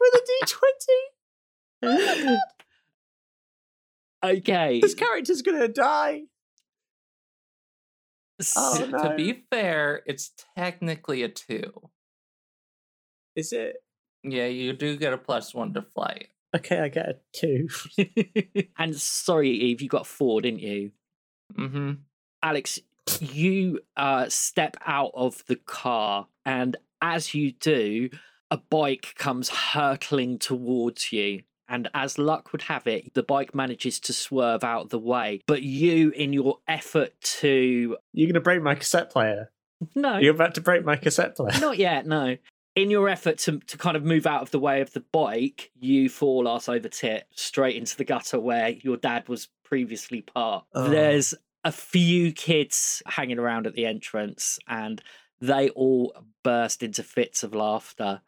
with 0.00 0.14
a 0.14 0.22
D 0.26 0.40
twenty. 0.46 1.00
Oh 1.82 2.38
okay. 4.24 4.80
This 4.80 4.94
character's 4.94 5.42
gonna 5.42 5.68
die. 5.68 6.22
Oh, 8.56 8.78
To- 8.78 8.86
no. 8.86 8.98
To 9.10 9.14
be 9.14 9.44
fair, 9.50 10.02
it's 10.06 10.32
technically 10.56 11.22
a 11.22 11.28
two. 11.28 11.90
Is 13.36 13.52
it? 13.52 13.76
Yeah, 14.22 14.46
you 14.46 14.72
do 14.72 14.96
get 14.96 15.12
a 15.12 15.18
plus 15.18 15.52
one 15.54 15.74
to 15.74 15.82
flight. 15.82 16.28
Okay, 16.54 16.78
I 16.80 16.88
get 16.88 17.08
a 17.08 17.16
two. 17.32 17.68
and 18.78 18.94
sorry, 18.96 19.50
Eve, 19.50 19.82
you 19.82 19.88
got 19.88 20.06
four, 20.06 20.40
didn't 20.40 20.60
you? 20.60 20.92
Mm-hmm. 21.58 21.92
Alex, 22.42 22.78
you 23.20 23.80
uh, 23.96 24.28
step 24.28 24.76
out 24.86 25.10
of 25.14 25.44
the 25.46 25.56
car, 25.56 26.28
and 26.44 26.76
as 27.02 27.34
you 27.34 27.52
do, 27.52 28.10
a 28.50 28.58
bike 28.58 29.14
comes 29.16 29.48
hurtling 29.48 30.38
towards 30.38 31.12
you. 31.12 31.42
And 31.66 31.88
as 31.94 32.18
luck 32.18 32.52
would 32.52 32.62
have 32.62 32.86
it, 32.86 33.14
the 33.14 33.22
bike 33.22 33.54
manages 33.54 33.98
to 34.00 34.12
swerve 34.12 34.62
out 34.62 34.82
of 34.82 34.90
the 34.90 34.98
way. 34.98 35.40
But 35.46 35.62
you, 35.62 36.10
in 36.10 36.34
your 36.34 36.58
effort 36.68 37.18
to. 37.40 37.96
You're 38.12 38.28
gonna 38.30 38.40
break 38.40 38.62
my 38.62 38.74
cassette 38.74 39.10
player. 39.10 39.50
No, 39.94 40.18
You're 40.18 40.34
about 40.34 40.54
to 40.54 40.60
break 40.60 40.84
my 40.84 40.96
cassette 40.96 41.36
player. 41.36 41.58
not 41.60 41.78
yet, 41.78 42.06
no. 42.06 42.36
In 42.76 42.90
your 42.90 43.08
effort 43.08 43.38
to, 43.38 43.60
to 43.60 43.78
kind 43.78 43.96
of 43.96 44.04
move 44.04 44.26
out 44.26 44.42
of 44.42 44.50
the 44.50 44.58
way 44.58 44.80
of 44.80 44.92
the 44.92 45.04
bike, 45.12 45.70
you 45.78 46.08
fall 46.08 46.48
ass 46.48 46.68
over 46.68 46.88
tit 46.88 47.28
straight 47.34 47.76
into 47.76 47.96
the 47.96 48.04
gutter 48.04 48.40
where 48.40 48.70
your 48.70 48.96
dad 48.96 49.28
was 49.28 49.48
previously 49.64 50.22
parked. 50.22 50.66
Oh. 50.74 50.88
There's 50.88 51.34
a 51.64 51.72
few 51.72 52.32
kids 52.32 53.02
hanging 53.06 53.38
around 53.38 53.66
at 53.66 53.74
the 53.74 53.86
entrance 53.86 54.58
and 54.68 55.02
they 55.40 55.70
all 55.70 56.14
burst 56.42 56.82
into 56.82 57.02
fits 57.02 57.42
of 57.42 57.54
laughter. 57.54 58.20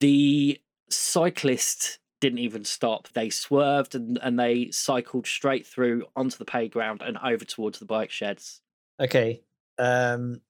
The 0.00 0.60
cyclist 0.90 1.98
didn't 2.20 2.38
even 2.38 2.64
stop. 2.64 3.08
They 3.14 3.30
swerved 3.30 3.94
and, 3.94 4.18
and 4.22 4.38
they 4.38 4.70
cycled 4.70 5.26
straight 5.26 5.66
through 5.66 6.04
onto 6.14 6.38
the 6.38 6.44
playground 6.44 7.02
and 7.02 7.18
over 7.22 7.44
towards 7.44 7.78
the 7.78 7.84
bike 7.84 8.10
sheds. 8.10 8.60
Okay. 9.00 9.42
Um, 9.78 10.40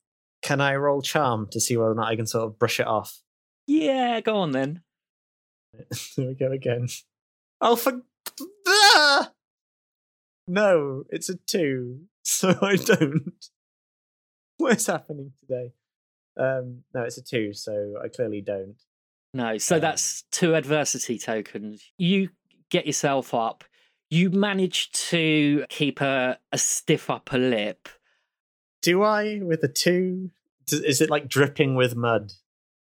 can 0.46 0.61
I 0.61 0.76
roll 0.76 1.02
charm 1.02 1.48
to 1.50 1.61
see 1.61 1.76
whether 1.76 1.90
or 1.90 1.94
not 1.96 2.06
I 2.06 2.14
can 2.14 2.28
sort 2.28 2.44
of 2.44 2.56
brush 2.56 2.78
it 2.78 2.87
off? 2.87 3.20
Yeah, 3.66 4.20
go 4.20 4.37
on 4.37 4.52
then. 4.52 4.80
Here 6.14 6.28
we 6.28 6.35
go 6.35 6.52
again. 6.52 6.87
Oh, 7.61 7.74
for 7.74 8.02
ah! 8.68 9.32
no, 10.46 11.02
it's 11.11 11.28
a 11.28 11.35
two, 11.35 12.02
so 12.22 12.56
I 12.62 12.76
don't. 12.76 13.44
What 14.59 14.76
is 14.76 14.87
happening 14.87 15.32
today? 15.40 15.72
Um, 16.38 16.85
no, 16.94 17.02
it's 17.02 17.18
a 17.18 17.22
two, 17.22 17.52
so 17.52 17.94
I 18.02 18.06
clearly 18.06 18.40
don't. 18.40 18.76
No, 19.35 19.59
so 19.59 19.74
Um, 19.74 19.80
that's 19.80 20.22
two 20.30 20.54
adversity 20.54 21.18
tokens. 21.18 21.82
You 21.98 22.28
get 22.70 22.87
yourself 22.87 23.35
up. 23.35 23.64
You 24.11 24.30
manage 24.30 24.92
to 25.11 25.66
keep 25.68 26.00
a, 26.00 26.38
a 26.52 26.59
stiff 26.59 27.11
upper 27.11 27.37
lip. 27.37 27.88
Do 28.80 29.02
I 29.02 29.40
with 29.42 29.64
a 29.64 29.68
two? 29.68 30.30
Does, 30.66 30.81
is 30.81 31.00
it 31.00 31.11
like 31.11 31.29
dripping 31.29 31.74
with 31.74 31.94
mud? 31.96 32.33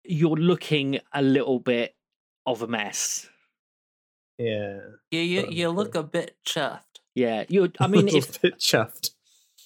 You're 0.03 0.35
looking 0.35 0.99
a 1.13 1.21
little 1.21 1.59
bit 1.59 1.95
of 2.45 2.61
a 2.61 2.67
mess. 2.67 3.29
Yeah, 4.37 4.79
Yeah, 5.11 5.21
you, 5.21 5.43
Um, 5.43 5.51
you 5.51 5.69
look 5.69 5.95
a 5.95 6.03
bit 6.03 6.35
chuffed. 6.45 6.99
Yeah, 7.15 7.45
you. 7.47 7.71
I 7.79 7.87
mean, 7.87 8.09
a 8.09 8.17
if 8.17 8.41
bit 8.41 8.57
chuffed. 8.59 9.11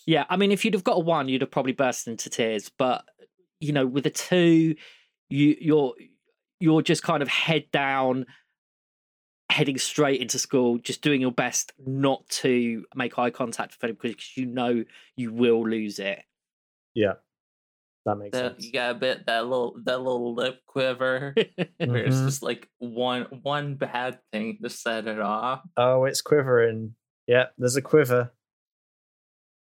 yeah, 0.05 0.25
I 0.29 0.35
mean, 0.37 0.51
if 0.51 0.65
you'd 0.65 0.73
have 0.73 0.83
got 0.83 0.97
a 0.97 0.99
one, 0.99 1.29
you'd 1.29 1.41
have 1.41 1.51
probably 1.51 1.71
burst 1.73 2.07
into 2.07 2.29
tears. 2.29 2.69
But 2.77 3.05
you 3.59 3.71
know, 3.73 3.87
with 3.87 4.05
a 4.05 4.09
two, 4.11 4.75
you 5.29 5.55
you're 5.59 5.93
you're 6.59 6.81
just 6.81 7.03
kind 7.03 7.21
of 7.23 7.29
head 7.29 7.65
down, 7.71 8.25
heading 9.49 9.77
straight 9.77 10.21
into 10.21 10.37
school, 10.39 10.77
just 10.77 11.01
doing 11.01 11.21
your 11.21 11.31
best 11.31 11.71
not 11.85 12.27
to 12.29 12.85
make 12.95 13.17
eye 13.17 13.29
contact 13.29 13.71
with 13.75 13.83
anyone 13.83 13.99
because 14.01 14.35
you 14.35 14.45
know 14.45 14.83
you 15.15 15.31
will 15.31 15.67
lose 15.67 15.99
it. 15.99 16.23
Yeah, 16.93 17.13
that 18.07 18.15
makes 18.15 18.37
The, 18.37 18.49
sense. 18.49 18.65
you 18.65 18.71
got 18.71 18.91
a 18.91 18.93
bit 18.95 19.25
that 19.27 19.45
little 19.45 19.75
that 19.83 19.99
little 19.99 20.33
lip 20.33 20.61
quiver. 20.65 21.35
Where 21.77 21.97
it's 21.97 22.15
mm-hmm. 22.15 22.25
just 22.25 22.41
like 22.41 22.69
one 22.79 23.23
one 23.43 23.75
bad 23.75 24.19
thing 24.31 24.59
to 24.63 24.69
set 24.69 25.07
it 25.07 25.19
off. 25.19 25.61
Oh, 25.75 26.05
it's 26.05 26.21
quivering. 26.21 26.95
Yeah, 27.27 27.47
there's 27.57 27.75
a 27.75 27.81
quiver. 27.81 28.31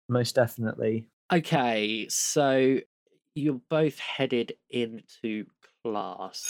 Most 0.09 0.37
definitely. 0.37 1.09
Okay, 1.33 2.07
so 2.09 2.79
you're 3.35 3.61
both 3.69 3.99
headed 3.99 4.55
into 4.71 5.47
class. 5.85 6.45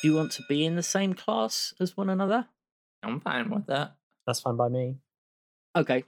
Do 0.00 0.08
you 0.08 0.14
want 0.14 0.32
to 0.32 0.42
be 0.48 0.64
in 0.64 0.76
the 0.76 0.82
same 0.82 1.12
class 1.12 1.74
as 1.80 1.96
one 1.96 2.08
another? 2.08 2.46
I'm 3.02 3.20
fine 3.20 3.50
with 3.50 3.66
that. 3.66 3.96
That's 4.26 4.40
fine 4.40 4.56
by 4.56 4.68
me. 4.68 4.96
Okay. 5.76 6.04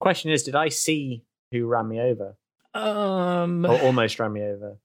Question 0.00 0.30
is, 0.30 0.44
did 0.44 0.54
I 0.54 0.68
see 0.68 1.24
who 1.50 1.66
ran 1.66 1.88
me 1.88 2.00
over? 2.00 2.36
Um 2.74 3.64
Or 3.64 3.80
almost 3.80 4.18
ran 4.18 4.32
me 4.32 4.42
over? 4.42 4.78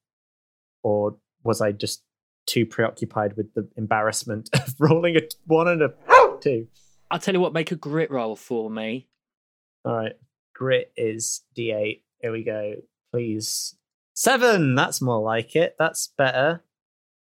Or 0.83 1.17
was 1.43 1.61
I 1.61 1.71
just 1.71 2.03
too 2.45 2.65
preoccupied 2.65 3.35
with 3.37 3.53
the 3.53 3.67
embarrassment 3.77 4.49
of 4.53 4.75
rolling 4.79 5.15
a 5.17 5.21
one 5.45 5.67
and 5.67 5.81
a 5.81 5.93
two? 6.41 6.67
I'll 7.11 7.19
tell 7.19 7.33
you 7.33 7.39
what, 7.39 7.53
make 7.53 7.71
a 7.71 7.75
grit 7.75 8.11
roll 8.11 8.35
for 8.35 8.69
me. 8.69 9.07
All 9.85 9.95
right. 9.95 10.13
Grit 10.53 10.91
is 10.95 11.41
D8. 11.57 12.01
Here 12.21 12.31
we 12.31 12.43
go. 12.43 12.75
Please. 13.11 13.75
Seven. 14.13 14.75
That's 14.75 15.01
more 15.01 15.21
like 15.21 15.55
it. 15.55 15.75
That's 15.79 16.09
better. 16.17 16.61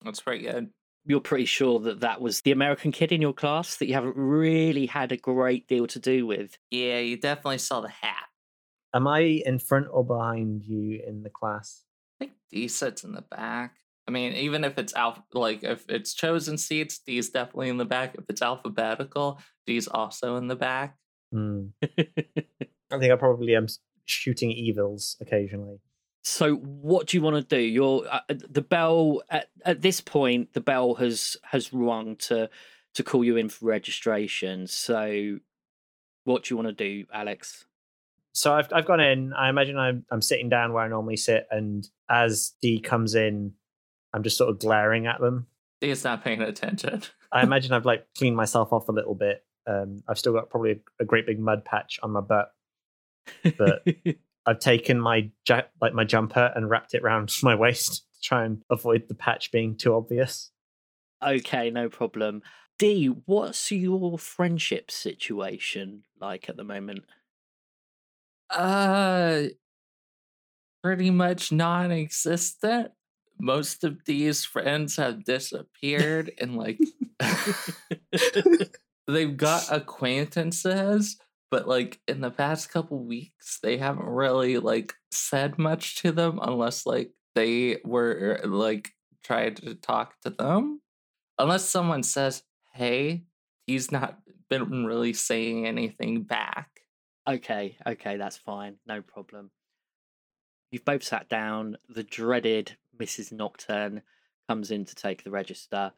That's 0.03 0.21
pretty 0.21 0.45
good. 0.45 0.69
You're 1.05 1.19
pretty 1.19 1.45
sure 1.45 1.79
that 1.81 1.99
that 1.99 2.19
was 2.21 2.41
the 2.41 2.51
American 2.51 2.91
kid 2.91 3.11
in 3.11 3.21
your 3.21 3.33
class 3.33 3.75
that 3.77 3.87
you 3.87 3.93
haven't 3.93 4.15
really 4.15 4.87
had 4.87 5.11
a 5.11 5.17
great 5.17 5.67
deal 5.67 5.85
to 5.87 5.99
do 5.99 6.25
with. 6.25 6.57
Yeah, 6.71 6.99
you 6.99 7.17
definitely 7.17 7.59
saw 7.59 7.81
the 7.81 7.89
hat. 7.89 8.25
Am 8.95 9.07
I 9.07 9.41
in 9.45 9.59
front 9.59 9.87
or 9.91 10.05
behind 10.05 10.63
you 10.63 11.01
in 11.05 11.21
the 11.21 11.29
class? 11.29 11.83
I 12.15 12.25
think 12.25 12.37
Dee 12.49 12.69
sits 12.69 13.03
in 13.03 13.11
the 13.11 13.23
back. 13.23 13.75
I 14.07 14.11
mean, 14.11 14.31
even 14.33 14.63
if 14.63 14.77
it's 14.77 14.93
alpha, 14.93 15.21
like 15.33 15.63
if 15.63 15.83
it's 15.89 16.13
chosen 16.13 16.57
seats, 16.57 16.99
Dee's 16.99 17.29
definitely 17.29 17.67
in 17.67 17.77
the 17.77 17.83
back. 17.83 18.15
If 18.17 18.23
it's 18.29 18.41
alphabetical, 18.41 19.41
Dee's 19.67 19.89
also 19.89 20.37
in 20.37 20.47
the 20.47 20.55
back. 20.55 20.95
Hmm. 21.33 21.67
I 21.83 22.97
think 22.97 23.11
I 23.11 23.17
probably 23.17 23.53
am 23.55 23.67
shooting 24.05 24.51
evils 24.51 25.17
occasionally. 25.19 25.81
So 26.23 26.55
what 26.55 27.07
do 27.07 27.17
you 27.17 27.21
want 27.21 27.35
to 27.35 27.55
do? 27.55 27.61
You're 27.61 28.07
uh, 28.09 28.21
the 28.29 28.61
bell 28.61 29.23
at, 29.29 29.47
at 29.65 29.81
this 29.81 29.99
point. 29.99 30.53
The 30.53 30.61
bell 30.61 30.95
has 30.95 31.35
has 31.43 31.73
rung 31.73 32.15
to 32.27 32.49
to 32.93 33.03
call 33.03 33.25
you 33.25 33.35
in 33.35 33.49
for 33.49 33.65
registration. 33.65 34.67
So 34.67 35.39
what 36.23 36.43
do 36.43 36.53
you 36.53 36.57
want 36.57 36.69
to 36.69 36.73
do, 36.73 37.05
Alex? 37.13 37.65
So 38.35 38.53
I've 38.53 38.71
I've 38.73 38.85
gone 38.85 38.99
in. 38.99 39.33
I 39.33 39.49
imagine 39.49 39.77
I'm 39.77 40.05
I'm 40.11 40.21
sitting 40.21 40.49
down 40.49 40.73
where 40.73 40.83
I 40.83 40.87
normally 40.89 41.15
sit, 41.17 41.47
and 41.49 41.87
as 42.09 42.53
Dee 42.61 42.79
comes 42.81 43.15
in, 43.15 43.53
I'm 44.13 44.23
just 44.23 44.37
sort 44.37 44.49
of 44.49 44.59
glaring 44.59 45.07
at 45.07 45.21
them. 45.21 45.47
Dee 45.79 45.89
is 45.89 46.03
not 46.03 46.23
paying 46.23 46.41
attention. 46.41 47.01
I 47.31 47.43
imagine 47.43 47.71
I've 47.71 47.85
like 47.85 48.05
cleaned 48.17 48.35
myself 48.35 48.73
off 48.73 48.89
a 48.89 48.91
little 48.91 49.15
bit. 49.15 49.43
Um, 49.65 50.03
I've 50.07 50.19
still 50.19 50.33
got 50.33 50.49
probably 50.49 50.71
a, 50.71 50.75
a 50.99 51.05
great 51.05 51.25
big 51.25 51.39
mud 51.39 51.63
patch 51.65 51.97
on 52.03 52.11
my 52.11 52.21
butt. 52.21 52.51
But- 53.57 53.85
I've 54.47 54.59
taken 54.59 54.99
my 54.99 55.31
ja- 55.49 55.63
like 55.81 55.95
my 55.95 56.03
jumper 56.03 56.51
and 56.55 56.69
wrapped 56.69 56.93
it 56.93 57.01
around 57.01 57.33
my 57.41 57.55
waist 57.55 58.05
to 58.13 58.21
try 58.21 58.45
and 58.45 58.61
avoid 58.69 59.07
the 59.07 59.15
patch 59.15 59.51
being 59.51 59.75
too 59.75 59.95
obvious. 59.95 60.51
okay, 61.25 61.71
no 61.71 61.89
problem. 61.89 62.43
Dee, 62.77 63.07
what's 63.07 63.71
your 63.71 64.19
friendship 64.19 64.91
situation 64.91 66.03
like 66.19 66.47
at 66.47 66.57
the 66.57 66.63
moment? 66.63 67.05
Uh, 68.49 69.45
pretty 70.83 71.09
much 71.09 71.51
non-existent. 71.51 72.91
Most 73.39 73.83
of 73.83 74.05
these 74.05 74.45
friends 74.45 74.95
have 74.97 75.25
disappeared, 75.25 76.31
and 76.39 76.55
like 76.55 76.79
they've 79.07 79.35
got 79.35 79.71
acquaintances, 79.71 81.17
but 81.51 81.67
like 81.67 81.99
in 82.07 82.21
the 82.21 82.31
past 82.31 82.69
couple 82.69 83.03
weeks, 83.03 83.59
they 83.61 83.77
haven't 83.77 84.05
really 84.05 84.57
like 84.57 84.93
said 85.11 85.57
much 85.57 85.97
to 86.01 86.11
them 86.11 86.39
unless 86.41 86.85
like 86.85 87.11
they 87.35 87.77
were 87.83 88.39
like 88.45 88.91
tried 89.23 89.57
to 89.57 89.75
talk 89.75 90.13
to 90.21 90.29
them. 90.29 90.81
Unless 91.37 91.65
someone 91.67 92.03
says, 92.03 92.43
"Hey," 92.73 93.25
he's 93.67 93.91
not 93.91 94.19
been 94.49 94.85
really 94.85 95.13
saying 95.13 95.65
anything 95.65 96.23
back. 96.23 96.74
Okay, 97.27 97.77
okay, 97.87 98.17
that's 98.17 98.37
fine. 98.37 98.77
No 98.87 99.01
problem. 99.01 99.49
You've 100.71 100.85
both 100.85 101.03
sat 101.03 101.27
down. 101.29 101.77
The 101.89 102.03
dreaded 102.03 102.77
Mrs. 102.99 103.31
Nocturne 103.31 104.01
comes 104.47 104.71
in 104.71 104.85
to 104.85 104.95
take 104.95 105.23
the 105.23 105.31
register. 105.31 105.93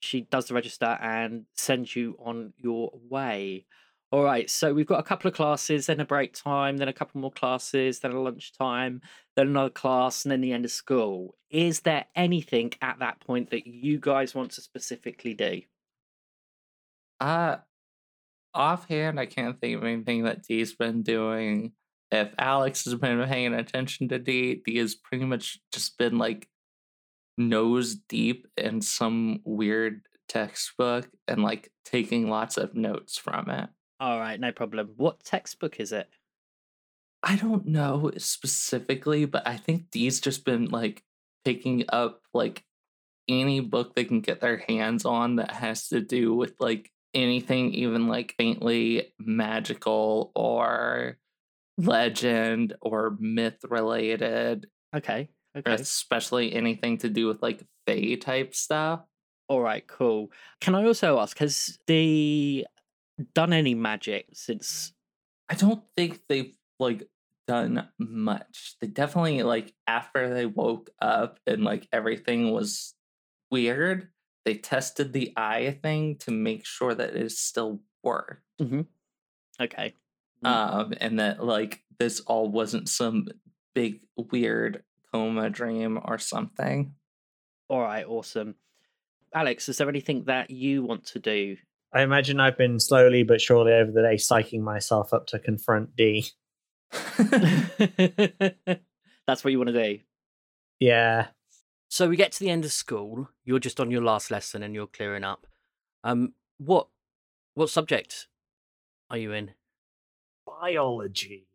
She 0.00 0.22
does 0.22 0.46
the 0.46 0.54
register 0.54 0.98
and 1.00 1.46
sends 1.54 1.94
you 1.96 2.16
on 2.24 2.52
your 2.56 2.92
way. 3.08 3.66
All 4.12 4.24
right, 4.24 4.50
so 4.50 4.74
we've 4.74 4.86
got 4.86 4.98
a 4.98 5.04
couple 5.04 5.28
of 5.28 5.34
classes, 5.34 5.86
then 5.86 6.00
a 6.00 6.04
break 6.04 6.34
time, 6.34 6.78
then 6.78 6.88
a 6.88 6.92
couple 6.92 7.20
more 7.20 7.30
classes, 7.30 8.00
then 8.00 8.10
a 8.10 8.20
lunch 8.20 8.52
time, 8.58 9.02
then 9.36 9.46
another 9.48 9.70
class, 9.70 10.24
and 10.24 10.32
then 10.32 10.40
the 10.40 10.52
end 10.52 10.64
of 10.64 10.72
school. 10.72 11.36
Is 11.48 11.80
there 11.80 12.06
anything 12.16 12.72
at 12.82 12.98
that 12.98 13.20
point 13.20 13.50
that 13.50 13.68
you 13.68 14.00
guys 14.00 14.34
want 14.34 14.50
to 14.52 14.62
specifically 14.62 15.34
do? 15.34 15.62
Uh, 17.20 17.58
offhand, 18.54 19.20
I 19.20 19.26
can't 19.26 19.60
think 19.60 19.76
of 19.76 19.84
anything 19.84 20.24
that 20.24 20.42
Dee's 20.42 20.74
been 20.74 21.02
doing. 21.02 21.72
If 22.10 22.34
Alex 22.38 22.84
has 22.84 22.94
been 22.94 23.24
paying 23.26 23.54
attention 23.54 24.08
to 24.08 24.18
Dee, 24.18 24.62
Dee 24.64 24.78
has 24.78 24.94
pretty 24.94 25.24
much 25.24 25.58
just 25.72 25.96
been 25.98 26.18
like 26.18 26.48
nose 27.38 27.94
deep 27.94 28.46
in 28.56 28.80
some 28.80 29.40
weird 29.44 30.02
textbook 30.28 31.08
and 31.28 31.42
like 31.42 31.70
taking 31.84 32.28
lots 32.28 32.56
of 32.56 32.74
notes 32.74 33.16
from 33.18 33.48
it. 33.50 33.68
All 34.00 34.18
right, 34.18 34.40
no 34.40 34.52
problem. 34.52 34.90
What 34.96 35.24
textbook 35.24 35.78
is 35.78 35.92
it? 35.92 36.08
I 37.22 37.36
don't 37.36 37.66
know 37.66 38.10
specifically, 38.16 39.26
but 39.26 39.46
I 39.46 39.56
think 39.56 39.90
Dee's 39.90 40.20
just 40.20 40.44
been 40.44 40.66
like 40.66 41.02
picking 41.44 41.84
up 41.90 42.22
like 42.32 42.64
any 43.28 43.60
book 43.60 43.94
they 43.94 44.04
can 44.04 44.20
get 44.20 44.40
their 44.40 44.64
hands 44.68 45.04
on 45.04 45.36
that 45.36 45.52
has 45.52 45.88
to 45.88 46.00
do 46.00 46.34
with 46.34 46.54
like 46.58 46.90
anything 47.14 47.72
even 47.74 48.08
like 48.08 48.34
faintly 48.38 49.12
magical 49.18 50.32
or 50.34 51.18
legend 51.78 52.74
or 52.80 53.16
myth 53.18 53.58
related, 53.68 54.66
Okay, 54.94 55.28
okay. 55.56 55.72
especially 55.74 56.52
anything 56.54 56.98
to 56.98 57.08
do 57.08 57.26
with 57.26 57.42
like 57.42 57.64
fae 57.86 58.16
type 58.16 58.54
stuff. 58.54 59.00
All 59.48 59.60
right, 59.60 59.86
cool. 59.86 60.30
Can 60.60 60.74
I 60.74 60.84
also 60.84 61.18
ask, 61.18 61.38
has 61.38 61.78
the 61.86 62.66
done 63.34 63.52
any 63.52 63.74
magic 63.74 64.26
since? 64.32 64.92
I 65.48 65.54
don't 65.54 65.82
think 65.96 66.20
they've 66.28 66.56
like 66.78 67.08
done 67.48 67.88
much. 67.98 68.76
They 68.80 68.86
definitely 68.86 69.42
like 69.42 69.74
after 69.86 70.32
they 70.32 70.46
woke 70.46 70.90
up 71.02 71.40
and 71.46 71.64
like 71.64 71.88
everything 71.92 72.52
was 72.52 72.94
weird, 73.50 74.08
they 74.50 74.58
tested 74.58 75.12
the 75.12 75.32
eye 75.36 75.78
thing 75.80 76.16
to 76.16 76.32
make 76.32 76.66
sure 76.66 76.92
that 76.92 77.14
it 77.14 77.30
still 77.30 77.80
worked. 78.02 78.42
Okay, 79.60 79.94
Mm. 80.44 80.48
Um 80.48 80.94
and 81.00 81.18
that 81.20 81.44
like 81.44 81.82
this 81.98 82.20
all 82.20 82.48
wasn't 82.50 82.88
some 82.88 83.28
big 83.74 84.00
weird 84.16 84.82
coma 85.12 85.50
dream 85.50 86.00
or 86.04 86.18
something. 86.18 86.94
all 87.68 87.80
right, 87.82 88.06
awesome. 88.06 88.54
Alex, 89.34 89.68
is 89.68 89.76
there 89.78 89.88
anything 89.88 90.24
that 90.24 90.50
you 90.50 90.82
want 90.82 91.04
to 91.12 91.18
do? 91.20 91.56
I 91.92 92.02
imagine 92.02 92.40
I've 92.40 92.56
been 92.58 92.80
slowly 92.80 93.22
but 93.22 93.40
surely 93.40 93.72
over 93.72 93.92
the 93.92 94.02
day 94.02 94.16
psyching 94.16 94.62
myself 94.62 95.12
up 95.12 95.26
to 95.28 95.38
confront 95.38 95.94
Dee. 95.94 96.26
That's 99.26 99.44
what 99.44 99.52
you 99.52 99.58
want 99.58 99.68
to 99.70 99.84
do. 99.94 99.98
Yeah. 100.80 101.26
So 101.90 102.08
we 102.08 102.14
get 102.16 102.30
to 102.32 102.38
the 102.38 102.50
end 102.50 102.64
of 102.64 102.70
school. 102.72 103.28
You're 103.44 103.58
just 103.58 103.80
on 103.80 103.90
your 103.90 104.02
last 104.02 104.30
lesson 104.30 104.62
and 104.62 104.74
you're 104.74 104.86
clearing 104.86 105.24
up. 105.24 105.48
Um, 106.04 106.34
what 106.58 106.86
what 107.54 107.68
subject 107.68 108.28
are 109.10 109.18
you 109.18 109.32
in? 109.32 109.50
Biology. 110.46 111.48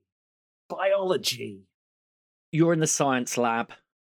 Biology. 0.67 1.67
You're 2.51 2.73
in 2.73 2.81
the 2.81 2.87
science 2.87 3.37
lab. 3.37 3.71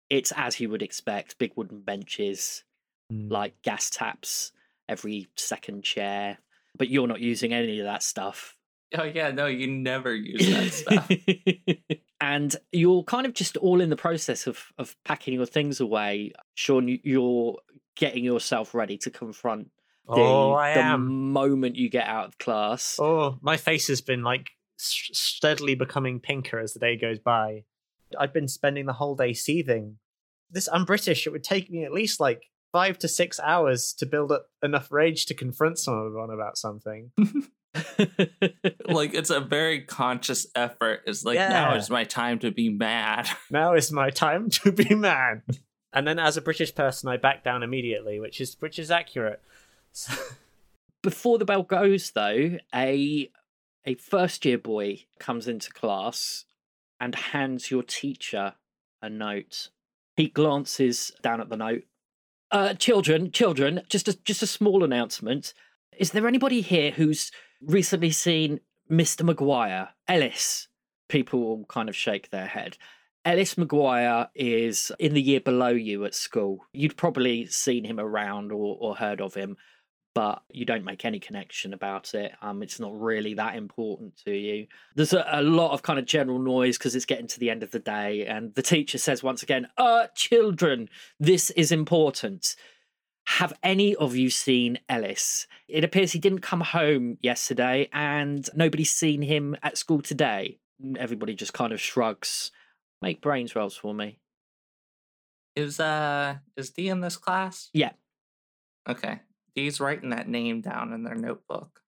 It's 0.09 0.31
as 0.35 0.61
you 0.61 0.69
would 0.69 0.81
expect: 0.81 1.37
big 1.37 1.51
wooden 1.55 1.81
benches, 1.81 2.63
Mm. 3.11 3.29
like 3.29 3.61
gas 3.63 3.89
taps 3.89 4.53
every 4.87 5.27
second 5.35 5.83
chair. 5.83 6.37
But 6.77 6.87
you're 6.87 7.07
not 7.07 7.19
using 7.19 7.51
any 7.53 7.79
of 7.79 7.85
that 7.85 8.01
stuff. 8.01 8.55
oh 8.97 9.03
yeah, 9.03 9.31
no, 9.31 9.45
you 9.47 9.67
never 9.67 10.13
use 10.13 10.47
that 10.47 10.71
stuff. 10.73 11.09
and 12.21 12.55
you're 12.71 13.03
kind 13.03 13.25
of 13.25 13.33
just 13.33 13.57
all 13.57 13.81
in 13.81 13.89
the 13.89 13.95
process 13.95 14.47
of 14.47 14.59
of 14.77 14.95
packing 15.05 15.33
your 15.35 15.45
things 15.45 15.79
away. 15.79 16.31
Sean, 16.55 16.87
you- 16.87 16.99
you're 17.03 17.57
getting 17.95 18.23
yourself 18.23 18.73
ready 18.73 18.97
to 18.97 19.09
confront 19.11 19.69
the, 20.07 20.13
oh, 20.15 20.53
I 20.53 20.73
the 20.73 20.79
am. 20.81 21.31
moment 21.31 21.75
you 21.75 21.89
get 21.89 22.07
out 22.07 22.27
of 22.27 22.37
class. 22.37 22.97
Oh, 22.99 23.37
my 23.41 23.55
face 23.57 23.87
has 23.87 24.01
been 24.01 24.23
like 24.23 24.49
steadily 24.77 25.75
becoming 25.75 26.19
pinker 26.19 26.59
as 26.59 26.73
the 26.73 26.79
day 26.79 26.97
goes 26.97 27.19
by. 27.19 27.63
I've 28.19 28.33
been 28.33 28.47
spending 28.47 28.85
the 28.85 28.93
whole 28.93 29.15
day 29.15 29.33
seething. 29.33 29.97
This 30.51 30.67
I'm 30.71 30.85
British. 30.85 31.25
It 31.25 31.31
would 31.31 31.43
take 31.43 31.69
me 31.71 31.83
at 31.85 31.93
least 31.93 32.19
like 32.19 32.43
five 32.71 32.97
to 32.99 33.07
six 33.07 33.39
hours 33.39 33.93
to 33.99 34.05
build 34.05 34.31
up 34.31 34.47
enough 34.61 34.91
rage 34.91 35.25
to 35.27 35.33
confront 35.33 35.79
someone 35.79 36.29
about 36.31 36.57
something. 36.57 37.11
like 38.85 39.13
it's 39.13 39.29
a 39.29 39.39
very 39.39 39.81
conscious 39.81 40.47
effort. 40.55 41.01
It's 41.05 41.23
like 41.25 41.37
now 41.37 41.71
Yeah. 41.71 41.77
is 41.77 41.89
my 41.89 42.03
time 42.03 42.39
to 42.39 42.51
be 42.51 42.69
mad. 42.69 43.27
now 43.51 43.73
is 43.73 43.91
my 43.91 44.09
time 44.09 44.49
to 44.51 44.71
be 44.71 44.93
mad. 44.95 45.41
And 45.91 46.07
then, 46.07 46.17
as 46.19 46.37
a 46.37 46.41
British 46.41 46.73
person, 46.73 47.09
I 47.09 47.17
back 47.17 47.43
down 47.43 47.61
immediately, 47.63 48.19
which 48.19 48.41
is 48.41 48.55
which 48.59 48.79
is 48.79 48.89
accurate. 48.91 49.41
So, 49.91 50.13
Before 51.03 51.37
the 51.37 51.45
bell 51.45 51.63
goes, 51.63 52.11
though, 52.11 52.57
a 52.73 53.29
a 53.85 53.95
first 53.95 54.45
year 54.45 54.57
boy 54.57 55.05
comes 55.19 55.47
into 55.47 55.69
class 55.71 56.45
and 56.99 57.13
hands 57.13 57.69
your 57.69 57.83
teacher 57.83 58.53
a 59.01 59.09
note. 59.09 59.69
He 60.15 60.29
glances 60.29 61.11
down 61.21 61.41
at 61.41 61.49
the 61.49 61.57
note. 61.57 61.83
Uh, 62.51 62.73
children, 62.75 63.31
children, 63.31 63.81
just 63.89 64.07
a 64.07 64.13
just 64.23 64.41
a 64.41 64.47
small 64.47 64.83
announcement. 64.83 65.53
Is 65.97 66.11
there 66.11 66.27
anybody 66.27 66.61
here 66.61 66.91
who's 66.91 67.31
recently 67.65 68.11
seen 68.11 68.59
Mr. 68.89 69.23
Maguire, 69.23 69.89
Ellis? 70.07 70.67
People 71.09 71.41
will 71.41 71.65
kind 71.65 71.89
of 71.89 71.95
shake 71.95 72.29
their 72.29 72.47
head. 72.47 72.77
Ellis 73.25 73.57
Maguire 73.57 74.27
is 74.35 74.91
in 74.99 75.13
the 75.13 75.21
year 75.21 75.39
below 75.39 75.69
you 75.69 76.03
at 76.05 76.15
school. 76.15 76.65
You'd 76.73 76.97
probably 76.97 77.45
seen 77.45 77.85
him 77.85 77.99
around 77.99 78.51
or, 78.51 78.77
or 78.79 78.95
heard 78.95 79.21
of 79.21 79.33
him 79.33 79.57
but 80.13 80.43
you 80.49 80.65
don't 80.65 80.85
make 80.85 81.05
any 81.05 81.19
connection 81.19 81.73
about 81.73 82.13
it. 82.13 82.33
Um, 82.41 82.61
it's 82.61 82.79
not 82.79 82.99
really 82.99 83.33
that 83.35 83.55
important 83.55 84.15
to 84.25 84.31
you. 84.31 84.67
There's 84.95 85.13
a, 85.13 85.25
a 85.27 85.41
lot 85.41 85.71
of 85.71 85.81
kind 85.81 85.97
of 85.97 86.05
general 86.05 86.39
noise 86.39 86.77
because 86.77 86.95
it's 86.95 87.05
getting 87.05 87.27
to 87.27 87.39
the 87.39 87.49
end 87.49 87.63
of 87.63 87.71
the 87.71 87.79
day, 87.79 88.25
and 88.25 88.53
the 88.53 88.61
teacher 88.61 88.97
says 88.97 89.23
once 89.23 89.41
again, 89.41 89.67
"Uh, 89.77 90.07
children, 90.15 90.89
this 91.19 91.49
is 91.51 91.71
important." 91.71 92.55
Have 93.25 93.53
any 93.63 93.95
of 93.95 94.15
you 94.15 94.29
seen 94.29 94.79
Ellis? 94.89 95.47
It 95.67 95.83
appears 95.83 96.11
he 96.11 96.19
didn't 96.19 96.41
come 96.41 96.61
home 96.61 97.17
yesterday, 97.21 97.89
and 97.93 98.47
nobody's 98.53 98.91
seen 98.91 99.21
him 99.21 99.55
at 99.63 99.77
school 99.77 100.01
today. 100.01 100.59
Everybody 100.97 101.33
just 101.33 101.53
kind 101.53 101.71
of 101.71 101.79
shrugs. 101.79 102.51
Make 103.01 103.21
brains 103.21 103.55
rolls 103.55 103.75
for 103.75 103.93
me. 103.93 104.19
Is 105.55 105.79
uh 105.79 106.35
is 106.57 106.71
Dee 106.71 106.89
in 106.89 106.99
this 106.99 107.15
class? 107.15 107.69
Yeah. 107.73 107.91
Okay. 108.89 109.21
Dee's 109.55 109.79
writing 109.79 110.09
that 110.09 110.27
name 110.27 110.61
down 110.61 110.93
in 110.93 111.03
their 111.03 111.15
notebook. 111.15 111.79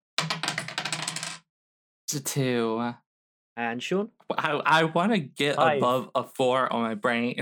It's 2.07 2.13
a 2.13 2.19
two. 2.21 2.93
And 3.57 3.81
Sean? 3.81 4.09
I 4.37 4.51
I 4.65 4.83
want 4.85 5.11
to 5.13 5.19
get 5.19 5.55
Five. 5.55 5.79
above 5.79 6.11
a 6.15 6.23
four 6.23 6.71
on 6.71 6.81
my 6.83 6.95
brain. 6.95 7.41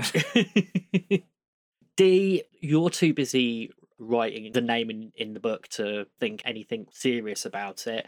Dee, 1.96 2.42
you're 2.60 2.90
too 2.90 3.14
busy 3.14 3.70
writing 4.04 4.52
the 4.52 4.60
name 4.60 4.90
in, 4.90 5.12
in 5.16 5.34
the 5.34 5.40
book 5.40 5.68
to 5.68 6.06
think 6.20 6.42
anything 6.44 6.86
serious 6.90 7.44
about 7.44 7.86
it. 7.86 8.06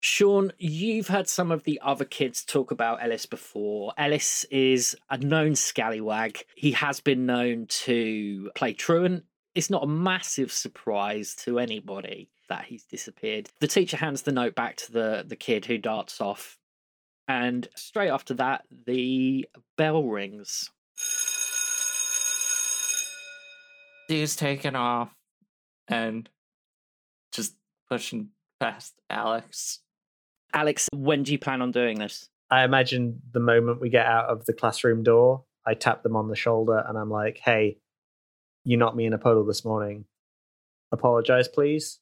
Sean, 0.00 0.52
you've 0.58 1.08
heard 1.08 1.28
some 1.28 1.50
of 1.50 1.64
the 1.64 1.80
other 1.82 2.04
kids 2.04 2.44
talk 2.44 2.70
about 2.70 3.02
Ellis 3.02 3.26
before. 3.26 3.92
Ellis 3.96 4.44
is 4.50 4.94
a 5.10 5.18
known 5.18 5.54
scallywag. 5.54 6.44
He 6.54 6.72
has 6.72 7.00
been 7.00 7.26
known 7.26 7.66
to 7.68 8.50
play 8.54 8.72
truant. 8.72 9.24
It's 9.54 9.70
not 9.70 9.84
a 9.84 9.88
massive 9.88 10.52
surprise 10.52 11.34
to 11.36 11.58
anybody 11.58 12.30
that 12.48 12.66
he's 12.66 12.84
disappeared. 12.84 13.48
The 13.60 13.66
teacher 13.66 13.96
hands 13.96 14.22
the 14.22 14.32
note 14.32 14.54
back 14.54 14.76
to 14.76 14.92
the, 14.92 15.24
the 15.26 15.36
kid 15.36 15.66
who 15.66 15.78
darts 15.78 16.20
off. 16.20 16.58
And 17.26 17.66
straight 17.74 18.10
after 18.10 18.34
that, 18.34 18.64
the 18.86 19.48
bell 19.76 20.04
rings. 20.04 20.70
He's 24.06 24.36
taken 24.36 24.76
off 24.76 25.15
and 25.88 26.28
just 27.32 27.54
pushing 27.88 28.30
past 28.60 28.94
Alex. 29.10 29.80
Alex, 30.52 30.88
when 30.94 31.22
do 31.22 31.32
you 31.32 31.38
plan 31.38 31.60
on 31.62 31.70
doing 31.70 31.98
this? 31.98 32.28
I 32.50 32.64
imagine 32.64 33.20
the 33.32 33.40
moment 33.40 33.80
we 33.80 33.88
get 33.90 34.06
out 34.06 34.26
of 34.26 34.44
the 34.46 34.52
classroom 34.52 35.02
door, 35.02 35.44
I 35.66 35.74
tap 35.74 36.02
them 36.02 36.16
on 36.16 36.28
the 36.28 36.36
shoulder 36.36 36.84
and 36.86 36.96
I'm 36.96 37.10
like, 37.10 37.38
"Hey, 37.38 37.78
you 38.64 38.76
knocked 38.76 38.96
me 38.96 39.04
in 39.06 39.12
a 39.12 39.18
puddle 39.18 39.44
this 39.44 39.64
morning. 39.64 40.04
Apologize, 40.92 41.48
please." 41.48 41.98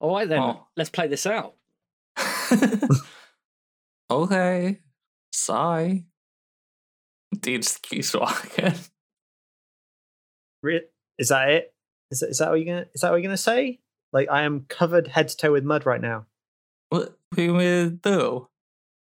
All 0.00 0.14
right, 0.14 0.28
then, 0.28 0.40
Oh. 0.40 0.66
let's 0.76 0.90
play 0.90 1.06
this 1.06 1.26
out. 1.26 1.54
okay. 4.10 4.80
Sorry. 5.32 6.06
Dee 7.38 7.58
just 7.58 7.82
keeps 7.82 8.12
walking. 8.14 8.74
Is 11.18 11.28
that 11.28 11.48
it? 11.50 11.71
Is 12.12 12.20
that, 12.20 12.28
is 12.28 12.38
that 12.38 12.50
what 12.50 12.60
you're 12.60 12.66
gonna? 12.66 12.86
Is 12.94 13.00
that 13.00 13.10
what 13.10 13.16
you're 13.16 13.28
gonna 13.28 13.36
say? 13.36 13.80
Like 14.12 14.28
I 14.30 14.42
am 14.42 14.66
covered 14.68 15.08
head 15.08 15.28
to 15.28 15.36
toe 15.36 15.52
with 15.52 15.64
mud 15.64 15.86
right 15.86 16.00
now. 16.00 16.26
What 16.90 17.16
we 17.30 17.36
do 17.36 17.42
you 17.42 17.54
mean 17.54 18.00
to 18.02 18.10
do? 18.10 18.48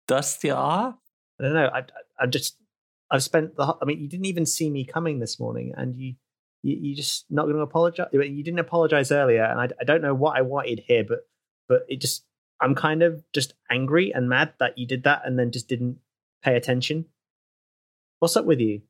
Dust 0.08 0.42
you 0.42 0.52
off? 0.52 0.94
I 1.38 1.44
don't 1.44 1.52
know. 1.52 1.66
I, 1.66 1.80
I, 1.80 1.84
I'm 2.20 2.30
just. 2.30 2.56
I've 3.10 3.22
spent 3.22 3.54
the. 3.56 3.76
I 3.80 3.84
mean, 3.84 4.00
you 4.00 4.08
didn't 4.08 4.24
even 4.24 4.46
see 4.46 4.70
me 4.70 4.86
coming 4.86 5.20
this 5.20 5.38
morning, 5.38 5.74
and 5.76 5.94
you, 5.96 6.14
you, 6.62 6.76
you 6.80 6.96
just 6.96 7.26
not 7.28 7.42
going 7.42 7.56
to 7.56 7.60
apologize. 7.60 8.08
You 8.12 8.42
didn't 8.42 8.58
apologize 8.58 9.12
earlier, 9.12 9.44
and 9.44 9.60
I, 9.60 9.68
I 9.78 9.84
don't 9.84 10.00
know 10.00 10.14
what 10.14 10.38
I 10.38 10.42
wanted 10.42 10.82
here, 10.86 11.04
but, 11.06 11.28
but 11.68 11.82
it 11.88 12.00
just. 12.00 12.24
I'm 12.58 12.74
kind 12.74 13.02
of 13.02 13.22
just 13.34 13.52
angry 13.70 14.12
and 14.14 14.30
mad 14.30 14.54
that 14.60 14.78
you 14.78 14.86
did 14.86 15.04
that, 15.04 15.22
and 15.26 15.38
then 15.38 15.52
just 15.52 15.68
didn't 15.68 15.98
pay 16.42 16.56
attention. 16.56 17.04
What's 18.20 18.38
up 18.38 18.46
with 18.46 18.60
you? 18.60 18.80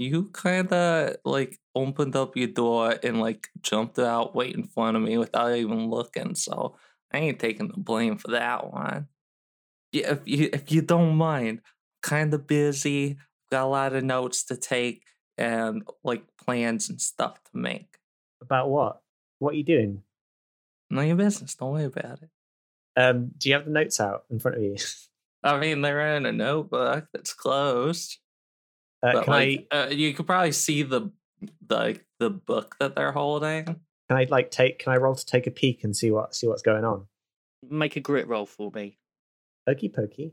You 0.00 0.30
kind 0.32 0.72
of 0.72 1.16
like 1.26 1.60
opened 1.74 2.16
up 2.16 2.34
your 2.34 2.48
door 2.48 2.96
and 3.02 3.20
like 3.20 3.48
jumped 3.60 3.98
out 3.98 4.34
right 4.34 4.54
in 4.54 4.62
front 4.62 4.96
of 4.96 5.02
me 5.02 5.18
without 5.18 5.54
even 5.54 5.90
looking. 5.90 6.34
So 6.34 6.76
I 7.12 7.18
ain't 7.18 7.38
taking 7.38 7.68
the 7.68 7.78
blame 7.78 8.16
for 8.16 8.30
that 8.30 8.72
one. 8.72 9.08
Yeah, 9.92 10.12
if 10.12 10.20
you 10.24 10.48
if 10.54 10.72
you 10.72 10.80
don't 10.80 11.16
mind, 11.16 11.60
kind 12.02 12.32
of 12.32 12.46
busy, 12.46 13.18
got 13.50 13.64
a 13.64 13.66
lot 13.66 13.92
of 13.92 14.02
notes 14.02 14.42
to 14.44 14.56
take 14.56 15.02
and 15.36 15.82
like 16.02 16.22
plans 16.42 16.88
and 16.88 16.98
stuff 16.98 17.38
to 17.44 17.58
make. 17.58 17.98
About 18.40 18.70
what? 18.70 19.02
What 19.38 19.52
are 19.52 19.58
you 19.58 19.64
doing? 19.64 20.02
None 20.88 21.02
of 21.02 21.08
your 21.08 21.16
business. 21.16 21.54
Don't 21.54 21.72
worry 21.72 21.84
about 21.84 22.20
it. 22.22 22.30
Um, 22.96 23.32
do 23.36 23.50
you 23.50 23.54
have 23.54 23.66
the 23.66 23.70
notes 23.70 24.00
out 24.00 24.24
in 24.30 24.38
front 24.38 24.56
of 24.56 24.62
you? 24.62 24.76
I 25.42 25.58
mean, 25.58 25.82
they're 25.82 26.16
in 26.16 26.24
a 26.24 26.32
notebook 26.32 27.08
that's 27.12 27.34
closed. 27.34 28.16
Uh, 29.02 29.12
but 29.12 29.24
can 29.24 29.32
like, 29.32 29.66
I 29.70 29.76
uh, 29.76 29.88
you 29.88 30.12
could 30.14 30.26
probably 30.26 30.52
see 30.52 30.82
the 30.82 31.10
the 31.66 31.98
the 32.18 32.30
book 32.30 32.76
that 32.80 32.94
they're 32.94 33.12
holding. 33.12 33.64
can 33.64 33.76
I 34.10 34.26
like 34.28 34.50
take 34.50 34.78
can 34.78 34.92
I 34.92 34.96
roll 34.96 35.14
to 35.14 35.24
take 35.24 35.46
a 35.46 35.50
peek 35.50 35.84
and 35.84 35.96
see 35.96 36.10
what 36.10 36.34
see 36.34 36.46
what's 36.46 36.62
going 36.62 36.84
on? 36.84 37.06
Make 37.68 37.96
a 37.96 38.00
grit 38.00 38.28
roll 38.28 38.46
for 38.46 38.70
me. 38.74 38.98
Pokey 39.66 39.88
pokey. 39.88 40.32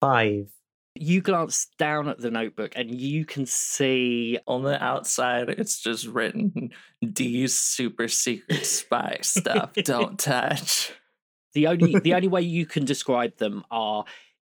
Five. 0.00 0.50
You 0.94 1.20
glance 1.20 1.68
down 1.78 2.08
at 2.08 2.18
the 2.18 2.30
notebook 2.30 2.72
and 2.74 2.90
you 2.90 3.24
can 3.24 3.46
see 3.46 4.38
On 4.48 4.64
the 4.64 4.82
outside, 4.82 5.48
it's 5.48 5.80
just 5.80 6.06
written 6.06 6.70
Dee's 7.12 7.56
super 7.56 8.08
secret 8.08 8.66
spy 8.66 9.18
stuff. 9.22 9.74
Don't 9.74 10.18
touch. 10.18 10.92
the 11.54 11.68
only 11.68 11.98
the 12.00 12.14
only 12.14 12.28
way 12.28 12.42
you 12.42 12.66
can 12.66 12.84
describe 12.84 13.36
them 13.36 13.64
are 13.70 14.04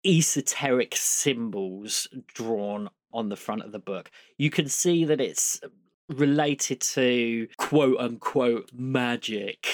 esoteric 0.05 0.95
symbols 0.97 2.09
drawn 2.35 2.91
on 3.13 3.29
the 3.29 3.37
front 3.37 3.63
of 3.63 3.73
the 3.73 3.79
book. 3.79 4.11
You 4.39 4.51
can 4.51 4.69
see 4.69 5.05
that 5.05 5.21
it's 5.21 5.61
related 6.09 6.81
to 6.81 7.49
quote 7.57 7.99
unquote 7.99 8.71
magic. 8.73 9.67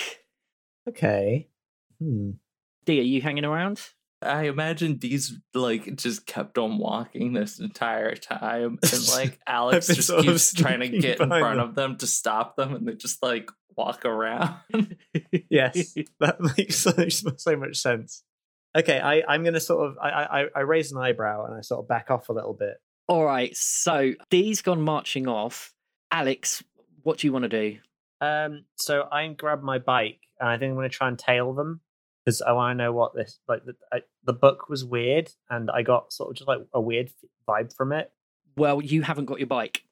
Okay. 0.89 1.49
Hmm. 1.99 2.33
Dee, 2.85 3.01
are 3.01 3.03
you 3.03 3.21
hanging 3.21 3.45
around? 3.45 3.81
I 4.21 4.45
imagine 4.45 4.95
Dee's 4.95 5.39
like 5.55 5.95
just 5.97 6.27
kept 6.27 6.59
on 6.59 6.79
walking 6.79 7.33
this 7.33 7.61
entire 7.61 8.17
time, 8.17 8.79
and 8.93 9.09
like 9.11 9.39
Alex 9.47 9.87
just 9.87 10.09
sort 10.09 10.25
keeps 10.25 10.53
trying 10.53 10.81
to 10.81 10.89
get 10.89 11.21
in 11.21 11.29
front 11.29 11.59
them. 11.59 11.69
of 11.69 11.75
them 11.75 11.97
to 11.99 12.07
stop 12.07 12.57
them, 12.57 12.75
and 12.75 12.89
they 12.89 12.95
just 12.95 13.23
like 13.23 13.51
walk 13.77 14.05
around. 14.05 14.57
Yes, 15.51 15.95
that 16.21 16.41
makes 16.41 16.77
so, 16.77 16.93
so 17.09 17.57
much 17.57 17.79
sense. 17.79 18.23
Okay, 18.77 19.01
I, 19.01 19.23
I'm 19.27 19.43
going 19.43 19.55
to 19.55 19.61
sort 19.61 19.89
of 19.89 19.99
I, 19.99 20.09
I 20.09 20.47
I 20.57 20.61
raise 20.61 20.93
an 20.93 20.99
eyebrow 20.99 21.47
and 21.47 21.55
I 21.55 21.61
sort 21.63 21.81
of 21.81 21.89
back 21.89 22.11
off 22.11 22.29
a 22.29 22.33
little 22.33 22.55
bit. 22.55 22.75
All 23.09 23.25
right, 23.25 23.57
so 23.57 24.13
Dee's 24.31 24.61
gone 24.61 24.83
marching 24.83 25.27
off. 25.27 25.73
Alex, 26.11 26.63
what 27.03 27.19
do 27.19 27.27
you 27.27 27.33
want 27.33 27.45
to 27.45 27.49
do? 27.49 27.79
Um, 28.21 28.65
so 28.77 29.09
I 29.11 29.27
grab 29.29 29.63
my 29.63 29.79
bike 29.79 30.21
and 30.39 30.49
I 30.49 30.59
think 30.59 30.71
I'm 30.71 30.77
going 30.77 30.91
to 30.91 30.95
try 30.95 31.09
and 31.09 31.19
tail 31.19 31.55
them 31.55 31.81
because 32.25 32.43
I 32.43 32.53
want 32.53 32.79
to 32.79 32.85
know 32.85 32.93
what 32.93 33.15
this 33.15 33.41
like. 33.49 33.65
The, 33.65 33.75
I, 33.93 34.01
the 34.25 34.33
book 34.35 34.69
was 34.69 34.85
weird 34.85 35.31
and 35.49 35.71
I 35.71 35.83
got 35.83 36.13
sort 36.13 36.31
of 36.31 36.37
just 36.37 36.49
like 36.49 36.59
a 36.75 36.81
weird 36.81 37.11
vibe 37.49 37.75
from 37.75 37.93
it. 37.93 38.13
Well, 38.57 38.83
you 38.83 39.03
haven't 39.03 39.27
got 39.27 39.39
your 39.39 39.47
bike. 39.47 39.83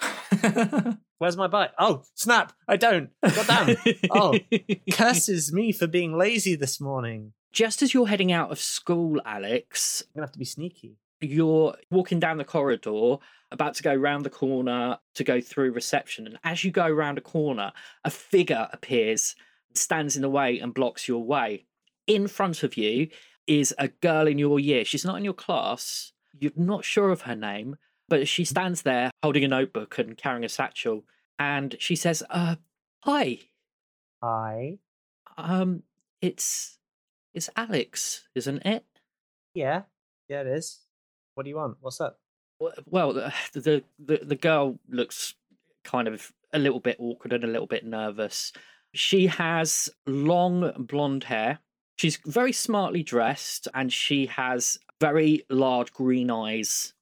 Where's 1.18 1.36
my 1.36 1.46
bike? 1.46 1.70
Oh, 1.78 2.02
snap! 2.14 2.52
I 2.66 2.76
don't. 2.76 3.10
God 3.22 3.46
damn! 3.46 3.76
Oh. 4.10 4.38
Curses 4.92 5.52
me 5.52 5.70
for 5.70 5.86
being 5.86 6.16
lazy 6.16 6.56
this 6.56 6.80
morning. 6.80 7.32
Just 7.54 7.82
as 7.82 7.94
you're 7.94 8.08
heading 8.08 8.32
out 8.32 8.50
of 8.50 8.58
school, 8.58 9.20
Alex, 9.24 10.02
I'm 10.02 10.18
gonna 10.18 10.26
have 10.26 10.32
to 10.32 10.38
be 10.40 10.44
sneaky. 10.44 10.96
you're 11.20 11.76
walking 11.88 12.18
down 12.18 12.36
the 12.36 12.44
corridor, 12.44 13.16
about 13.52 13.74
to 13.74 13.82
go 13.84 13.94
round 13.94 14.24
the 14.26 14.30
corner 14.30 14.98
to 15.14 15.24
go 15.24 15.40
through 15.40 15.70
reception. 15.70 16.26
And 16.26 16.36
as 16.42 16.64
you 16.64 16.72
go 16.72 16.88
round 16.88 17.16
a 17.16 17.20
corner, 17.20 17.72
a 18.04 18.10
figure 18.10 18.68
appears, 18.72 19.36
stands 19.72 20.16
in 20.16 20.22
the 20.22 20.28
way, 20.28 20.58
and 20.58 20.74
blocks 20.74 21.06
your 21.06 21.22
way. 21.22 21.64
In 22.08 22.26
front 22.26 22.64
of 22.64 22.76
you 22.76 23.08
is 23.46 23.72
a 23.78 23.86
girl 23.86 24.26
in 24.26 24.36
your 24.36 24.58
year. 24.58 24.84
She's 24.84 25.04
not 25.04 25.16
in 25.16 25.24
your 25.24 25.32
class. 25.32 26.12
You're 26.38 26.50
not 26.56 26.84
sure 26.84 27.10
of 27.10 27.22
her 27.22 27.36
name, 27.36 27.76
but 28.08 28.26
she 28.26 28.44
stands 28.44 28.82
there 28.82 29.12
holding 29.22 29.44
a 29.44 29.48
notebook 29.48 29.96
and 29.96 30.16
carrying 30.16 30.44
a 30.44 30.48
satchel. 30.48 31.04
And 31.38 31.76
she 31.78 31.94
says, 31.94 32.20
uh, 32.30 32.56
Hi, 33.04 33.38
Hi. 34.20 34.78
um, 35.38 35.84
it's 36.20 36.78
it's 37.34 37.50
Alex, 37.56 38.28
isn't 38.34 38.64
it? 38.64 38.84
Yeah. 39.54 39.82
Yeah, 40.28 40.42
it 40.42 40.46
is. 40.46 40.80
What 41.34 41.44
do 41.44 41.50
you 41.50 41.56
want? 41.56 41.76
What's 41.80 42.00
up? 42.00 42.18
Well, 42.86 43.12
the 43.12 43.34
the 43.52 43.84
the, 43.98 44.20
the 44.24 44.36
girl 44.36 44.78
looks 44.88 45.34
kind 45.82 46.08
of 46.08 46.32
a 46.52 46.58
little 46.58 46.80
bit 46.80 46.96
awkward 46.98 47.32
and 47.32 47.44
a 47.44 47.48
little 47.48 47.66
bit 47.66 47.84
nervous. 47.84 48.52
She 48.94 49.26
has 49.26 49.88
long 50.06 50.72
blonde 50.78 51.24
hair. 51.24 51.58
She's 51.96 52.18
very 52.24 52.52
smartly 52.52 53.02
dressed 53.02 53.68
and 53.74 53.92
she 53.92 54.26
has 54.26 54.78
very 55.00 55.44
large 55.50 55.92
green 55.92 56.30
eyes. 56.30 56.94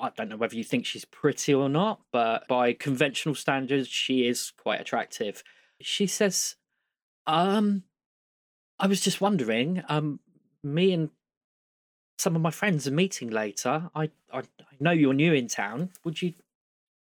I 0.00 0.10
don't 0.16 0.28
know 0.28 0.36
whether 0.36 0.56
you 0.56 0.64
think 0.64 0.86
she's 0.86 1.04
pretty 1.04 1.54
or 1.54 1.68
not, 1.68 2.00
but 2.12 2.48
by 2.48 2.72
conventional 2.72 3.34
standards, 3.34 3.88
she 3.88 4.26
is 4.26 4.52
quite 4.56 4.80
attractive. 4.80 5.42
She 5.80 6.06
says, 6.06 6.56
"Um, 7.26 7.84
I 8.84 8.86
was 8.86 9.00
just 9.00 9.18
wondering, 9.18 9.82
um, 9.88 10.20
me 10.62 10.92
and 10.92 11.08
some 12.18 12.36
of 12.36 12.42
my 12.42 12.50
friends 12.50 12.86
are 12.86 12.90
meeting 12.90 13.30
later. 13.30 13.88
I, 13.94 14.10
I 14.30 14.40
I 14.40 14.76
know 14.78 14.90
you're 14.90 15.14
new 15.14 15.32
in 15.32 15.48
town. 15.48 15.88
Would 16.04 16.20
you 16.20 16.34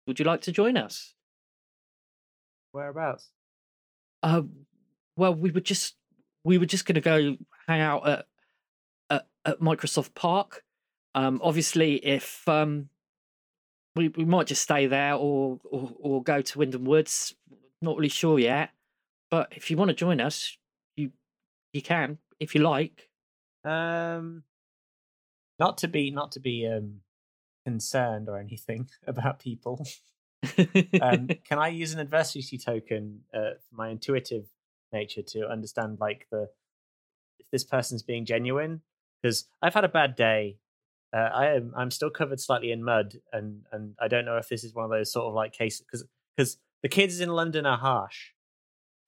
would 0.05 0.19
you 0.19 0.25
like 0.25 0.41
to 0.41 0.51
join 0.51 0.77
us? 0.77 1.15
Whereabouts? 2.73 3.31
Uh, 4.21 4.43
well, 5.17 5.33
we 5.33 5.49
were 5.49 5.61
just 5.61 5.95
we 6.43 6.59
were 6.59 6.67
just 6.67 6.85
going 6.85 6.93
to 6.93 7.01
go 7.01 7.37
hang 7.67 7.81
out 7.81 8.07
at, 8.07 8.27
at 9.09 9.27
at 9.43 9.59
Microsoft 9.59 10.13
Park. 10.13 10.63
Um, 11.15 11.41
obviously, 11.43 11.95
if 11.95 12.47
um, 12.47 12.89
we 13.95 14.09
we 14.09 14.25
might 14.25 14.45
just 14.45 14.61
stay 14.61 14.85
there 14.85 15.15
or 15.15 15.59
or, 15.63 15.91
or 15.99 16.23
go 16.23 16.39
to 16.39 16.59
Wyndham 16.59 16.85
Woods. 16.85 17.33
Not 17.81 17.97
really 17.97 18.09
sure 18.09 18.37
yet, 18.37 18.69
but 19.31 19.51
if 19.55 19.71
you 19.71 19.75
want 19.75 19.89
to 19.89 19.95
join 19.95 20.21
us, 20.21 20.55
you 21.73 21.81
can 21.81 22.19
if 22.39 22.55
you 22.55 22.61
like. 22.61 23.09
Um, 23.65 24.43
not 25.59 25.77
to 25.79 25.87
be 25.87 26.11
not 26.11 26.31
to 26.33 26.39
be 26.39 26.67
um 26.67 27.01
concerned 27.65 28.29
or 28.29 28.37
anything 28.37 28.87
about 29.07 29.39
people. 29.39 29.85
um, 31.01 31.27
can 31.47 31.59
I 31.59 31.69
use 31.69 31.93
an 31.93 31.99
adversity 31.99 32.57
token 32.57 33.21
uh, 33.33 33.55
for 33.67 33.75
my 33.75 33.89
intuitive 33.89 34.45
nature 34.91 35.21
to 35.21 35.47
understand 35.47 35.99
like 35.99 36.27
the 36.31 36.49
if 37.39 37.49
this 37.51 37.63
person's 37.63 38.03
being 38.03 38.25
genuine? 38.25 38.81
Because 39.21 39.45
I've 39.61 39.73
had 39.73 39.85
a 39.85 39.89
bad 39.89 40.15
day. 40.15 40.57
Uh, 41.15 41.29
I 41.31 41.45
am 41.53 41.73
I'm 41.77 41.91
still 41.91 42.09
covered 42.09 42.39
slightly 42.39 42.71
in 42.71 42.83
mud, 42.83 43.15
and 43.31 43.61
and 43.71 43.95
I 44.01 44.07
don't 44.07 44.25
know 44.25 44.37
if 44.37 44.49
this 44.49 44.63
is 44.63 44.73
one 44.73 44.85
of 44.85 44.91
those 44.91 45.11
sort 45.11 45.27
of 45.27 45.33
like 45.33 45.53
cases 45.53 45.81
because 45.81 46.05
because 46.35 46.57
the 46.81 46.89
kids 46.89 47.19
in 47.19 47.29
London 47.29 47.65
are 47.65 47.77
harsh. 47.77 48.31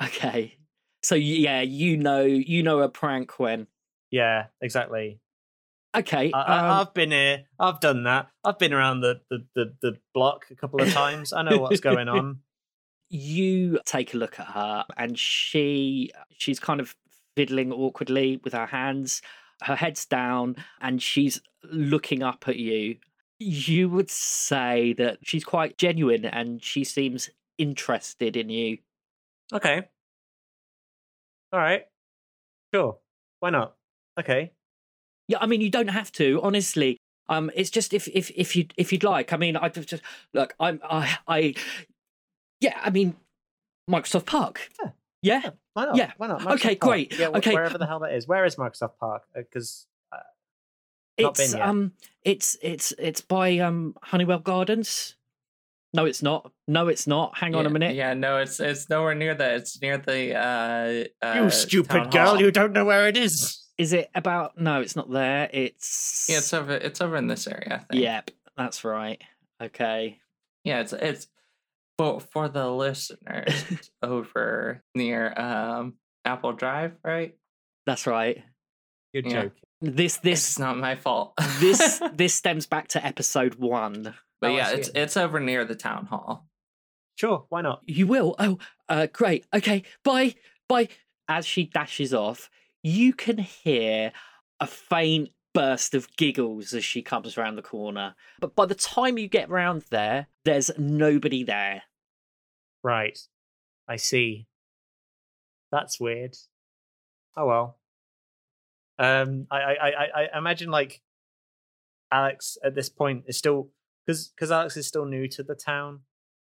Okay. 0.02 0.58
So 1.06 1.16
yeah, 1.16 1.62
you 1.62 1.98
know 1.98 2.24
you 2.24 2.64
know 2.64 2.80
a 2.80 2.90
prank 2.90 3.40
when. 3.40 3.68
Yeah, 4.12 4.46
exactly. 4.62 5.20
Okay. 5.96 6.32
I, 6.34 6.42
I, 6.42 6.60
um, 6.60 6.72
I've 6.82 6.94
been 6.94 7.12
here. 7.12 7.44
I've 7.60 7.80
done 7.80 8.04
that. 8.04 8.30
I've 8.44 8.60
been 8.60 8.74
around 8.74 9.02
the, 9.02 9.22
the, 9.30 9.46
the, 9.56 9.74
the 9.82 9.98
block 10.14 10.48
a 10.52 10.56
couple 10.56 10.82
of 10.82 10.92
times. 10.92 11.32
I 11.32 11.42
know 11.44 11.58
what's 11.58 11.80
going 11.80 12.08
on. 12.10 12.40
you 13.10 13.80
take 13.86 14.14
a 14.14 14.18
look 14.18 14.40
at 14.40 14.48
her 14.48 14.86
and 14.98 15.18
she 15.18 16.12
she's 16.38 16.60
kind 16.60 16.80
of 16.80 16.96
fiddling 17.36 17.72
awkwardly 17.72 18.42
with 18.44 18.54
her 18.54 18.66
hands. 18.66 19.22
Her 19.62 19.76
head's 19.76 20.06
down 20.06 20.58
and 20.82 21.02
she's 21.02 21.42
looking 21.64 22.24
up 22.24 22.46
at 22.48 22.58
you. 22.58 22.98
You 23.40 23.90
would 23.90 24.10
say 24.10 24.94
that 24.94 25.20
she's 25.24 25.44
quite 25.44 25.78
genuine 25.78 26.26
and 26.26 26.64
she 26.64 26.84
seems 26.84 27.30
interested 27.58 28.36
in 28.36 28.50
you. 28.50 28.80
Okay. 29.54 29.88
All 31.52 31.60
right. 31.60 31.84
Sure. 32.74 32.98
Why 33.40 33.50
not? 33.50 33.76
Okay. 34.20 34.52
Yeah, 35.28 35.38
I 35.42 35.46
mean, 35.48 35.62
you 35.62 35.70
don't 35.70 35.90
have 35.90 36.12
to. 36.14 36.40
Honestly, 36.44 36.98
um, 37.30 37.50
it's 37.56 37.70
just 37.70 37.94
if 37.94 38.08
if 38.08 38.32
if 38.36 38.56
you 38.56 38.68
if 38.78 38.92
you'd 38.92 39.04
like. 39.04 39.34
I 39.34 39.38
mean, 39.38 39.58
I 39.58 39.70
just 39.70 40.02
look. 40.34 40.54
I'm 40.60 40.80
I 40.84 41.18
I. 41.28 41.56
Yeah, 42.62 42.80
I 42.82 42.90
mean, 42.90 43.16
Microsoft 43.90 44.26
Park. 44.26 44.70
Yeah. 44.82 44.92
Yeah. 45.22 45.50
Why 45.74 45.86
not? 45.86 45.98
Yeah. 45.98 46.12
Why 46.18 46.28
not? 46.28 46.46
Okay, 46.46 46.76
Park. 46.76 46.92
great. 46.92 47.18
Yeah, 47.18 47.30
Okay. 47.30 47.54
Wherever 47.54 47.78
the 47.78 47.88
hell 47.88 48.00
that 48.00 48.14
is. 48.14 48.28
Where 48.28 48.46
is 48.46 48.56
Microsoft 48.56 48.98
Park? 49.00 49.24
Because 49.34 49.88
uh, 50.12 50.20
Not 51.20 51.40
It's 51.40 51.54
um 51.54 51.94
it's 52.24 52.58
it's 52.62 52.94
it's 53.00 53.22
by 53.22 53.58
um 53.60 53.96
Honeywell 54.04 54.40
Gardens. 54.40 55.16
No, 55.96 56.06
it's 56.06 56.22
not. 56.22 56.52
No, 56.68 56.88
it's 56.88 57.08
not. 57.08 57.38
Hang 57.38 57.56
on 57.56 57.66
a 57.66 57.70
minute. 57.70 57.96
Yeah, 57.96 58.14
no, 58.14 58.38
it's 58.38 58.60
it's 58.60 58.90
nowhere 58.90 59.16
near 59.16 59.34
that. 59.34 59.52
It's 59.56 59.82
near 59.82 59.98
the 59.98 60.36
uh, 60.36 61.26
uh 61.26 61.44
you 61.44 61.50
stupid 61.50 62.04
town 62.04 62.10
girl, 62.10 62.40
you 62.42 62.52
don't 62.52 62.74
know 62.74 62.86
where 62.86 63.08
it 63.08 63.16
is. 63.18 63.62
Is 63.78 63.94
it 63.94 64.10
about 64.16 64.58
no, 64.58 64.82
it's 64.82 64.96
not 64.96 65.12
there. 65.12 65.50
It's 65.52 66.28
Yeah, 66.30 66.38
it's 66.40 66.54
over 66.54 66.74
it's 66.74 67.02
over 67.02 67.16
in 67.16 67.28
this 67.28 67.48
area, 67.48 67.76
I 67.90 67.94
think. 67.94 68.04
Yep, 68.04 68.32
that's 68.58 68.84
right. 68.84 69.22
Okay. 69.62 70.20
Yeah, 70.64 70.82
it's 70.82 70.94
it's 70.94 71.28
for 71.98 72.20
for 72.20 72.50
the 72.50 72.70
listeners 72.70 73.64
it's 73.70 73.90
over 74.04 74.84
near 74.96 75.34
um 75.40 75.94
Apple 76.26 76.54
Drive, 76.54 76.94
right? 77.04 77.36
That's 77.86 78.08
right. 78.08 78.44
You're 79.14 79.24
Yeah. 79.24 79.34
joking. 79.44 79.52
This 79.82 80.18
this 80.18 80.50
is 80.50 80.60
not 80.60 80.78
my 80.78 80.96
fault. 80.96 81.34
this 81.60 82.02
this 82.14 82.34
stems 82.34 82.66
back 82.66 82.88
to 82.90 83.06
episode 83.06 83.56
1. 83.56 84.14
But 84.42 84.52
Oh, 84.52 84.56
yeah, 84.56 84.72
it's 84.72 84.90
it. 84.90 84.98
it's 84.98 85.18
over 85.18 85.40
near 85.40 85.66
the 85.66 85.76
town 85.76 86.06
hall. 86.08 86.48
Sure, 87.18 87.46
why 87.50 87.62
not? 87.62 87.82
You 87.86 88.08
will. 88.08 88.36
Oh, 88.40 88.60
uh, 88.90 89.08
great. 89.12 89.46
Okay, 89.54 89.84
bye, 90.04 90.36
bye. 90.68 90.90
As 91.28 91.46
she 91.46 91.66
dashes 91.66 92.14
off, 92.14 92.50
you 92.84 93.14
can 93.14 93.38
hear 93.38 94.12
a 94.60 94.68
faint 94.68 95.30
burst 95.54 95.94
of 95.96 96.14
giggles 96.18 96.74
as 96.74 96.84
she 96.84 97.02
comes 97.02 97.38
around 97.38 97.56
the 97.56 97.62
corner. 97.62 98.16
But 98.42 98.56
by 98.56 98.66
the 98.66 98.76
time 98.76 99.18
you 99.18 99.28
get 99.28 99.50
round 99.50 99.84
there, 99.90 100.28
there's 100.44 100.70
nobody 100.78 101.44
there. 101.44 101.84
Right. 102.84 103.18
I 103.88 103.96
see. 103.96 104.48
That's 105.72 106.00
weird. 106.00 106.36
Oh 107.38 107.48
well. 107.48 107.78
Um, 109.00 109.48
I 109.50 109.58
I 109.58 109.90
I, 109.90 110.28
I 110.34 110.38
imagine 110.38 110.70
like 110.72 111.02
Alex 112.12 112.58
at 112.64 112.76
this 112.76 112.90
point 112.90 113.26
is 113.28 113.38
still 113.38 113.70
because 114.06 114.28
because 114.30 114.52
Alex 114.52 114.78
is 114.78 114.88
still 114.88 115.06
new 115.06 115.28
to 115.30 115.44
the 115.44 115.56
town. 115.56 116.02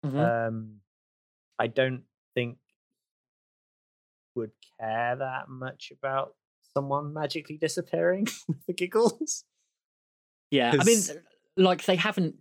Mhm. 0.05 0.49
Um, 0.49 0.81
I 1.59 1.67
don't 1.69 2.03
think 2.35 2.59
would 4.35 4.53
care 4.79 5.17
that 5.17 5.49
much 5.49 5.91
about 5.91 6.35
someone 6.75 7.13
magically 7.15 7.57
disappearing 7.57 8.27
with 8.49 8.67
the 8.67 8.73
giggles. 8.75 9.45
yeah, 10.51 10.73
I 10.79 10.85
mean, 10.85 11.01
like 11.57 11.85
they 11.85 11.97
haven't. 11.97 12.37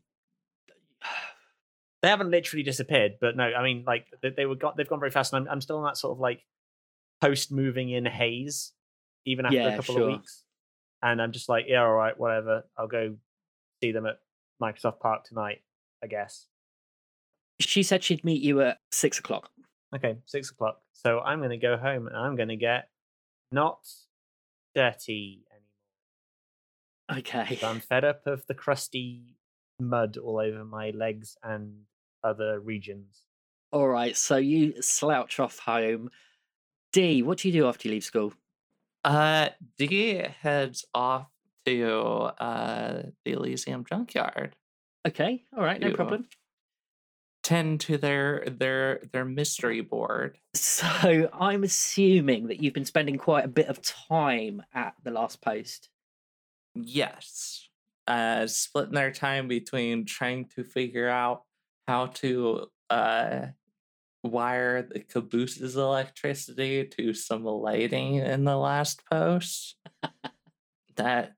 They 2.01 2.09
haven't 2.09 2.29
literally 2.29 2.61
disappeared, 2.63 3.13
but 3.19 3.35
no, 3.35 3.45
I 3.45 3.63
mean 3.63 3.83
like 3.87 4.05
they, 4.21 4.29
they 4.29 4.45
were 4.45 4.55
got 4.55 4.77
they've 4.77 4.87
gone 4.87 4.99
very 4.99 5.11
fast, 5.11 5.33
and 5.33 5.47
I'm 5.47 5.53
I'm 5.53 5.61
still 5.61 5.77
in 5.79 5.85
that 5.85 5.97
sort 5.97 6.11
of 6.15 6.19
like 6.19 6.41
post 7.19 7.51
moving 7.51 7.89
in 7.89 8.05
haze, 8.05 8.73
even 9.25 9.45
after 9.45 9.57
Yeah, 9.57 9.67
a 9.69 9.75
couple 9.77 9.95
sure. 9.95 10.03
of 10.03 10.07
weeks. 10.09 10.43
And 11.01 11.21
I'm 11.21 11.31
just 11.31 11.49
like, 11.49 11.65
yeah, 11.67 11.81
all 11.83 11.93
right, 11.93 12.17
whatever. 12.17 12.63
I'll 12.77 12.87
go 12.87 13.15
see 13.81 13.91
them 13.91 14.05
at 14.05 14.17
Microsoft 14.61 14.99
Park 14.99 15.23
tonight, 15.23 15.61
I 16.03 16.07
guess. 16.07 16.47
She 17.59 17.83
said 17.83 18.03
she'd 18.03 18.23
meet 18.23 18.41
you 18.41 18.61
at 18.61 18.79
six 18.91 19.19
o'clock. 19.19 19.49
Okay, 19.95 20.17
six 20.25 20.51
o'clock. 20.51 20.81
So 20.93 21.19
I'm 21.19 21.39
going 21.39 21.51
to 21.51 21.57
go 21.57 21.77
home 21.77 22.07
and 22.07 22.15
I'm 22.15 22.35
going 22.35 22.49
to 22.49 22.55
get 22.55 22.89
not 23.51 23.79
dirty 24.73 25.45
anymore. 27.09 27.19
Okay. 27.19 27.59
I'm 27.63 27.79
fed 27.79 28.03
up 28.03 28.27
of 28.27 28.45
the 28.47 28.53
crusty 28.53 29.37
mud 29.79 30.17
all 30.17 30.39
over 30.39 30.65
my 30.65 30.89
legs 30.91 31.37
and 31.43 31.83
other 32.23 32.59
regions. 32.59 33.21
All 33.71 33.87
right. 33.87 34.17
So 34.17 34.37
you 34.37 34.81
slouch 34.81 35.39
off 35.39 35.59
home. 35.59 36.09
Dee, 36.91 37.21
what 37.21 37.39
do 37.39 37.47
you 37.49 37.53
do 37.53 37.67
after 37.67 37.87
you 37.87 37.93
leave 37.93 38.03
school? 38.03 38.33
Uh 39.03 39.49
Dee 39.77 40.25
heads 40.41 40.85
off 40.93 41.29
to 41.65 41.89
uh 41.89 43.03
the 43.23 43.31
Elysium 43.31 43.85
junkyard. 43.87 44.55
Okay. 45.07 45.43
All 45.55 45.63
right. 45.63 45.79
No 45.79 45.93
problem. 45.93 46.27
Tend 47.43 47.79
to 47.81 47.97
their 47.97 48.43
their 48.47 49.01
their 49.11 49.25
mystery 49.25 49.81
board. 49.81 50.39
So 50.55 51.29
I'm 51.33 51.63
assuming 51.63 52.47
that 52.47 52.61
you've 52.61 52.73
been 52.73 52.85
spending 52.85 53.17
quite 53.17 53.45
a 53.45 53.49
bit 53.49 53.67
of 53.67 53.81
time 53.81 54.63
at 54.73 54.95
the 55.03 55.11
last 55.11 55.41
post. 55.41 55.89
Yes. 56.73 57.69
Uh 58.07 58.47
splitting 58.47 58.95
their 58.95 59.11
time 59.11 59.47
between 59.47 60.05
trying 60.05 60.45
to 60.55 60.63
figure 60.63 61.07
out 61.07 61.43
how 61.87 62.07
to 62.07 62.67
uh 62.89 63.47
wire 64.23 64.81
the 64.81 64.99
caboose's 64.99 65.75
electricity 65.75 66.85
to 66.85 67.13
some 67.13 67.45
lighting 67.45 68.15
in 68.15 68.43
the 68.43 68.57
last 68.57 69.03
post. 69.09 69.75
that 70.95 71.33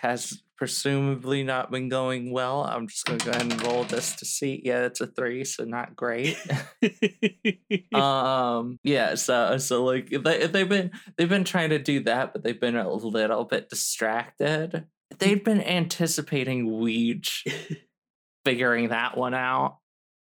has 0.00 0.42
presumably 0.56 1.44
not 1.44 1.70
been 1.70 1.88
going 1.88 2.32
well. 2.32 2.64
I'm 2.64 2.88
just 2.88 3.04
gonna 3.04 3.18
go 3.18 3.30
ahead 3.30 3.42
and 3.42 3.62
roll 3.62 3.84
this 3.84 4.14
to 4.16 4.24
see. 4.24 4.60
Yeah, 4.64 4.86
it's 4.86 5.00
a 5.00 5.06
three, 5.06 5.44
so 5.44 5.64
not 5.64 5.94
great. 5.94 6.36
um 7.94 8.78
yeah 8.82 9.14
so 9.14 9.58
so 9.58 9.84
like 9.84 10.10
they, 10.10 10.46
they've 10.46 10.68
been 10.68 10.90
they've 11.16 11.28
been 11.28 11.44
trying 11.44 11.70
to 11.70 11.78
do 11.78 12.00
that 12.00 12.32
but 12.32 12.42
they've 12.42 12.60
been 12.60 12.76
a 12.76 12.92
little 12.92 13.44
bit 13.44 13.68
distracted 13.68 14.86
they've 15.18 15.44
been 15.44 15.62
anticipating 15.62 16.66
Weege 16.66 17.42
figuring 18.44 18.88
that 18.88 19.16
one 19.16 19.34
out 19.34 19.78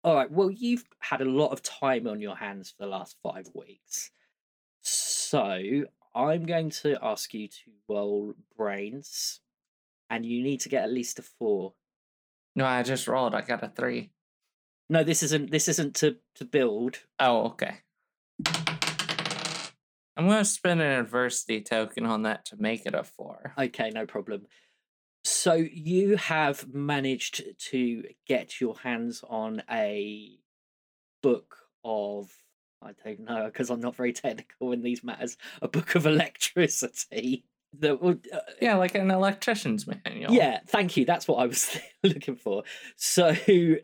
All 0.03 0.15
right. 0.15 0.29
Well, 0.29 0.51
you've 0.51 0.83
had 0.99 1.21
a 1.21 1.25
lot 1.25 1.51
of 1.51 1.63
time 1.63 2.07
on 2.07 2.19
your 2.19 2.35
hands 2.35 2.71
for 2.71 2.83
the 2.83 2.89
last 2.89 3.15
five 3.23 3.47
weeks. 3.53 4.11
So 4.81 5.85
I'm 6.13 6.45
going 6.45 6.69
to 6.71 6.97
ask 7.01 7.33
you 7.33 7.47
to 7.47 7.71
roll 7.87 8.33
brains, 8.57 9.39
and 10.09 10.25
you 10.25 10.43
need 10.43 10.59
to 10.61 10.69
get 10.69 10.83
at 10.83 10.91
least 10.91 11.19
a 11.19 11.21
four. 11.21 11.73
no 12.55 12.65
i 12.65 12.83
just 12.83 13.07
rolled 13.07 13.35
i 13.35 13.41
got 13.41 13.63
a 13.63 13.69
three. 13.69 14.11
No, 14.89 15.03
this 15.03 15.23
isn't. 15.23 15.49
This 15.49 15.67
isn't 15.69 15.95
to 15.95 16.17
to 16.35 16.45
build. 16.45 16.99
Oh, 17.19 17.45
okay 17.45 17.77
i'm 20.17 20.27
gonna 20.27 20.45
spend 20.45 20.81
an 20.81 20.99
adversity 20.99 21.61
token 21.61 22.05
on 22.05 22.23
that 22.23 22.45
to 22.45 22.55
make 22.59 22.85
it 22.85 22.93
a 22.93 23.03
four 23.03 23.53
Okay, 23.57 23.89
no 23.91 24.05
problem. 24.05 24.43
So 25.25 25.53
you 25.53 26.17
have 26.17 26.73
managed 26.73 27.43
to 27.69 28.03
get 28.27 28.59
your 28.59 28.75
hands 28.77 29.23
on 29.27 29.63
a 29.71 30.37
book 31.21 31.55
of 31.85 32.29
I 32.81 32.91
don't 33.05 33.21
know 33.21 33.45
because 33.45 33.69
I'm 33.69 33.79
not 33.79 33.95
very 33.95 34.11
technical 34.25 34.73
in 34.73 34.81
these 34.83 35.03
matters. 35.03 35.37
A 35.61 35.67
book 35.69 35.95
of 35.95 36.05
electricity. 36.05 37.45
That 37.79 38.01
would 38.01 38.27
uh, 38.31 38.39
yeah 38.61 38.75
like 38.77 38.95
an 38.95 39.09
electrician's 39.11 39.87
manual 39.87 40.31
yeah. 40.33 40.59
Thank 40.67 40.95
you. 40.97 41.05
That's 41.05 41.27
what 41.27 41.37
I 41.37 41.47
was 41.47 41.77
looking 42.03 42.35
for. 42.35 42.63
So 42.95 43.35
e 43.47 43.79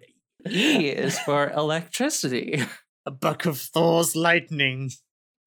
is 0.45 1.19
for 1.19 1.49
electricity 1.49 2.63
A 3.05 3.11
book 3.11 3.45
of 3.45 3.57
Thor's 3.59 4.15
lightning. 4.15 4.91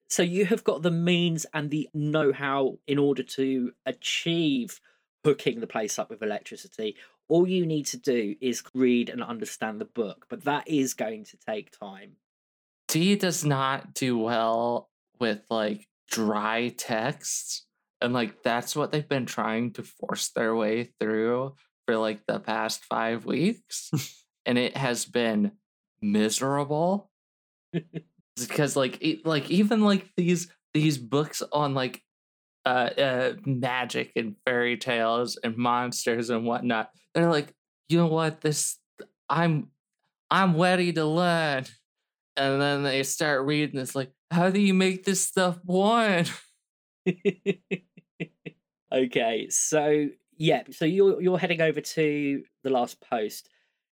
so 0.09 0.21
you 0.21 0.45
have 0.45 0.63
got 0.63 0.83
the 0.83 0.91
means 0.91 1.45
and 1.53 1.71
the 1.71 1.89
know-how 1.93 2.77
in 2.85 2.99
order 2.99 3.23
to 3.23 3.71
achieve 3.85 4.79
hooking 5.25 5.59
the 5.61 5.67
place 5.67 5.97
up 5.97 6.09
with 6.09 6.21
electricity 6.21 6.95
all 7.27 7.47
you 7.47 7.65
need 7.65 7.85
to 7.87 7.97
do 7.97 8.35
is 8.41 8.61
read 8.75 9.09
and 9.09 9.23
understand 9.23 9.81
the 9.81 9.85
book 9.85 10.25
but 10.29 10.43
that 10.43 10.67
is 10.67 10.93
going 10.93 11.23
to 11.25 11.37
take 11.37 11.71
time 11.71 12.17
Dee 12.87 13.15
does 13.15 13.43
not 13.43 13.93
do 13.95 14.17
well 14.17 14.89
with 15.19 15.41
like 15.49 15.87
dry 16.11 16.69
texts. 16.77 17.65
And 18.03 18.13
like 18.13 18.43
that's 18.43 18.75
what 18.75 18.91
they've 18.91 19.07
been 19.07 19.25
trying 19.25 19.71
to 19.73 19.83
force 19.83 20.29
their 20.29 20.55
way 20.55 20.91
through 20.99 21.55
for 21.87 21.97
like 21.97 22.21
the 22.27 22.39
past 22.39 22.83
five 22.83 23.25
weeks. 23.25 23.89
and 24.45 24.57
it 24.57 24.77
has 24.77 25.05
been 25.05 25.53
miserable. 26.01 27.09
because 28.37 28.75
like 28.75 29.01
it, 29.01 29.25
like 29.25 29.49
even 29.49 29.81
like 29.81 30.09
these 30.17 30.49
these 30.73 30.97
books 30.97 31.41
on 31.51 31.73
like 31.73 32.01
uh, 32.65 32.89
uh 32.97 33.33
magic 33.45 34.11
and 34.15 34.35
fairy 34.45 34.77
tales 34.77 35.39
and 35.43 35.57
monsters 35.57 36.29
and 36.29 36.45
whatnot, 36.45 36.89
they're 37.15 37.31
like, 37.31 37.53
you 37.89 37.97
know 37.97 38.07
what, 38.07 38.41
this 38.41 38.77
I'm 39.29 39.69
I'm 40.29 40.59
ready 40.59 40.91
to 40.93 41.05
learn 41.05 41.65
and 42.35 42.61
then 42.61 42.83
they 42.83 43.03
start 43.03 43.45
reading 43.45 43.79
this 43.79 43.95
like 43.95 44.11
how 44.31 44.49
do 44.49 44.59
you 44.59 44.73
make 44.73 45.03
this 45.03 45.21
stuff 45.21 45.59
one 45.63 46.25
okay 48.93 49.49
so 49.49 50.07
yeah 50.37 50.63
so 50.71 50.85
you're 50.85 51.21
you're 51.21 51.37
heading 51.37 51.61
over 51.61 51.81
to 51.81 52.43
the 52.63 52.69
last 52.69 53.01
post 53.01 53.49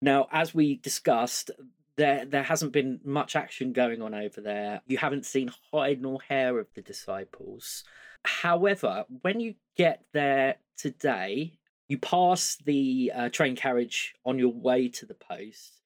now 0.01 0.27
as 0.31 0.53
we 0.53 0.77
discussed 0.77 1.51
there 1.95 2.25
there 2.25 2.43
hasn't 2.43 2.71
been 2.71 2.99
much 3.03 3.35
action 3.35 3.73
going 3.73 4.01
on 4.01 4.13
over 4.13 4.41
there 4.41 4.81
you 4.87 4.97
haven't 4.97 5.25
seen 5.25 5.51
hide 5.71 6.01
nor 6.01 6.19
hair 6.27 6.59
of 6.59 6.67
the 6.75 6.81
disciples 6.81 7.83
however 8.23 9.05
when 9.21 9.39
you 9.39 9.55
get 9.75 10.03
there 10.13 10.55
today 10.77 11.53
you 11.89 11.97
pass 11.97 12.57
the 12.65 13.11
uh, 13.13 13.29
train 13.29 13.55
carriage 13.55 14.15
on 14.25 14.39
your 14.39 14.53
way 14.53 14.87
to 14.87 15.05
the 15.05 15.13
post 15.13 15.81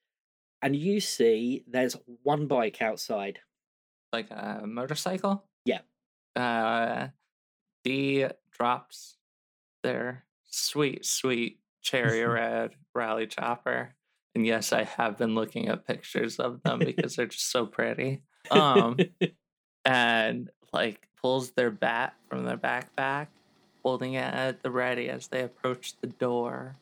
and 0.62 0.76
you 0.76 1.00
see 1.00 1.64
there's 1.68 1.96
one 2.24 2.48
bike 2.48 2.82
outside 2.82 3.40
like 4.14 4.32
a 4.32 4.62
motorcycle. 4.66 5.44
Yeah. 5.66 5.80
Uh, 6.36 7.10
Dee 7.84 8.26
drops 8.58 9.18
their 9.84 10.26
sweet, 10.46 11.06
sweet 11.06 11.60
cherry 11.82 12.24
red 12.26 12.76
Raleigh 12.94 13.28
chopper. 13.28 13.96
And 14.36 14.46
yes, 14.46 14.72
I 14.74 14.84
have 14.84 15.18
been 15.18 15.36
looking 15.36 15.68
at 15.68 15.88
pictures 15.88 16.40
of 16.40 16.62
them 16.64 16.80
because 16.80 17.16
they're 17.16 17.26
just 17.28 17.50
so 17.52 17.66
pretty. 17.66 18.22
Um, 18.52 18.98
and 19.86 20.50
like 20.74 21.08
pulls 21.22 21.52
their 21.52 21.72
bat 21.72 22.16
from 22.30 22.46
their 22.46 22.58
backpack, 22.58 23.28
holding 23.84 24.14
it 24.14 24.34
at 24.34 24.62
the 24.62 24.72
ready 24.72 25.10
as 25.10 25.28
they 25.28 25.42
approach 25.42 25.96
the 26.02 26.08
door. 26.08 26.76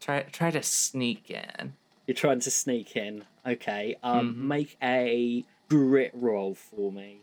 Try 0.00 0.22
try 0.22 0.50
to 0.50 0.62
sneak 0.62 1.30
in. 1.30 1.74
You're 2.06 2.14
trying 2.14 2.40
to 2.40 2.50
sneak 2.50 2.96
in. 2.96 3.24
Okay. 3.46 3.96
Um, 4.02 4.34
Mhm. 4.34 4.38
make 4.48 4.76
a 4.82 5.44
grit 5.68 6.12
roll 6.14 6.54
for 6.54 6.90
me. 6.92 7.22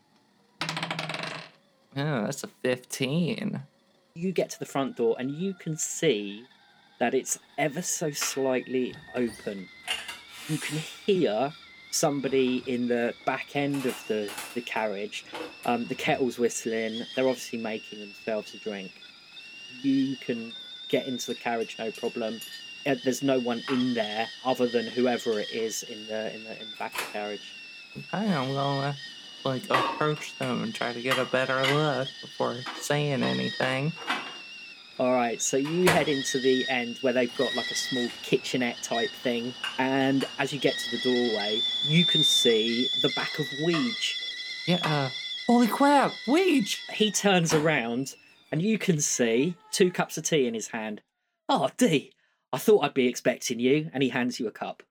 Oh, 1.97 2.25
that's 2.25 2.43
a 2.43 2.47
fifteen. 2.47 3.63
You 4.13 4.31
get 4.31 4.51
to 4.51 4.59
the 4.59 4.65
front 4.65 4.97
door 4.97 5.15
and 5.17 5.31
you 5.31 5.53
can 5.53 5.77
see 5.77 6.45
that 6.99 7.13
it's 7.13 7.39
ever 7.57 7.81
so 7.81 8.11
slightly 8.11 8.93
open. 9.15 9.67
You 10.47 10.57
can 10.57 10.77
hear 10.77 11.51
somebody 11.91 12.63
in 12.67 12.87
the 12.87 13.13
back 13.25 13.55
end 13.55 13.85
of 13.85 13.95
the, 14.07 14.31
the 14.53 14.61
carriage. 14.61 15.25
Um, 15.65 15.85
the 15.87 15.95
kettle's 15.95 16.37
whistling. 16.37 17.03
They're 17.15 17.27
obviously 17.27 17.59
making 17.59 17.99
themselves 17.99 18.53
a 18.53 18.59
drink. 18.59 18.91
You 19.81 20.15
can 20.17 20.53
get 20.89 21.07
into 21.07 21.27
the 21.27 21.35
carriage, 21.35 21.75
no 21.79 21.91
problem. 21.91 22.39
Uh, 22.85 22.95
There's 23.03 23.23
no 23.23 23.39
one 23.39 23.61
in 23.69 23.93
there 23.93 24.27
other 24.45 24.67
than 24.67 24.85
whoever 24.85 25.39
it 25.39 25.51
is 25.51 25.83
in 25.83 26.07
the 26.07 26.33
in 26.35 26.43
the, 26.43 26.61
in 26.61 26.69
the 26.71 26.77
back 26.77 26.93
of 26.93 27.05
the 27.07 27.13
carriage. 27.13 27.53
Okay, 27.97 28.33
I'm 28.33 28.53
gonna 28.53 28.95
like 29.47 29.69
approach 29.69 30.37
them 30.37 30.63
and 30.63 30.75
try 30.75 30.93
to 30.93 31.01
get 31.01 31.17
a 31.17 31.25
better 31.25 31.61
look 31.73 32.07
before 32.21 32.57
saying 32.79 33.23
anything. 33.23 33.93
All 34.99 35.13
right, 35.13 35.39
so 35.39 35.57
you 35.57 35.87
head 35.89 36.07
into 36.07 36.39
the 36.39 36.65
end 36.69 36.97
where 37.01 37.13
they've 37.13 37.35
got 37.37 37.55
like 37.55 37.69
a 37.69 37.75
small 37.75 38.07
kitchenette 38.23 38.81
type 38.81 39.09
thing, 39.09 39.53
and 39.77 40.25
as 40.39 40.51
you 40.51 40.59
get 40.59 40.73
to 40.73 40.97
the 40.97 41.03
doorway, 41.03 41.59
you 41.87 42.03
can 42.03 42.23
see 42.23 42.87
the 43.03 43.11
back 43.15 43.37
of 43.37 43.45
Weege. 43.63 44.15
Yeah. 44.65 44.79
Uh, 44.83 45.09
holy 45.45 45.67
crap, 45.67 46.11
Weege! 46.27 46.77
He 46.91 47.11
turns 47.11 47.53
around, 47.53 48.15
and 48.51 48.61
you 48.61 48.79
can 48.79 48.99
see 48.99 49.55
two 49.71 49.91
cups 49.91 50.17
of 50.17 50.23
tea 50.23 50.47
in 50.47 50.55
his 50.55 50.69
hand. 50.69 51.01
Oh, 51.47 51.69
Dee, 51.77 52.11
I 52.51 52.57
thought 52.57 52.83
I'd 52.83 52.95
be 52.95 53.07
expecting 53.07 53.59
you, 53.59 53.91
and 53.93 54.01
he 54.01 54.09
hands 54.09 54.39
you 54.39 54.47
a 54.47 54.51
cup. 54.51 54.81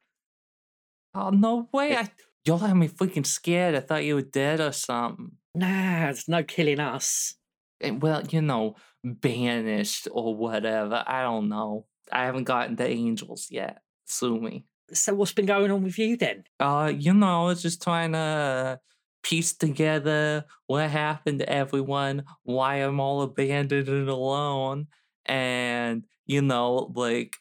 Oh 1.14 1.30
no 1.30 1.68
way! 1.72 1.96
I 1.96 2.10
y'all 2.46 2.58
had 2.58 2.76
me 2.76 2.88
freaking 2.88 3.26
scared. 3.26 3.74
I 3.74 3.80
thought 3.80 4.04
you 4.04 4.14
were 4.14 4.22
dead 4.22 4.60
or 4.60 4.72
something. 4.72 5.32
Nah, 5.54 6.08
it's 6.08 6.28
no 6.28 6.42
killing 6.42 6.80
us. 6.80 7.34
And, 7.80 8.00
well, 8.00 8.22
you 8.30 8.40
know, 8.40 8.76
banished 9.04 10.08
or 10.10 10.34
whatever. 10.34 11.02
I 11.06 11.22
don't 11.22 11.48
know. 11.48 11.86
I 12.12 12.24
haven't 12.24 12.44
gotten 12.44 12.76
to 12.76 12.86
angels 12.86 13.48
yet. 13.50 13.82
Sue 14.06 14.40
me. 14.40 14.64
So 14.92 15.14
what's 15.14 15.32
been 15.32 15.46
going 15.46 15.70
on 15.70 15.82
with 15.82 15.98
you 15.98 16.16
then? 16.16 16.44
Uh, 16.60 16.92
you 16.96 17.12
know, 17.12 17.44
I 17.44 17.46
was 17.48 17.62
just 17.62 17.82
trying 17.82 18.12
to 18.12 18.78
piece 19.22 19.52
together 19.52 20.44
what 20.68 20.88
happened 20.88 21.40
to 21.40 21.48
everyone, 21.48 22.24
why 22.44 22.76
I'm 22.76 23.00
all 23.00 23.22
abandoned 23.22 23.88
and 23.88 24.08
alone, 24.08 24.86
and 25.24 26.04
you 26.26 26.42
know, 26.42 26.92
like 26.94 27.34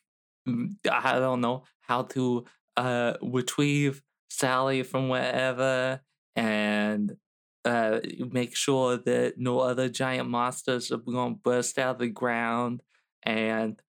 mm, 0.48 0.74
I 0.92 1.20
don't 1.20 1.42
know 1.42 1.64
how 1.82 2.04
to 2.04 2.46
uh 2.78 3.14
retrieve 3.22 4.02
Sally 4.30 4.84
from 4.84 5.10
wherever 5.10 6.02
and 6.36 7.16
uh 7.64 8.00
make 8.32 8.56
sure 8.56 8.98
that 8.98 9.38
no 9.38 9.60
other 9.60 9.90
giant 9.90 10.30
monsters 10.30 10.92
are 10.92 10.98
gonna 10.98 11.36
burst 11.36 11.80
out 11.80 11.96
of 11.96 12.00
the 12.00 12.08
ground 12.08 12.84
and 13.24 13.82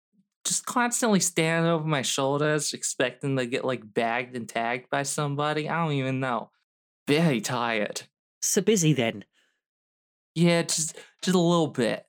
just 0.47 0.65
constantly 0.65 1.21
standing 1.21 1.71
over 1.71 1.85
my 1.85 2.03
shoulders, 2.03 2.73
expecting 2.73 3.37
to 3.37 3.47
get 3.47 3.65
like 3.65 3.83
bagged 3.93 4.37
and 4.37 4.49
tagged 4.49 4.89
by 4.91 5.03
somebody. 5.03 5.69
I 5.69 5.85
don't 5.85 5.95
even 5.95 6.21
know. 6.21 6.51
Very 7.07 7.41
tired. 7.41 8.03
So 8.41 8.63
busy 8.63 8.93
then? 8.93 9.25
Yeah, 10.35 10.63
just 10.63 10.97
just 11.23 11.35
a 11.35 11.41
little 11.41 11.69
bit. 11.69 12.07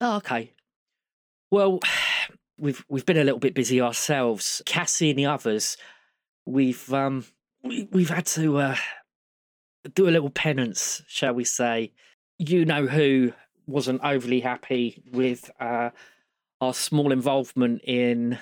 Oh, 0.00 0.16
okay. 0.16 0.52
Well, 1.50 1.80
we've 2.58 2.84
we've 2.88 3.06
been 3.06 3.18
a 3.18 3.24
little 3.24 3.40
bit 3.40 3.54
busy 3.54 3.80
ourselves. 3.80 4.62
Cassie 4.64 5.10
and 5.10 5.18
the 5.18 5.26
others, 5.26 5.76
we've 6.46 6.92
um 6.92 7.24
we, 7.68 7.88
we've 7.92 8.10
had 8.10 8.26
to 8.26 8.58
uh, 8.58 8.76
do 9.94 10.08
a 10.08 10.10
little 10.10 10.30
penance, 10.30 11.02
shall 11.06 11.34
we 11.34 11.44
say? 11.44 11.92
You 12.38 12.64
know 12.64 12.86
who 12.86 13.32
wasn't 13.66 14.00
overly 14.02 14.40
happy 14.40 15.02
with 15.12 15.50
uh, 15.60 15.90
our 16.60 16.74
small 16.74 17.12
involvement 17.12 17.82
in 17.84 18.38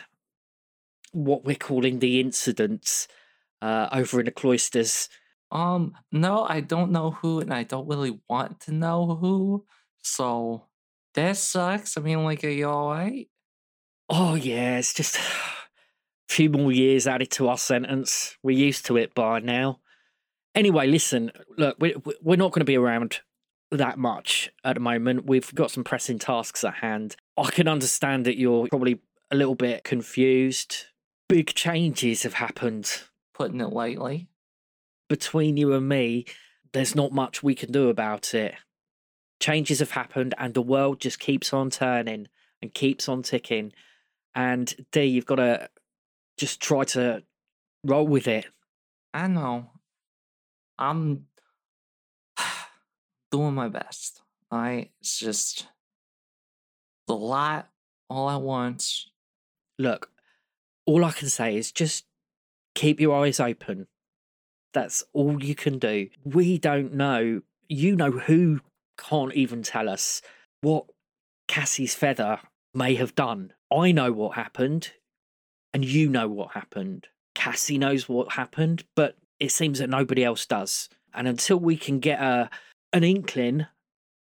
what 1.13 1.45
we're 1.45 1.57
calling 1.57 1.99
the 1.99 2.21
incidents 2.21 3.09
uh, 3.61 3.89
over 3.93 4.21
in 4.21 4.27
the 4.27 4.33
cloisters. 4.33 5.09
Um, 5.51 5.95
no, 6.13 6.45
I 6.45 6.61
don't 6.61 6.93
know 6.93 7.11
who, 7.11 7.41
and 7.41 7.53
I 7.53 7.63
don't 7.63 7.89
really 7.89 8.21
want 8.29 8.61
to 8.61 8.73
know 8.73 9.17
who. 9.17 9.65
So 10.03 10.65
that 11.15 11.37
sucks. 11.37 11.97
I 11.97 12.01
mean, 12.01 12.23
like, 12.25 12.45
are 12.45 12.49
you 12.49 12.69
all 12.69 12.91
right? 12.91 13.29
Oh 14.09 14.35
yeah, 14.35 14.79
it's 14.79 14.95
just 14.95 15.19
a 16.29 16.33
few 16.33 16.51
more 16.51 16.73
years 16.73 17.07
added 17.07 17.31
to 17.33 17.49
our 17.49 17.59
sentence. 17.59 18.37
We're 18.43 18.57
used 18.59 18.87
to 18.87 18.97
it 18.97 19.15
by 19.15 19.41
now. 19.41 19.81
Anyway, 20.55 20.87
listen, 20.87 21.31
look, 21.57 21.77
we- 21.79 21.95
we- 22.05 22.17
we're 22.23 22.37
not 22.37 22.53
going 22.53 22.61
to 22.61 22.65
be 22.65 22.77
around 22.77 23.21
that 23.71 23.99
much 23.99 24.51
at 24.65 24.75
the 24.75 24.81
moment. 24.81 25.27
We've 25.27 25.55
got 25.55 25.71
some 25.71 25.85
pressing 25.85 26.19
tasks 26.19 26.65
at 26.65 26.75
hand. 26.77 27.17
I 27.37 27.51
can 27.51 27.69
understand 27.69 28.25
that 28.27 28.39
you're 28.39 28.67
probably 28.69 29.01
a 29.31 29.37
little 29.37 29.55
bit 29.55 29.85
confused. 29.85 30.87
Big 31.29 31.55
changes 31.55 32.23
have 32.23 32.35
happened 32.35 33.03
Putting 33.35 33.61
it 33.61 33.67
lightly. 33.73 34.29
between 35.09 35.57
you 35.57 35.73
and 35.75 35.89
me. 35.89 36.25
There's 36.73 36.95
not 36.95 37.13
much 37.13 37.43
we 37.43 37.55
can 37.55 37.71
do 37.73 37.89
about 37.89 38.33
it. 38.35 38.55
Changes 39.41 39.81
have 39.81 39.91
happened, 39.93 40.35
and 40.39 40.55
the 40.55 40.63
world 40.63 41.01
just 41.01 41.19
keeps 41.19 41.53
on 41.53 41.69
turning 41.71 42.29
and 42.63 42.73
keeps 42.73 43.09
on 43.09 43.23
ticking. 43.23 43.73
And 44.35 44.75
Dee, 44.93 45.05
you've 45.05 45.27
got 45.27 45.37
to 45.37 45.69
just 46.37 46.61
try 46.61 46.85
to 46.85 47.23
roll 47.85 48.07
with 48.07 48.29
it. 48.29 48.47
I 49.15 49.29
know. 49.29 49.71
I'm 50.79 51.27
doing 53.31 53.55
my 53.55 53.69
best. 53.69 54.23
I 54.51 54.91
it's 55.01 55.19
just 55.19 55.67
a 57.09 57.13
lot 57.13 57.69
all 58.09 58.31
at 58.31 58.43
once. 58.43 59.11
Look, 59.79 60.11
all 60.87 61.05
I 61.05 61.13
can 61.13 61.29
say 61.29 61.57
is 61.57 61.73
just 61.73 62.05
keep 62.75 63.01
your 63.01 63.25
eyes 63.25 63.41
open. 63.41 63.87
That's 64.73 65.05
all 65.13 65.43
you 65.43 65.55
can 65.55 65.79
do. 65.79 66.09
We 66.25 66.59
don't 66.59 66.95
know. 66.95 67.43
You 67.69 67.97
know 67.97 68.13
who 68.13 68.61
can't 68.99 69.35
even 69.35 69.63
tell 69.63 69.89
us 69.89 70.23
what 70.61 70.87
Cassie's 71.49 71.95
feather 71.95 72.41
may 72.75 72.95
have 72.95 73.15
done. 73.15 73.53
I 73.73 73.93
know 73.93 74.13
what 74.13 74.37
happened, 74.37 74.93
and 75.77 75.85
you 75.85 76.09
know 76.09 76.27
what 76.27 76.53
happened. 76.53 77.07
Cassie 77.35 77.77
knows 77.77 78.09
what 78.09 78.33
happened, 78.33 78.85
but 78.95 79.15
it 79.39 79.53
seems 79.53 79.79
that 79.79 79.91
nobody 79.91 80.25
else 80.25 80.47
does. 80.47 80.89
And 81.13 81.29
until 81.29 81.59
we 81.59 81.77
can 81.77 82.01
get 82.01 82.19
a 82.19 82.49
an 82.95 83.05
inkling 83.05 83.67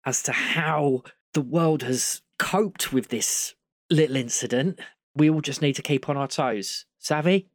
as 0.05 0.21
to 0.21 0.33
how 0.33 1.01
the 1.33 1.41
world 1.41 1.81
has 1.81 2.21
coped 2.37 2.93
with 2.93 3.07
this 3.07 3.55
little 3.89 4.17
incident, 4.17 4.81
we 5.15 5.31
all 5.31 5.41
just 5.41 5.63
need 5.63 5.73
to 5.77 5.81
keep 5.81 6.09
on 6.09 6.15
our 6.15 6.27
toes. 6.27 6.85
Savvy? 6.99 7.47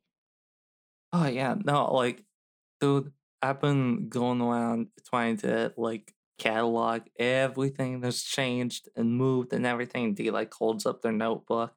Oh 1.12 1.28
yeah, 1.28 1.54
no, 1.64 1.94
like, 1.94 2.24
dude, 2.80 3.12
I've 3.40 3.60
been 3.60 4.08
going 4.08 4.40
around 4.40 4.88
trying 5.08 5.36
to 5.38 5.72
like 5.76 6.12
catalog 6.40 7.02
everything 7.20 8.00
that's 8.00 8.24
changed 8.24 8.88
and 8.96 9.16
moved 9.16 9.52
and 9.52 9.64
everything. 9.64 10.14
Dee 10.14 10.32
like 10.32 10.52
holds 10.52 10.86
up 10.86 11.02
their 11.02 11.12
notebook. 11.12 11.72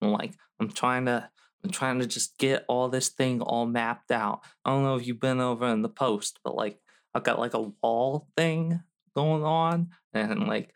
I'm 0.00 0.12
like, 0.12 0.34
I'm 0.60 0.70
trying 0.70 1.06
to 1.06 1.28
I'm 1.64 1.70
trying 1.70 1.98
to 2.00 2.06
just 2.06 2.38
get 2.38 2.64
all 2.68 2.88
this 2.88 3.08
thing 3.08 3.40
all 3.40 3.66
mapped 3.66 4.10
out. 4.10 4.42
I 4.64 4.70
don't 4.70 4.84
know 4.84 4.96
if 4.96 5.06
you've 5.06 5.20
been 5.20 5.40
over 5.40 5.66
in 5.68 5.82
the 5.82 5.88
post, 5.88 6.38
but 6.44 6.54
like 6.54 6.80
I've 7.14 7.24
got 7.24 7.38
like 7.38 7.54
a 7.54 7.72
wall 7.82 8.28
thing 8.36 8.80
going 9.16 9.44
on 9.44 9.90
and 10.12 10.46
like 10.46 10.74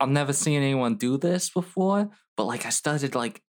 I've 0.00 0.08
never 0.08 0.32
seen 0.32 0.62
anyone 0.62 0.96
do 0.96 1.16
this 1.16 1.50
before, 1.50 2.10
but 2.36 2.44
like 2.44 2.66
I 2.66 2.70
started 2.70 3.14
like 3.14 3.42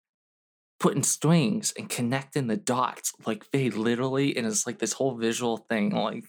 putting 0.79 1.03
strings 1.03 1.73
and 1.77 1.89
connecting 1.89 2.47
the 2.47 2.57
dots 2.57 3.13
like 3.25 3.45
very 3.51 3.69
literally 3.69 4.35
and 4.35 4.45
it's 4.45 4.67
like 4.67 4.79
this 4.79 4.93
whole 4.93 5.15
visual 5.15 5.57
thing 5.57 5.91
like 5.91 6.25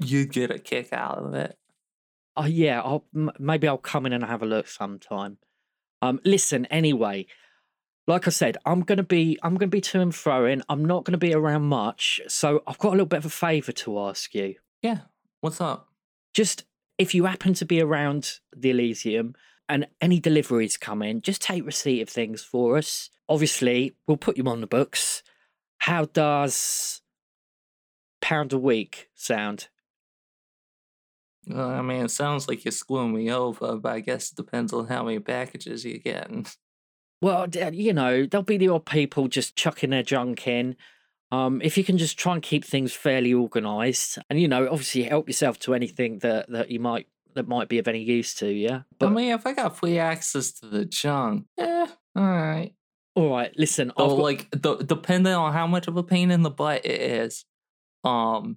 you 0.00 0.24
get 0.24 0.50
a 0.50 0.58
kick 0.58 0.92
out 0.92 1.18
of 1.18 1.34
it 1.34 1.58
Oh 2.36 2.44
yeah, 2.46 2.80
I'll 2.80 3.04
m- 3.14 3.32
maybe 3.38 3.66
I'll 3.66 3.78
come 3.78 4.06
in 4.06 4.12
and 4.12 4.24
have 4.24 4.42
a 4.42 4.46
look 4.46 4.68
sometime. 4.68 5.38
Um, 6.02 6.20
listen, 6.24 6.66
anyway, 6.66 7.26
like 8.08 8.26
I 8.26 8.30
said, 8.30 8.56
I'm 8.64 8.80
gonna 8.80 9.02
be 9.02 9.38
I'm 9.42 9.54
gonna 9.54 9.68
be 9.68 9.82
to 9.82 10.00
and 10.00 10.14
fro 10.14 10.46
in. 10.46 10.62
I'm 10.68 10.84
not 10.84 11.04
gonna 11.04 11.18
be 11.18 11.34
around 11.34 11.64
much, 11.64 12.20
so 12.26 12.62
I've 12.66 12.78
got 12.78 12.88
a 12.88 12.92
little 12.92 13.06
bit 13.06 13.18
of 13.18 13.26
a 13.26 13.30
favour 13.30 13.70
to 13.70 14.00
ask 14.00 14.34
you. 14.34 14.54
yeah 14.82 15.00
What's 15.40 15.60
up? 15.60 15.88
Just 16.34 16.64
if 16.96 17.14
you 17.14 17.26
happen 17.26 17.54
to 17.54 17.64
be 17.64 17.80
around 17.80 18.40
the 18.56 18.70
Elysium 18.70 19.34
and 19.68 19.86
any 20.00 20.18
deliveries 20.18 20.76
come 20.76 21.02
in, 21.02 21.20
just 21.20 21.42
take 21.42 21.64
receipt 21.64 22.00
of 22.00 22.08
things 22.08 22.42
for 22.42 22.78
us. 22.78 23.10
Obviously, 23.28 23.94
we'll 24.06 24.16
put 24.16 24.38
you 24.38 24.44
on 24.44 24.62
the 24.62 24.66
books. 24.66 25.22
How 25.78 26.06
does 26.06 27.02
pound 28.20 28.52
a 28.52 28.58
week 28.58 29.10
sound? 29.14 29.68
Well, 31.46 31.68
I 31.68 31.82
mean, 31.82 32.06
it 32.06 32.10
sounds 32.10 32.48
like 32.48 32.64
you're 32.64 32.72
screwing 32.72 33.14
me 33.14 33.30
over, 33.30 33.76
but 33.76 33.92
I 33.92 34.00
guess 34.00 34.32
it 34.32 34.36
depends 34.36 34.72
on 34.72 34.86
how 34.86 35.04
many 35.04 35.18
packages 35.18 35.84
you're 35.84 35.98
getting. 35.98 36.46
Well, 37.20 37.48
you 37.72 37.92
know, 37.92 38.26
there'll 38.26 38.44
be 38.44 38.58
the 38.58 38.68
odd 38.68 38.86
people 38.86 39.28
just 39.28 39.56
chucking 39.56 39.90
their 39.90 40.02
junk 40.02 40.46
in. 40.46 40.76
Um, 41.30 41.60
if 41.62 41.76
you 41.76 41.84
can 41.84 41.98
just 41.98 42.18
try 42.18 42.32
and 42.34 42.42
keep 42.42 42.64
things 42.64 42.92
fairly 42.94 43.34
organised, 43.34 44.18
and 44.30 44.40
you 44.40 44.48
know, 44.48 44.68
obviously 44.70 45.02
help 45.02 45.28
yourself 45.28 45.58
to 45.60 45.74
anything 45.74 46.20
that 46.20 46.48
that 46.50 46.70
you 46.70 46.80
might 46.80 47.06
that 47.34 47.46
might 47.46 47.68
be 47.68 47.78
of 47.78 47.86
any 47.86 48.02
use 48.02 48.34
to 48.34 48.48
you. 48.48 48.84
I 49.00 49.08
mean, 49.08 49.32
if 49.32 49.46
I 49.46 49.52
got 49.52 49.76
free 49.76 49.98
access 49.98 50.52
to 50.60 50.66
the 50.66 50.84
junk, 50.84 51.46
yeah, 51.58 51.86
all 52.16 52.24
right. 52.24 52.72
all 53.14 53.30
right, 53.30 53.52
listen, 53.58 53.90
I've 53.90 54.08
got, 54.08 54.18
like, 54.18 54.50
d- 54.50 54.84
depending 54.86 55.34
on 55.34 55.52
how 55.52 55.66
much 55.66 55.86
of 55.86 55.96
a 55.96 56.02
pain 56.02 56.30
in 56.30 56.42
the 56.42 56.50
butt 56.50 56.86
it 56.86 57.00
is, 57.00 57.44
um, 58.04 58.56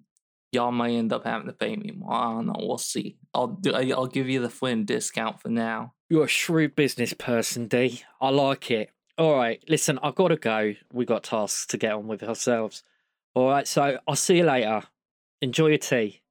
y'all 0.51 0.71
might 0.71 0.91
end 0.91 1.13
up 1.13 1.25
having 1.25 1.47
to 1.47 1.53
pay 1.53 1.75
me 1.75 1.91
more. 1.91 2.13
I 2.13 2.31
don't 2.33 2.47
know. 2.47 2.55
We'll 2.59 2.77
see. 2.77 3.17
I'll 3.33 3.47
do. 3.47 3.73
I- 3.73 3.91
I'll 3.91 4.07
give 4.07 4.29
you 4.29 4.41
the 4.41 4.49
Flynn 4.49 4.85
discount 4.85 5.41
for 5.41 5.49
now. 5.49 5.93
you're 6.09 6.25
a 6.25 6.27
shrewd 6.27 6.75
business 6.75 7.13
person, 7.13 7.67
Dee. 7.67 8.01
I 8.19 8.29
like 8.29 8.69
it. 8.71 8.89
All 9.17 9.35
right, 9.35 9.63
listen, 9.69 9.99
I've 10.03 10.15
got 10.15 10.29
to 10.29 10.35
go. 10.35 10.73
We 10.91 11.05
got 11.05 11.23
tasks 11.23 11.65
to 11.67 11.77
get 11.77 11.93
on 11.93 12.07
with 12.07 12.23
ourselves. 12.23 12.83
All 13.35 13.49
right, 13.49 13.67
so 13.67 13.97
I'll 14.07 14.15
see 14.15 14.37
you 14.37 14.43
later. 14.45 14.81
Enjoy 15.41 15.67
your 15.67 15.77
tea. 15.77 16.21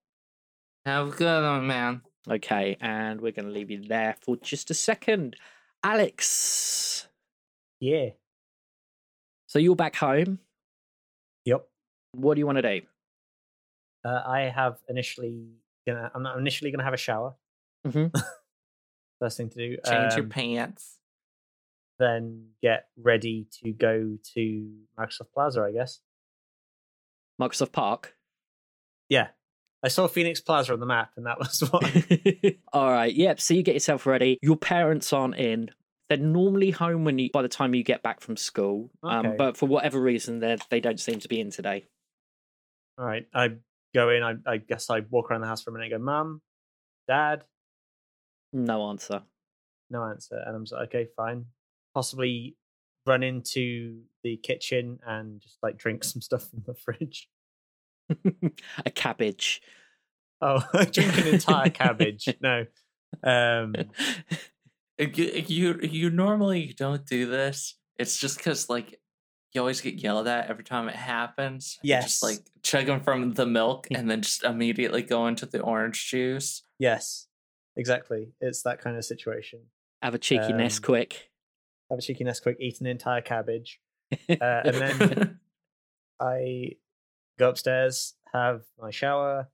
Have 0.85 1.09
a 1.09 1.11
good 1.11 1.43
one, 1.43 1.67
man. 1.67 2.03
Okay, 2.29 2.77
and 2.81 3.21
we're 3.21 3.33
going 3.33 3.47
to 3.47 3.51
leave 3.53 3.71
you 3.71 3.83
there 3.83 4.17
for 4.21 4.37
just 4.37 4.71
a 4.71 4.75
second. 4.75 5.37
Alex, 5.83 7.07
Yeah. 7.81 8.11
so 9.47 9.59
you're 9.59 9.77
back 9.77 9.97
home. 9.97 10.39
Yep. 11.47 11.67
What 12.13 12.35
do 12.35 12.39
you 12.41 12.47
want 12.47 12.59
to 12.59 12.81
do? 12.81 12.87
Uh, 14.05 14.23
I 14.27 14.41
have 14.55 14.79
initially 14.89 15.47
gonna. 15.87 16.11
I'm 16.15 16.27
initially 16.39 16.71
gonna 16.71 16.85
have 16.85 16.95
a 16.95 16.99
shower. 16.99 17.35
Mhm. 17.87 18.13
First 19.21 19.37
thing 19.37 19.51
to 19.51 19.57
do. 19.57 19.77
Change 19.87 20.15
your 20.15 20.25
um, 20.25 20.31
pants. 20.31 20.97
Then 21.99 22.49
get 22.63 22.87
ready 22.97 23.47
to 23.63 23.73
go 23.73 24.17
to 24.35 24.71
Microsoft 24.99 25.33
Plaza. 25.35 25.63
I 25.63 25.73
guess. 25.73 26.01
Microsoft 27.41 27.73
Park. 27.73 28.17
Yeah. 29.09 29.29
I 29.83 29.89
saw 29.89 30.07
Phoenix 30.09 30.41
Plaza 30.41 30.75
on 30.75 30.81
the 30.81 30.87
map, 30.87 31.13
and 31.17 31.27
that 31.27 31.39
was 31.39 31.61
what. 31.61 32.55
All 32.73 32.91
right. 32.91 33.15
Yep. 33.15 33.41
So 33.41 33.55
you 33.55 33.63
get 33.63 33.75
yourself 33.75 34.07
ready. 34.07 34.39
Your 34.43 34.57
parents 34.57 35.13
aren't 35.13 35.37
in. 35.37 35.71
They're 36.09 36.19
normally 36.19 36.71
home 36.71 37.05
when 37.05 37.19
you 37.19 37.31
by 37.33 37.43
the 37.43 37.49
time 37.49 37.75
you 37.75 37.85
get 37.85 38.03
back 38.03 38.21
from 38.21 38.37
school. 38.37 38.91
Um, 39.03 39.37
but 39.37 39.57
for 39.57 39.67
whatever 39.67 40.01
reason, 40.01 40.41
they 40.41 40.57
they 40.69 40.81
don't 40.81 40.99
seem 40.99 41.21
to 41.21 41.29
be 41.29 41.41
in 41.41 41.51
today. 41.51 41.87
All 42.99 43.05
right. 43.05 43.27
I 43.33 43.53
go 43.95 44.11
in. 44.11 44.23
I, 44.23 44.35
I 44.47 44.57
guess 44.59 44.91
I 44.91 45.01
walk 45.11 45.31
around 45.31 45.41
the 45.43 45.47
house 45.47 45.63
for 45.63 45.71
a 45.71 45.73
minute. 45.73 45.93
and 45.93 46.01
Go, 46.01 46.05
Mum, 46.05 46.41
Dad. 47.09 47.45
No 48.53 48.89
answer. 48.91 49.23
No 49.91 50.05
answer. 50.05 50.43
And 50.45 50.57
I'm 50.57 50.65
like, 50.71 50.89
okay, 50.89 51.09
fine. 51.17 51.47
Possibly 51.95 52.57
run 53.07 53.23
into 53.23 54.03
the 54.23 54.37
kitchen 54.37 54.99
and 55.07 55.41
just 55.41 55.59
like 55.63 55.79
drink 55.79 56.05
some 56.11 56.21
stuff 56.23 56.49
from 56.49 56.63
the 56.67 56.75
fridge. 56.75 57.29
a 58.85 58.91
cabbage. 58.91 59.63
Oh, 60.41 60.63
drink 60.91 61.17
an 61.19 61.27
entire 61.29 61.71
cabbage. 61.71 62.29
No. 62.41 62.67
Um, 63.23 63.75
You, 64.99 65.09
you 65.47 65.81
you 65.81 66.11
normally 66.11 66.75
don't 66.77 67.07
do 67.07 67.25
this. 67.27 67.77
It's 67.99 68.19
just 68.19 68.37
because 68.37 68.69
like 68.69 69.01
you 69.53 69.61
always 69.61 69.81
get 69.81 69.95
yelled 69.95 70.29
at 70.29 70.49
every 70.49 70.65
time 70.65 70.89
it 70.89 70.95
happens. 70.97 71.79
You 71.83 71.89
Yes. 71.91 72.05
just 72.05 72.23
like 72.23 72.39
chugging 72.63 73.01
from 73.01 73.33
the 73.33 73.47
milk 73.47 73.89
and 73.91 74.09
then 74.11 74.23
just 74.23 74.45
immediately 74.45 75.03
go 75.03 75.27
into 75.27 75.47
the 75.47 75.61
orange 75.61 76.09
juice. 76.09 76.63
yes, 76.79 77.27
exactly. 77.77 78.33
It's 78.41 78.63
that 78.63 78.81
kind 78.81 78.97
of 78.97 79.05
situation. 79.05 79.61
Have 80.03 80.15
a 80.15 80.19
cheeky 80.19 80.53
Um, 80.53 80.59
Nesquik. 80.61 81.15
Have 81.91 81.99
a 81.99 82.03
cheeky 82.03 82.25
Nesquik, 82.25 82.57
eat 82.61 82.81
an 82.81 82.87
entire 82.87 83.21
cabbage. 83.21 83.81
Uh, 84.29 84.37
and 84.41 84.75
then 84.77 85.39
I 86.21 86.73
go 87.39 87.49
upstairs, 87.49 88.15
have 88.33 88.63
my 88.79 88.91
shower, 88.91 89.49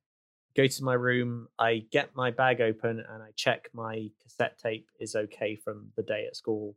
go 0.57 0.67
to 0.67 0.85
my 0.85 0.95
room. 0.95 1.49
I 1.59 1.85
get 1.91 2.15
my 2.15 2.31
bag 2.31 2.61
open 2.61 3.03
and 3.09 3.23
I 3.23 3.31
check 3.37 3.69
my 3.73 4.09
cassette 4.23 4.59
tape 4.59 4.89
is 5.01 5.15
okay 5.15 5.57
from 5.57 5.89
the 5.97 6.03
day 6.03 6.27
at 6.27 6.37
school, 6.37 6.77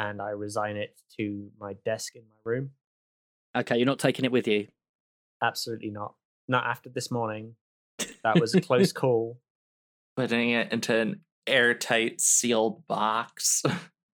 and 0.00 0.22
I 0.22 0.30
resign 0.30 0.76
it 0.76 0.98
to 1.18 1.50
my 1.60 1.74
desk 1.84 2.16
in 2.16 2.22
my 2.22 2.50
room. 2.50 2.70
okay, 3.56 3.76
you're 3.76 3.86
not 3.86 3.98
taking 3.98 4.24
it 4.24 4.32
with 4.32 4.48
you. 4.48 4.68
Absolutely 5.42 5.90
not. 5.90 6.14
Not 6.48 6.66
after 6.66 6.88
this 6.88 7.10
morning. 7.10 7.54
That 8.24 8.40
was 8.40 8.54
a 8.54 8.60
close 8.60 8.92
call. 9.02 9.38
Putting 10.16 10.50
it 10.50 10.72
into 10.72 10.96
an 10.96 11.20
airtight 11.46 12.20
sealed 12.20 12.86
box. 12.86 13.62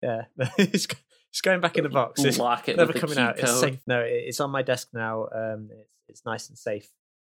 Yeah, 0.02 0.22
it's, 0.58 0.86
it's 1.30 1.40
going 1.42 1.60
back 1.60 1.76
in 1.76 1.84
the 1.84 1.90
box. 1.90 2.22
It's 2.24 2.38
Lock 2.38 2.68
it 2.68 2.76
never 2.76 2.92
coming 2.92 3.18
out. 3.18 3.38
It's 3.38 3.60
safe. 3.60 3.80
No, 3.86 4.00
it's 4.00 4.40
on 4.40 4.50
my 4.50 4.62
desk 4.62 4.88
now. 4.92 5.28
Um, 5.34 5.68
it's 5.70 5.90
it's 6.08 6.24
nice 6.24 6.48
and 6.48 6.58
safe, 6.58 6.88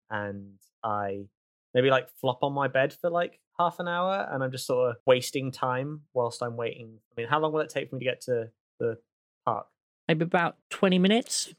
and 0.10 0.54
I 0.84 1.26
maybe 1.74 1.90
like 1.90 2.08
flop 2.22 2.40
on 2.44 2.54
my 2.54 2.68
bed 2.68 2.94
for 2.94 3.10
like 3.10 3.40
half 3.58 3.80
an 3.80 3.88
hour, 3.88 4.28
and 4.32 4.44
I'm 4.44 4.52
just 4.52 4.66
sort 4.66 4.92
of 4.92 4.96
wasting 5.06 5.52
time 5.52 6.02
whilst 6.14 6.42
I'm 6.42 6.58
waiting. 6.58 7.00
I 7.12 7.22
mean, 7.22 7.30
how 7.30 7.40
long 7.40 7.54
will 7.54 7.62
it 7.62 7.70
take 7.70 7.90
for 7.90 7.96
me 7.96 8.00
to 8.00 8.12
get 8.12 8.22
to 8.22 8.50
the 8.80 8.98
park? 9.46 9.68
Maybe 10.08 10.24
about 10.24 10.58
20 10.70 11.00
minutes. 11.00 11.54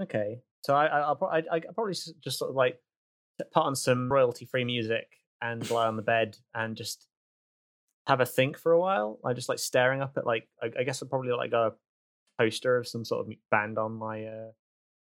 Okay, 0.00 0.40
so 0.62 0.74
I, 0.74 0.86
I 0.86 1.00
I'll 1.00 1.18
I, 1.30 1.38
I 1.38 1.42
I'll 1.54 1.74
probably 1.74 1.94
just 1.94 2.38
sort 2.38 2.50
of 2.50 2.56
like 2.56 2.80
put 3.38 3.62
on 3.62 3.76
some 3.76 4.10
royalty 4.12 4.44
free 4.44 4.64
music 4.64 5.06
and 5.40 5.68
lie 5.70 5.86
on 5.86 5.96
the 5.96 6.02
bed 6.02 6.36
and 6.54 6.76
just 6.76 7.06
have 8.06 8.20
a 8.20 8.26
think 8.26 8.58
for 8.58 8.72
a 8.72 8.80
while. 8.80 9.18
I 9.24 9.32
just 9.32 9.48
like 9.48 9.58
staring 9.58 10.02
up 10.02 10.16
at 10.16 10.26
like 10.26 10.48
I, 10.62 10.70
I 10.80 10.82
guess 10.84 11.02
I'd 11.02 11.10
probably 11.10 11.32
like 11.32 11.52
a 11.52 11.72
poster 12.38 12.76
of 12.76 12.86
some 12.86 13.04
sort 13.04 13.26
of 13.26 13.32
band 13.50 13.78
on 13.78 13.92
my 13.92 14.24
uh, 14.24 14.50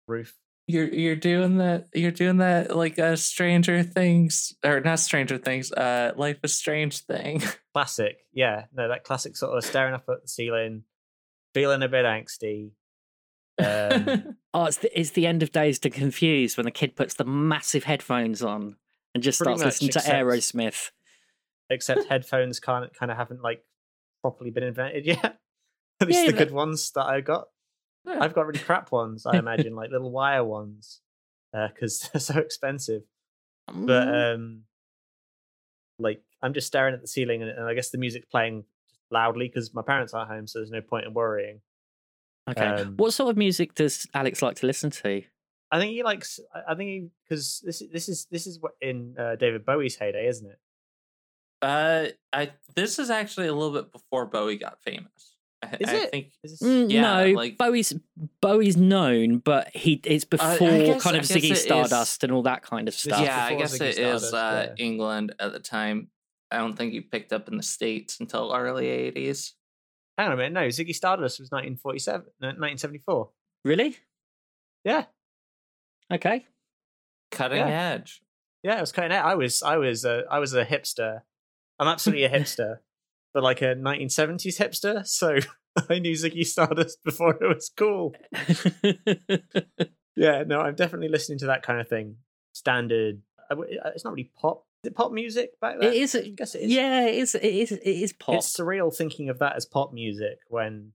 roof. 0.07 0.37
You're 0.71 0.89
you're 0.93 1.17
doing 1.17 1.57
that. 1.59 1.89
You're 1.95 2.11
doing 2.11 2.37
that 2.37 2.77
like 2.77 2.99
a 2.99 3.17
Stranger 3.17 3.83
Things 3.83 4.53
or 4.63 4.81
not 4.81 5.01
Stranger 5.01 5.39
Things. 5.39 5.73
Uh, 5.73 6.13
Life 6.15 6.39
is 6.45 6.55
Strange 6.55 7.01
thing. 7.01 7.43
Classic, 7.75 8.19
yeah. 8.33 8.67
No, 8.73 8.89
that 8.89 9.03
classic 9.05 9.37
sort 9.37 9.57
of 9.57 9.65
staring 9.65 9.95
up 9.95 10.05
at 10.09 10.23
the 10.23 10.29
ceiling, 10.29 10.83
feeling 11.55 11.83
a 11.83 11.89
bit 11.89 12.05
angsty. 12.05 12.73
Um, 13.59 14.37
Oh, 14.55 14.65
it's 14.65 14.79
the, 14.79 14.99
it's 14.99 15.11
the 15.11 15.27
end 15.27 15.43
of 15.43 15.53
Dazed 15.53 15.85
and 15.87 15.95
Confused 15.95 16.57
when 16.57 16.65
the 16.65 16.71
kid 16.71 16.97
puts 16.97 17.15
the 17.15 17.25
massive 17.25 17.85
headphones 17.85 18.43
on 18.43 18.77
and 19.15 19.23
just 19.23 19.39
starts 19.39 19.61
much, 19.61 19.67
listening 19.67 19.91
to 19.93 19.99
Aerosmith. 20.01 20.91
except 21.71 22.05
headphones 22.09 22.59
kind 22.61 22.89
kind 22.99 23.11
of 23.13 23.17
haven't 23.19 23.43
like 23.43 23.63
properly 24.23 24.51
been 24.51 24.65
invented 24.65 25.07
yet. 25.07 25.39
At 26.01 26.09
least 26.09 26.21
Yeah, 26.25 26.31
the 26.33 26.37
good 26.37 26.51
ones 26.51 26.91
that 26.93 27.07
I 27.07 27.21
got. 27.21 27.49
Yeah. 28.09 28.19
I've 28.23 28.35
got 28.35 28.47
really 28.47 28.59
crap 28.61 28.91
ones. 28.93 29.27
I 29.27 29.39
imagine 29.45 29.75
like 29.75 29.91
little 29.91 30.11
wire 30.11 30.45
ones 30.45 31.01
because 31.53 32.01
they're 32.13 32.21
so 32.21 32.39
expensive. 32.39 33.03
But 33.67 34.09
Mm, 34.09 34.35
um, 34.35 34.63
like 35.99 36.23
I'm 36.43 36.55
just 36.55 36.67
staring 36.67 36.95
at 36.95 37.01
the 37.03 37.09
ceiling, 37.09 37.43
and, 37.43 37.51
and 37.51 37.65
I 37.67 37.75
guess 37.75 37.91
the 37.91 37.99
music's 37.99 38.27
playing 38.27 38.65
loudly 39.11 39.49
because 39.49 39.75
my 39.75 39.83
parents 39.83 40.15
aren't 40.15 40.31
home, 40.31 40.47
so 40.47 40.59
there's 40.59 40.71
no 40.71 40.81
point 40.81 41.07
in 41.07 41.13
worrying. 41.15 41.61
okay. 42.49 42.65
um, 42.67 42.95
what 42.97 43.13
sort 43.13 43.31
of 43.31 43.37
music 43.37 43.75
does 43.75 44.07
Alex 44.15 44.41
like 44.43 44.57
to 44.57 44.67
listen 44.67 44.91
to? 44.91 45.23
I 45.71 45.79
think 45.79 45.93
he 45.93 46.03
likes. 46.03 46.41
I- 46.55 46.73
I 46.73 46.75
think 46.77 46.89
he 46.89 47.09
because 47.29 47.61
this 47.65 47.83
is- 47.83 47.91
this 47.91 48.09
is 48.09 48.27
this 48.31 48.47
is 48.47 48.59
what 48.61 48.73
in 48.81 49.15
uh, 49.19 49.37
David 49.37 49.67
Bowie's 49.67 49.97
heyday, 49.97 50.27
isn't 50.29 50.49
it? 50.49 50.59
uh, 51.61 52.07
I 52.33 52.53
this 52.77 52.99
is 52.99 53.11
actually 53.11 53.49
a 53.49 53.53
little 53.53 53.73
bit 53.73 53.91
before 53.93 54.25
Bowie 54.27 54.57
got 54.57 54.81
famous. 54.81 55.35
I, 55.63 55.77
Is 55.81 55.89
I 55.89 55.95
it? 55.97 56.11
think 56.13 56.33
Mm, 56.63 56.91
yeah, 56.91 57.01
no, 57.03 57.31
like- 57.33 57.59
Bowie's 57.59 57.93
Bowie's 58.41 58.77
known, 58.77 59.39
but 59.39 59.75
he 59.75 60.01
it's 60.05 60.25
I 60.25 60.29
before 60.31 60.69
guess- 60.71 61.03
kind 61.03 61.17
of 61.17 61.23
guess 61.23 61.31
it 61.33 61.43
Ziggy 61.43 61.51
is- 61.53 61.63
Stardust 61.63 62.23
and 62.25 62.33
all 62.33 62.43
that 62.45 62.63
kind 62.63 62.87
of 62.87 62.95
stuff. 62.95 63.21
yeah, 63.21 63.45
I 63.47 63.55
guess 63.57 63.77
Ziggy 63.77 63.87
it 63.89 63.99
is 63.99 64.29
Stardust, 64.29 64.35
uh, 64.35 64.67
yeah. 64.79 64.85
England 64.85 65.35
at 65.41 65.53
the 65.53 65.59
time. 65.59 66.11
I 66.51 66.59
don't 66.59 66.77
think 66.77 66.93
he 66.93 67.01
picked 67.01 67.33
up 67.33 67.49
in 67.49 67.57
the 67.57 67.63
states 67.65 68.19
until 68.21 68.53
early 68.55 68.87
'80s. 68.87 69.53
Hang 70.17 70.29
on 70.29 70.33
a 70.35 70.37
minute. 70.37 70.53
No, 70.53 70.67
Ziggy 70.69 70.95
Stardust 70.95 71.39
was 71.41 71.51
1947, 71.51 72.27
no, 72.41 72.49
1974. 72.49 73.31
Really? 73.65 73.97
Yeah, 74.85 75.07
Okay. 76.13 76.47
Cutting 77.31 77.59
Yeah. 77.59 77.91
edge. 77.95 78.23
yeah. 78.63 78.79
It 78.79 78.81
was 78.81 78.93
cutting 78.93 79.13
edge. 79.13 79.23
I 79.25 79.35
was, 79.35 79.63
I 79.63 79.77
was, 79.77 80.05
a, 80.05 80.25
I 80.31 80.39
was 80.39 80.55
a 80.55 80.65
hipster. 80.65 81.23
I'm 81.79 81.87
absolutely 81.89 82.25
a 82.25 82.31
hipster, 82.31 82.79
but 83.39 83.45
like 83.45 83.63
a 83.63 83.77
1970s 83.77 84.59
hipster. 84.59 85.07
So 85.07 85.37
I 85.89 86.01
knew 86.01 86.11
Ziggy 86.15 86.45
Stardust 86.45 86.99
before 87.05 87.37
it 87.41 87.47
was 87.47 87.71
cool. 87.77 88.13
Yeah, 90.17 90.43
no, 90.45 90.61
I'm 90.61 90.75
definitely 90.75 91.07
listening 91.11 91.39
to 91.39 91.47
that 91.47 91.63
kind 91.63 91.81
of 91.81 91.87
thing. 91.87 92.17
Standard. 92.53 93.23
W- 93.51 93.79
uh, 93.79 93.91
It's 93.95 94.05
not 94.05 94.15
really 94.15 94.33
pop, 94.41 94.65
Is 94.83 94.89
it 94.89 94.97
pop 94.97 95.13
music 95.13 95.51
back 95.61 95.79
then? 95.79 95.93
It 95.93 95.97
is. 95.97 96.17
I 96.17 96.31
guess 96.31 96.57
it 96.57 96.63
is. 96.63 96.73
Yeah, 96.73 97.07
it 97.07 97.15
is. 97.15 97.35
It 97.37 97.45
is. 97.45 97.71
It 97.71 97.83
is 97.87 98.13
pop. 98.15 98.35
It's 98.35 98.53
surreal 98.59 98.93
thinking 98.93 99.29
of 99.29 99.39
that 99.39 99.55
as 99.55 99.65
pop 99.65 99.93
music 99.93 100.39
when 100.49 100.91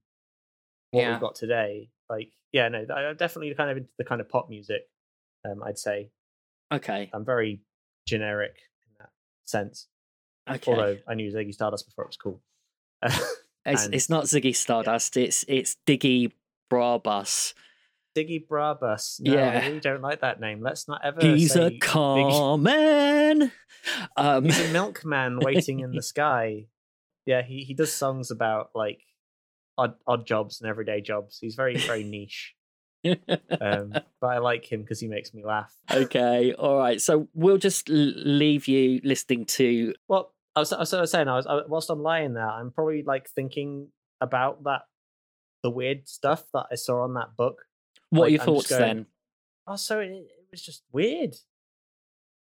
what 0.90 1.00
Yeah. 1.00 1.12
we've 1.12 1.20
got 1.22 1.36
today. 1.36 1.88
Like, 2.10 2.32
yeah, 2.52 2.68
no, 2.68 2.84
I- 2.94 3.06
I'm 3.06 3.16
definitely 3.16 3.54
kind 3.54 3.70
of 3.70 3.78
into 3.78 3.88
the 3.96 4.04
kind 4.04 4.20
of 4.20 4.28
pop 4.28 4.50
music. 4.50 4.82
Um, 5.42 5.62
I'd 5.62 5.78
say 5.78 6.10
Okay. 6.70 7.08
I'm 7.14 7.24
very 7.24 7.62
generic 8.06 8.56
in 8.86 8.92
that 8.98 9.08
sense. 9.46 9.88
Okay. 10.50 10.70
Although 10.70 10.98
I 11.08 11.14
knew 11.14 11.32
Ziggy 11.32 11.54
Stardust 11.54 11.86
before 11.86 12.04
it 12.04 12.08
was 12.08 12.16
cool. 12.16 12.40
it's, 13.64 13.86
it's 13.86 14.10
not 14.10 14.24
Ziggy 14.24 14.54
Stardust. 14.54 15.16
It's 15.16 15.44
it's 15.48 15.76
Diggy 15.86 16.32
Brabus. 16.72 17.54
Diggy 18.16 18.46
Brabus. 18.46 19.20
No, 19.20 19.34
Yeah. 19.34 19.60
I 19.62 19.66
really 19.66 19.80
don't 19.80 20.02
like 20.02 20.20
that 20.20 20.40
name. 20.40 20.60
Let's 20.62 20.86
not 20.86 21.00
ever. 21.04 21.20
He's 21.20 21.56
a 21.56 21.70
Diggy- 21.70 21.80
car 21.80 22.58
man. 22.58 23.50
Um, 24.16 24.44
He's 24.44 24.60
a 24.68 24.72
milkman 24.72 25.38
waiting 25.42 25.80
in 25.80 25.92
the 25.92 26.02
sky. 26.02 26.66
Yeah, 27.26 27.42
he, 27.42 27.64
he 27.64 27.74
does 27.74 27.92
songs 27.92 28.30
about 28.30 28.70
like 28.74 29.00
odd 29.78 29.94
odd 30.06 30.26
jobs 30.26 30.60
and 30.60 30.68
everyday 30.68 31.00
jobs. 31.00 31.38
He's 31.40 31.54
very 31.54 31.76
very 31.78 32.04
niche. 32.04 32.54
Um, 33.04 33.92
but 34.20 34.26
I 34.28 34.38
like 34.38 34.70
him 34.70 34.80
because 34.82 35.00
he 35.00 35.08
makes 35.08 35.34
me 35.34 35.44
laugh. 35.44 35.74
okay. 35.90 36.52
All 36.54 36.78
right. 36.78 37.00
So 37.00 37.28
we'll 37.34 37.58
just 37.58 37.90
l- 37.90 37.96
leave 37.96 38.66
you 38.68 39.00
listening 39.04 39.44
to. 39.46 39.94
Well, 40.08 40.32
I 40.56 40.60
was, 40.60 40.72
I 40.72 40.78
was, 40.78 40.94
I 40.94 41.00
was 41.00 41.10
saying, 41.10 41.28
I 41.28 41.36
was 41.36 41.46
I, 41.46 41.60
whilst 41.66 41.90
I'm 41.90 42.02
lying 42.02 42.34
there, 42.34 42.48
I'm 42.48 42.70
probably 42.70 43.02
like 43.02 43.28
thinking 43.28 43.88
about 44.20 44.64
that 44.64 44.82
the 45.62 45.70
weird 45.70 46.08
stuff 46.08 46.44
that 46.52 46.66
I 46.70 46.74
saw 46.76 47.02
on 47.02 47.14
that 47.14 47.36
book. 47.36 47.62
What 48.10 48.26
are 48.26 48.30
your 48.30 48.40
I'm 48.40 48.46
thoughts 48.46 48.68
going- 48.68 48.80
then? 48.82 49.06
Oh, 49.66 49.76
so 49.76 49.98
it, 50.00 50.10
it 50.10 50.46
was 50.50 50.62
just 50.62 50.82
weird. 50.92 51.34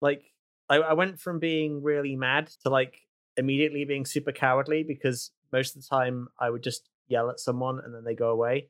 Like 0.01 0.23
I, 0.69 0.77
I 0.77 0.93
went 0.95 1.21
from 1.21 1.39
being 1.41 1.83
really 1.83 2.17
mad 2.17 2.47
to 2.63 2.71
like 2.71 3.01
immediately 3.37 3.85
being 3.85 4.07
super 4.07 4.33
cowardly 4.33 4.83
because 4.83 5.31
most 5.53 5.77
of 5.77 5.83
the 5.83 5.89
time 5.89 6.29
I 6.39 6.49
would 6.51 6.63
just 6.63 6.89
yell 7.09 7.31
at 7.31 7.41
someone 7.41 7.81
and 7.85 7.93
then 7.95 8.05
they 8.05 8.15
go 8.15 8.31
away 8.31 8.69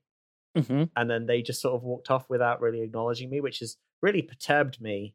hmm 0.56 0.84
and 0.96 1.08
then 1.10 1.26
they 1.26 1.42
just 1.42 1.60
sort 1.60 1.74
of 1.76 1.82
walked 1.82 2.10
off 2.10 2.24
without 2.30 2.60
really 2.60 2.80
acknowledging 2.80 3.30
me, 3.30 3.40
which 3.40 3.60
has 3.60 3.76
really 4.02 4.22
perturbed 4.22 4.80
me. 4.80 5.14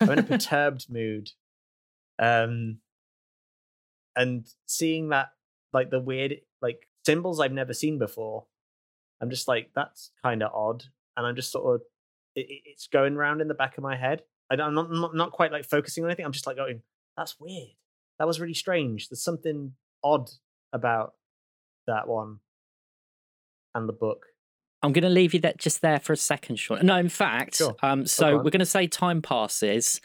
I'm 0.00 0.10
in 0.10 0.18
a 0.20 0.22
perturbed 0.34 0.86
mood. 0.88 1.30
Um 2.20 2.78
and 4.16 4.46
seeing 4.66 5.10
that 5.10 5.28
like 5.72 5.90
the 5.90 6.00
weird 6.00 6.36
like 6.62 6.88
symbols 7.04 7.38
I've 7.40 7.52
never 7.52 7.74
seen 7.74 7.98
before, 7.98 8.46
I'm 9.20 9.30
just 9.30 9.46
like, 9.48 9.70
that's 9.74 10.10
kind 10.22 10.42
of 10.42 10.52
odd. 10.54 10.84
And 11.16 11.26
I'm 11.26 11.36
just 11.36 11.52
sort 11.52 11.74
of 11.74 11.82
it, 12.34 12.46
it- 12.50 12.62
it's 12.66 12.86
going 12.88 13.14
around 13.14 13.40
in 13.40 13.48
the 13.48 13.54
back 13.54 13.76
of 13.78 13.82
my 13.84 13.96
head. 13.96 14.22
I 14.50 14.56
don't- 14.56 14.68
I'm 14.68 14.74
not, 14.74 14.90
not 14.92 15.14
not 15.14 15.32
quite 15.32 15.52
like 15.52 15.64
focusing 15.64 16.04
on 16.04 16.10
anything. 16.10 16.24
I'm 16.24 16.32
just 16.32 16.46
like 16.46 16.56
going, 16.56 16.82
that's 17.16 17.38
weird. 17.40 17.70
That 18.18 18.26
was 18.26 18.40
really 18.40 18.54
strange. 18.54 19.08
There's 19.08 19.22
something 19.22 19.72
odd 20.02 20.30
about 20.72 21.14
that 21.86 22.08
one 22.08 22.40
and 23.74 23.88
the 23.88 23.92
book. 23.92 24.26
I'm 24.82 24.92
going 24.92 25.02
to 25.04 25.08
leave 25.10 25.34
you 25.34 25.40
that 25.40 25.56
just 25.58 25.80
there 25.82 25.98
for 25.98 26.12
a 26.12 26.16
second, 26.16 26.56
Sean. 26.56 26.84
No, 26.86 26.96
in 26.96 27.08
fact, 27.08 27.56
Sure. 27.56 27.74
um, 27.82 28.06
so 28.06 28.36
we're 28.36 28.50
going 28.50 28.60
to 28.60 28.66
say 28.66 28.86
time 28.86 29.20
passes, 29.22 30.00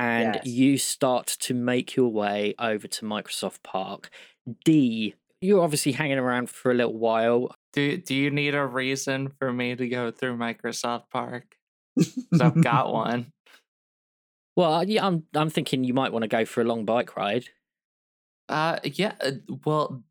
and 0.00 0.36
Yes. 0.36 0.46
you 0.46 0.78
start 0.78 1.26
to 1.40 1.52
make 1.54 1.94
your 1.94 2.08
way 2.08 2.54
over 2.58 2.88
to 2.88 3.04
Microsoft 3.04 3.62
Park. 3.62 4.08
Dee, 4.64 5.14
you're 5.42 5.62
obviously 5.62 5.92
hanging 5.92 6.18
around 6.18 6.48
for 6.50 6.70
a 6.70 6.74
little 6.74 6.98
while. 6.98 7.54
Do 7.74 7.96
Do 7.98 8.14
you 8.14 8.30
need 8.30 8.54
a 8.54 8.66
reason 8.66 9.28
for 9.38 9.52
me 9.52 9.76
to 9.76 9.86
go 9.88 10.10
through 10.10 10.36
Microsoft 10.38 11.10
Park? 11.10 11.56
I've 12.40 12.62
got 12.62 12.92
one. 13.04 13.32
Well, 14.56 14.82
yeah, 14.88 15.06
I'm 15.06 15.24
I'm 15.34 15.50
thinking 15.50 15.84
you 15.84 15.94
might 15.94 16.12
want 16.12 16.22
to 16.22 16.28
go 16.28 16.44
for 16.44 16.60
a 16.62 16.64
long 16.64 16.84
bike 16.84 17.16
ride. 17.16 17.44
Uh, 18.48 18.78
yeah. 18.84 19.14
uh, 19.20 19.32
Well, 19.64 20.02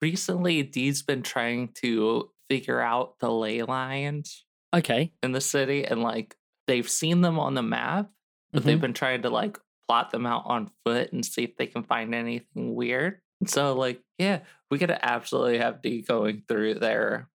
recently 0.00 0.62
Dee's 0.62 1.02
been 1.02 1.22
trying 1.22 1.68
to 1.82 2.30
figure 2.48 2.80
out 2.80 3.18
the 3.18 3.30
ley 3.30 3.62
lines 3.62 4.44
Okay. 4.74 5.12
in 5.22 5.32
the 5.32 5.40
city, 5.40 5.84
and 5.84 6.02
like 6.02 6.36
they've 6.66 6.88
seen 6.88 7.20
them 7.20 7.38
on 7.38 7.54
the 7.54 7.62
map, 7.62 8.10
but 8.52 8.64
they've 8.64 8.78
Mhm. 8.78 8.82
been 8.82 8.92
trying 8.94 9.22
to 9.22 9.30
like 9.30 9.58
plot 9.86 10.10
them 10.10 10.26
out 10.26 10.42
on 10.46 10.70
foot 10.84 11.12
and 11.12 11.24
see 11.24 11.42
if 11.44 11.56
they 11.56 11.66
can 11.66 11.82
find 11.82 12.14
anything 12.14 12.74
weird. 12.74 13.20
So 13.46 13.74
like, 13.74 14.00
yeah, 14.18 14.40
we 14.70 14.78
could 14.78 14.90
absolutely 14.90 15.58
have 15.58 15.82
Dee 15.82 16.02
going 16.02 16.42
through 16.46 16.74
there, 16.74 17.28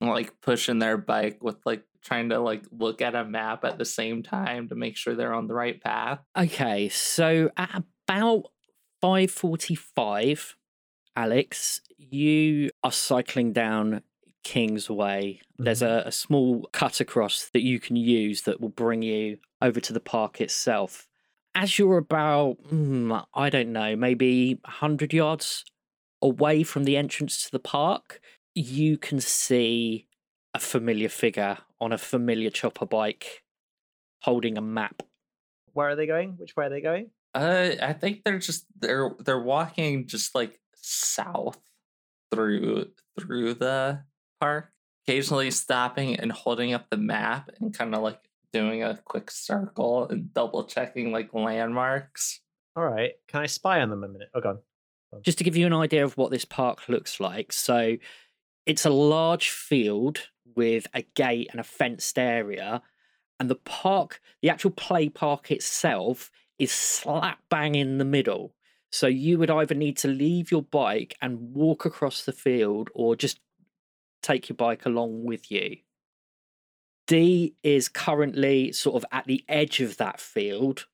like 0.00 0.40
pushing 0.40 0.78
their 0.78 0.96
bike 0.96 1.38
with 1.42 1.56
like 1.66 1.84
trying 2.02 2.30
to 2.30 2.38
like 2.40 2.64
look 2.72 3.02
at 3.02 3.14
a 3.14 3.24
map 3.24 3.64
at 3.64 3.76
the 3.76 3.84
same 3.84 4.22
time 4.22 4.68
to 4.68 4.74
make 4.74 4.96
sure 4.96 5.14
they're 5.14 5.34
on 5.34 5.46
the 5.48 5.54
right 5.54 5.80
path. 5.82 6.20
Okay, 6.36 6.88
so 6.88 7.50
at 7.58 7.82
about 8.08 8.44
5:45, 9.02 10.56
Alex, 11.16 11.80
you 11.98 12.70
are 12.82 12.92
cycling 12.92 13.52
down 13.52 14.02
King's 14.42 14.88
Way. 14.88 15.40
There's 15.58 15.82
a, 15.82 16.04
a 16.06 16.12
small 16.12 16.68
cut 16.72 17.00
across 17.00 17.48
that 17.52 17.62
you 17.62 17.78
can 17.78 17.96
use 17.96 18.42
that 18.42 18.60
will 18.60 18.68
bring 18.70 19.02
you 19.02 19.38
over 19.60 19.80
to 19.80 19.92
the 19.92 20.00
park 20.00 20.40
itself. 20.40 21.06
As 21.54 21.78
you're 21.78 21.98
about, 21.98 22.62
mm, 22.70 23.24
I 23.34 23.50
don't 23.50 23.72
know, 23.72 23.96
maybe 23.96 24.54
100 24.64 25.12
yards 25.12 25.64
away 26.22 26.62
from 26.62 26.84
the 26.84 26.96
entrance 26.96 27.42
to 27.44 27.50
the 27.50 27.58
park, 27.58 28.20
you 28.54 28.98
can 28.98 29.20
see 29.20 30.06
a 30.54 30.60
familiar 30.60 31.08
figure 31.08 31.58
on 31.80 31.92
a 31.92 31.98
familiar 31.98 32.50
chopper 32.50 32.86
bike 32.86 33.42
holding 34.22 34.58
a 34.58 34.62
map. 34.62 35.02
Where 35.72 35.88
are 35.88 35.96
they 35.96 36.06
going? 36.06 36.34
Which 36.36 36.56
way 36.56 36.66
are 36.66 36.70
they 36.70 36.80
going? 36.80 37.10
Uh, 37.34 37.70
I 37.80 37.92
think 37.92 38.24
they're 38.24 38.38
just 38.38 38.66
they're 38.78 39.14
they're 39.20 39.42
walking 39.42 40.08
just 40.08 40.34
like 40.34 40.58
south 40.74 41.58
through 42.32 42.90
through 43.18 43.54
the 43.54 44.02
park, 44.40 44.72
occasionally 45.06 45.50
stopping 45.52 46.16
and 46.16 46.32
holding 46.32 46.72
up 46.72 46.90
the 46.90 46.96
map 46.96 47.50
and 47.60 47.72
kind 47.72 47.94
of 47.94 48.02
like 48.02 48.20
doing 48.52 48.82
a 48.82 48.98
quick 49.04 49.30
circle 49.30 50.08
and 50.08 50.32
double 50.34 50.64
checking 50.64 51.12
like 51.12 51.32
landmarks. 51.34 52.40
All 52.76 52.84
right. 52.84 53.12
Can 53.28 53.42
I 53.42 53.46
spy 53.46 53.80
on 53.80 53.90
them 53.90 54.04
a 54.04 54.08
minute? 54.08 54.28
Oh, 54.34 54.40
on. 54.40 54.58
just 55.22 55.38
to 55.38 55.44
give 55.44 55.56
you 55.56 55.66
an 55.66 55.72
idea 55.72 56.04
of 56.04 56.16
what 56.16 56.30
this 56.30 56.44
park 56.44 56.88
looks 56.88 57.20
like. 57.20 57.52
So 57.52 57.96
it's 58.66 58.84
a 58.84 58.90
large 58.90 59.50
field 59.50 60.28
with 60.54 60.86
a 60.94 61.02
gate 61.02 61.48
and 61.50 61.60
a 61.60 61.64
fenced 61.64 62.18
area. 62.18 62.82
And 63.38 63.48
the 63.48 63.56
park, 63.56 64.20
the 64.42 64.50
actual 64.50 64.70
play 64.70 65.08
park 65.08 65.50
itself, 65.50 66.30
is 66.58 66.70
slap 66.70 67.38
bang 67.48 67.74
in 67.74 67.98
the 67.98 68.04
middle. 68.04 68.54
So 68.92 69.06
you 69.06 69.38
would 69.38 69.50
either 69.50 69.74
need 69.74 69.96
to 69.98 70.08
leave 70.08 70.50
your 70.50 70.62
bike 70.62 71.16
and 71.22 71.54
walk 71.54 71.84
across 71.84 72.24
the 72.24 72.32
field 72.32 72.90
or 72.94 73.16
just 73.16 73.40
take 74.22 74.48
your 74.48 74.56
bike 74.56 74.84
along 74.84 75.24
with 75.24 75.50
you. 75.50 75.76
Dee 77.10 77.56
is 77.64 77.88
currently 77.88 78.70
sort 78.70 78.94
of 78.94 79.04
at 79.10 79.26
the 79.26 79.44
edge 79.48 79.80
of 79.80 79.96
that 79.96 80.20
field. 80.20 80.86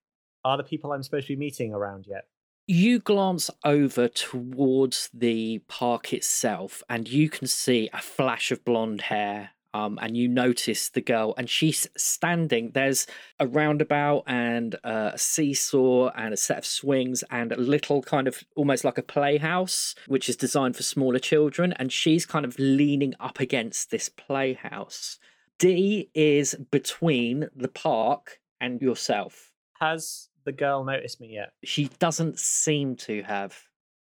Are 0.47 0.57
the 0.57 0.65
people 0.65 0.93
I'm 0.93 1.03
supposed 1.03 1.27
to 1.27 1.35
be 1.35 1.39
meeting 1.39 1.75
around 1.75 2.07
yet? 2.07 2.25
you 2.69 2.99
glance 2.99 3.49
over 3.65 4.09
towards 4.09 5.09
the 5.15 5.59
park 5.69 6.13
itself 6.13 6.83
and 6.91 7.09
you 7.09 7.31
can 7.31 7.47
see 7.47 7.89
a 7.93 8.01
flash 8.01 8.51
of 8.51 8.65
blonde 8.65 9.03
hair 9.03 9.51
um, 9.73 9.99
and 10.03 10.17
you 10.17 10.27
notice 10.27 10.89
the 10.89 11.01
girl 11.01 11.35
and 11.39 11.49
she's 11.49 11.87
standing. 11.97 12.71
There's 12.73 13.07
a 13.39 13.47
roundabout 13.47 14.25
and 14.27 14.75
uh, 14.83 15.13
a 15.15 15.19
seesaw 15.19 16.11
and 16.17 16.35
a 16.35 16.37
set 16.37 16.59
of 16.59 16.67
swings 16.67 17.23
and 17.31 17.53
a 17.53 17.61
little 17.61 18.03
kind 18.03 18.27
of 18.27 18.43
almost 18.57 18.85
like 18.85 18.99
a 18.99 19.03
playhouse 19.03 19.95
which 20.09 20.29
is 20.29 20.35
designed 20.35 20.77
for 20.77 20.83
smaller 20.83 21.21
children 21.21 21.73
and 21.75 21.93
she's 21.93 22.27
kind 22.27 22.45
of 22.45 22.59
leaning 22.59 23.15
up 23.21 23.39
against 23.39 23.93
this 23.93 24.09
playhouse 24.09 25.21
d 25.59 26.11
is 26.15 26.55
between 26.71 27.49
the 27.55 27.69
park 27.69 28.41
and 28.61 28.81
yourself 28.81 29.53
Has 29.81 30.29
the 30.45 30.53
girl 30.53 30.85
noticed 30.85 31.21
me 31.21 31.29
yet? 31.35 31.53
she 31.65 31.89
doesn't 31.99 32.39
seem 32.39 32.97
to 32.97 33.23
have 33.23 33.57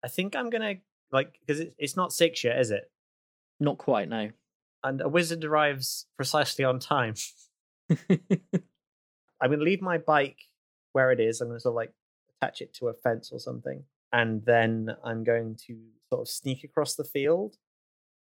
I 0.03 0.07
think 0.07 0.35
I'm 0.35 0.49
gonna 0.49 0.75
like 1.11 1.39
because 1.45 1.59
it, 1.59 1.75
it's 1.77 1.95
not 1.95 2.13
six 2.13 2.43
yet, 2.43 2.59
is 2.59 2.71
it? 2.71 2.91
Not 3.59 3.77
quite, 3.77 4.09
no. 4.09 4.29
And 4.83 5.01
a 5.01 5.09
wizard 5.09 5.43
arrives 5.43 6.05
precisely 6.15 6.63
on 6.63 6.79
time. 6.79 7.15
I'm 8.09 9.49
gonna 9.51 9.57
leave 9.63 9.81
my 9.81 9.97
bike 9.97 10.37
where 10.93 11.11
it 11.11 11.19
is. 11.19 11.41
I'm 11.41 11.49
gonna 11.49 11.59
sort 11.59 11.73
of 11.73 11.75
like 11.75 11.93
attach 12.41 12.61
it 12.61 12.73
to 12.75 12.87
a 12.87 12.93
fence 12.93 13.31
or 13.31 13.39
something, 13.39 13.83
and 14.13 14.43
then 14.45 14.95
I'm 15.03 15.23
going 15.23 15.57
to 15.67 15.77
sort 16.09 16.21
of 16.21 16.29
sneak 16.29 16.63
across 16.63 16.95
the 16.95 17.03
field 17.03 17.55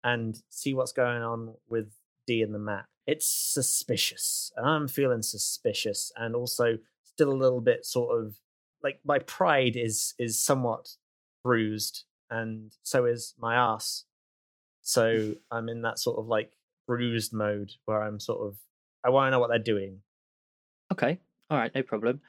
and 0.03 0.41
see 0.49 0.73
what's 0.73 0.93
going 0.93 1.21
on 1.21 1.55
with 1.69 1.91
Dee 2.25 2.41
and 2.41 2.53
the 2.53 2.59
map. 2.59 2.87
It's 3.07 3.25
suspicious, 3.25 4.51
and 4.57 4.65
I'm 4.67 4.87
feeling 4.87 5.21
suspicious, 5.21 6.11
and 6.17 6.35
also 6.35 6.77
still 7.03 7.31
a 7.31 7.41
little 7.41 7.61
bit 7.61 7.85
sort 7.85 8.19
of 8.19 8.37
like 8.83 8.99
my 9.05 9.19
pride 9.19 9.75
is 9.75 10.13
is 10.19 10.43
somewhat 10.43 10.89
bruised, 11.43 12.03
and 12.29 12.73
so 12.83 13.05
is 13.05 13.33
my 13.39 13.55
ass. 13.55 14.03
So 14.81 15.35
I'm 15.51 15.69
in 15.69 15.81
that 15.83 15.99
sort 15.99 16.19
of 16.19 16.27
like 16.27 16.51
bruised 16.85 17.33
mode 17.33 17.71
where 17.85 18.03
I'm 18.03 18.19
sort 18.19 18.45
of 18.45 18.57
I 19.03 19.09
want 19.09 19.27
to 19.27 19.31
know 19.31 19.39
what 19.39 19.49
they're 19.49 19.59
doing. 19.59 20.01
okay. 20.91 21.19
All 21.49 21.57
right, 21.57 21.73
no 21.73 21.81
problem. 21.81 22.19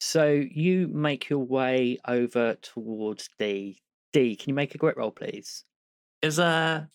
So 0.00 0.44
you 0.50 0.88
make 0.88 1.28
your 1.28 1.38
way 1.38 1.98
over 2.06 2.56
towards 2.56 3.30
Dee. 3.38 3.80
Dee, 4.12 4.34
can 4.34 4.50
you 4.50 4.54
make 4.54 4.74
a 4.74 4.78
grit 4.78 4.96
roll, 4.96 5.12
please? 5.12 5.64
Is 6.22 6.38
uh 6.38 6.86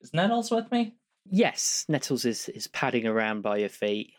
is 0.00 0.12
Nettles 0.12 0.50
with 0.50 0.70
me? 0.72 0.94
Yes, 1.30 1.84
Nettles 1.88 2.24
is 2.24 2.48
is 2.48 2.66
padding 2.68 3.06
around 3.06 3.42
by 3.42 3.58
your 3.58 3.68
feet. 3.68 4.12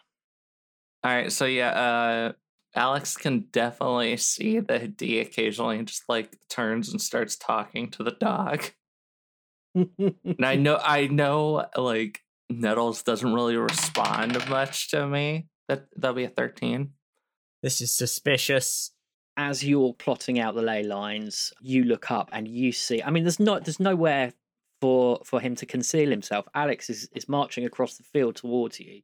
All 1.03 1.11
right, 1.11 1.31
so 1.31 1.45
yeah, 1.45 1.69
uh 1.69 2.33
Alex 2.75 3.17
can 3.17 3.47
definitely 3.51 4.15
see 4.17 4.59
that 4.59 4.95
Dee 4.95 5.19
occasionally 5.19 5.79
and 5.79 5.87
just 5.87 6.03
like 6.07 6.37
turns 6.49 6.89
and 6.89 7.01
starts 7.01 7.35
talking 7.35 7.89
to 7.91 8.03
the 8.03 8.11
dog. 8.11 8.71
And 9.73 10.45
I 10.45 10.55
know 10.55 10.79
I 10.83 11.07
know 11.07 11.65
like 11.75 12.21
Nettles 12.49 13.03
doesn't 13.03 13.33
really 13.33 13.57
respond 13.57 14.49
much 14.49 14.89
to 14.91 15.07
me. 15.07 15.47
That 15.67 15.85
that'll 15.95 16.15
be 16.15 16.25
a 16.25 16.29
13. 16.29 16.91
This 17.61 17.81
is 17.81 17.91
suspicious. 17.91 18.91
As 19.37 19.63
you're 19.63 19.93
plotting 19.93 20.39
out 20.39 20.55
the 20.55 20.61
ley 20.61 20.83
lines, 20.83 21.53
you 21.61 21.85
look 21.85 22.11
up 22.11 22.29
and 22.33 22.47
you 22.47 22.71
see. 22.71 23.01
I 23.01 23.09
mean, 23.09 23.23
there's 23.23 23.39
not 23.39 23.65
there's 23.65 23.79
nowhere 23.79 24.33
for 24.81 25.19
for 25.25 25.39
him 25.39 25.55
to 25.55 25.65
conceal 25.65 26.09
himself. 26.09 26.47
Alex 26.53 26.89
is 26.89 27.09
is 27.15 27.27
marching 27.27 27.65
across 27.65 27.97
the 27.97 28.03
field 28.03 28.35
towards 28.35 28.79
you. 28.79 29.01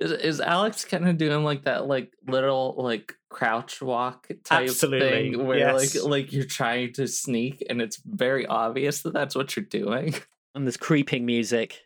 Is 0.00 0.10
is 0.12 0.40
Alex 0.40 0.84
kind 0.84 1.06
of 1.08 1.18
doing 1.18 1.44
like 1.44 1.64
that 1.64 1.86
like 1.86 2.12
little 2.26 2.74
like 2.78 3.14
crouch 3.28 3.82
walk 3.82 4.28
type 4.44 4.68
Absolutely, 4.68 5.08
thing 5.32 5.46
where 5.46 5.58
yes. 5.58 5.94
like 5.94 6.04
like 6.04 6.32
you're 6.32 6.44
trying 6.44 6.92
to 6.94 7.06
sneak 7.06 7.62
and 7.68 7.82
it's 7.82 8.00
very 8.04 8.46
obvious 8.46 9.02
that 9.02 9.12
that's 9.12 9.34
what 9.34 9.56
you're 9.56 9.64
doing. 9.64 10.14
And 10.54 10.66
there's 10.66 10.76
creeping 10.76 11.24
music. 11.24 11.80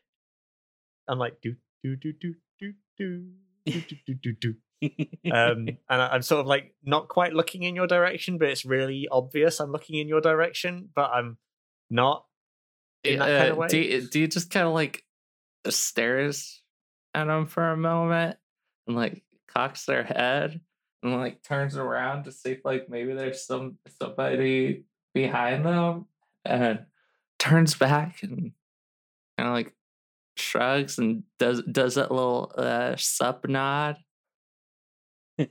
I'm 1.08 1.20
like 1.20 1.40
do 1.40 1.54
do 1.84 1.94
do 1.94 2.12
do 2.12 2.34
do 2.58 2.72
do 2.98 3.24
do 3.64 3.82
do 4.06 4.14
do 4.14 4.32
do. 4.32 4.54
Um, 5.32 5.68
and 5.88 6.02
I- 6.02 6.08
I'm 6.08 6.22
sort 6.22 6.40
of 6.40 6.46
like 6.46 6.74
not 6.84 7.08
quite 7.08 7.32
looking 7.32 7.62
in 7.62 7.74
your 7.74 7.86
direction, 7.86 8.38
but 8.38 8.48
it's 8.48 8.64
really 8.64 9.08
obvious 9.10 9.58
I'm 9.58 9.72
looking 9.72 9.98
in 9.98 10.06
your 10.08 10.20
direction, 10.20 10.88
but 10.94 11.10
I'm 11.10 11.38
not 11.90 12.24
in 13.06 13.18
that 13.18 13.36
kind 13.36 13.50
of 13.50 13.56
Uh, 13.56 13.60
way. 13.60 13.68
Do 13.68 13.78
you, 13.78 14.00
do 14.02 14.20
you 14.20 14.28
just 14.28 14.50
kind 14.50 14.66
of 14.66 14.74
like 14.74 15.04
stares 15.68 16.62
at 17.14 17.28
him 17.28 17.46
for 17.46 17.70
a 17.70 17.76
moment 17.76 18.38
and 18.86 18.96
like 18.96 19.22
cocks 19.48 19.86
their 19.86 20.04
head 20.04 20.60
and 21.02 21.14
like 21.14 21.42
turns 21.42 21.76
around 21.76 22.24
to 22.24 22.32
see 22.32 22.52
if 22.52 22.64
like 22.64 22.88
maybe 22.88 23.14
there's 23.14 23.44
some 23.46 23.78
somebody 24.00 24.84
behind 25.14 25.64
them 25.64 26.06
and 26.44 26.86
turns 27.38 27.74
back 27.74 28.22
and 28.22 28.52
kind 29.38 29.48
of 29.48 29.54
like 29.54 29.74
shrugs 30.36 30.98
and 30.98 31.22
does 31.38 31.62
does 31.62 31.94
that 31.94 32.10
little 32.12 32.52
uh 32.56 32.94
sup 32.96 33.46
nod. 33.48 33.96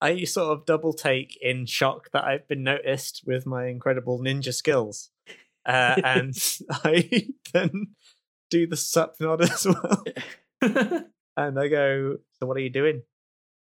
I 0.00 0.24
sort 0.24 0.56
of 0.56 0.66
double 0.66 0.92
take 0.92 1.36
in 1.42 1.66
shock 1.66 2.10
that 2.12 2.24
I've 2.24 2.46
been 2.46 2.62
noticed 2.62 3.22
with 3.26 3.46
my 3.46 3.66
incredible 3.66 4.18
ninja 4.20 4.54
skills. 4.54 5.10
Uh, 5.68 6.00
and 6.02 6.34
I 6.70 7.28
then 7.52 7.88
do 8.50 8.66
the 8.66 8.76
sup 8.76 9.16
nod 9.20 9.42
as 9.42 9.66
well. 9.66 10.04
And 11.36 11.56
I 11.56 11.68
go, 11.68 12.16
So 12.40 12.46
what 12.46 12.56
are 12.56 12.60
you 12.60 12.70
doing? 12.70 13.02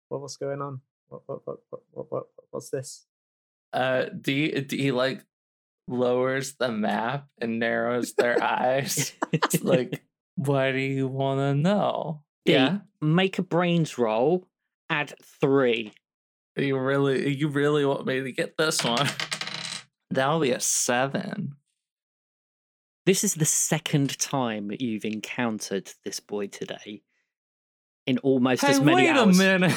What, 0.09 0.23
what's 0.23 0.37
going 0.37 0.61
on? 0.61 0.81
What, 1.09 1.23
what, 1.27 1.41
what, 1.47 1.59
what, 1.71 1.83
what, 1.93 2.07
what, 2.11 2.25
what's 2.51 2.71
this? 2.71 3.07
uh 3.73 4.07
do 4.21 4.33
you, 4.33 4.63
do 4.63 4.77
you 4.77 4.93
like 4.95 5.25
lowers 5.87 6.55
the 6.59 6.69
map 6.73 7.29
and 7.41 7.61
narrows 7.61 8.15
their 8.15 8.43
eyes? 8.43 9.13
It's 9.33 9.63
like, 9.63 10.03
what 10.35 10.73
do 10.73 10.79
you 10.79 11.07
want 11.07 11.39
to 11.39 11.55
know? 11.55 12.25
Dee, 12.45 12.55
Yeah, 12.55 12.79
make 13.01 13.39
a 13.39 13.43
brains 13.43 13.99
roll. 13.99 14.49
Add 14.89 15.15
three. 15.41 15.93
you 16.57 16.77
really, 16.77 17.37
you 17.37 17.47
really 17.47 17.85
want 17.85 18.07
me 18.07 18.21
to 18.23 18.33
get 18.33 18.57
this 18.57 18.83
one? 18.83 19.07
That'll 20.11 20.41
be 20.41 20.51
a 20.51 20.59
seven. 20.59 21.55
This 23.11 23.25
is 23.25 23.35
the 23.35 23.45
second 23.45 24.17
time 24.21 24.71
you've 24.79 25.05
encountered 25.05 25.91
this 26.05 26.21
boy 26.21 26.47
today. 26.47 27.03
In 28.07 28.19
almost 28.19 28.63
Hey, 28.63 28.71
as 28.71 28.81
many 28.81 29.03
wait 29.03 29.09
hours. 29.09 29.37
a 29.37 29.43
minute. 29.59 29.77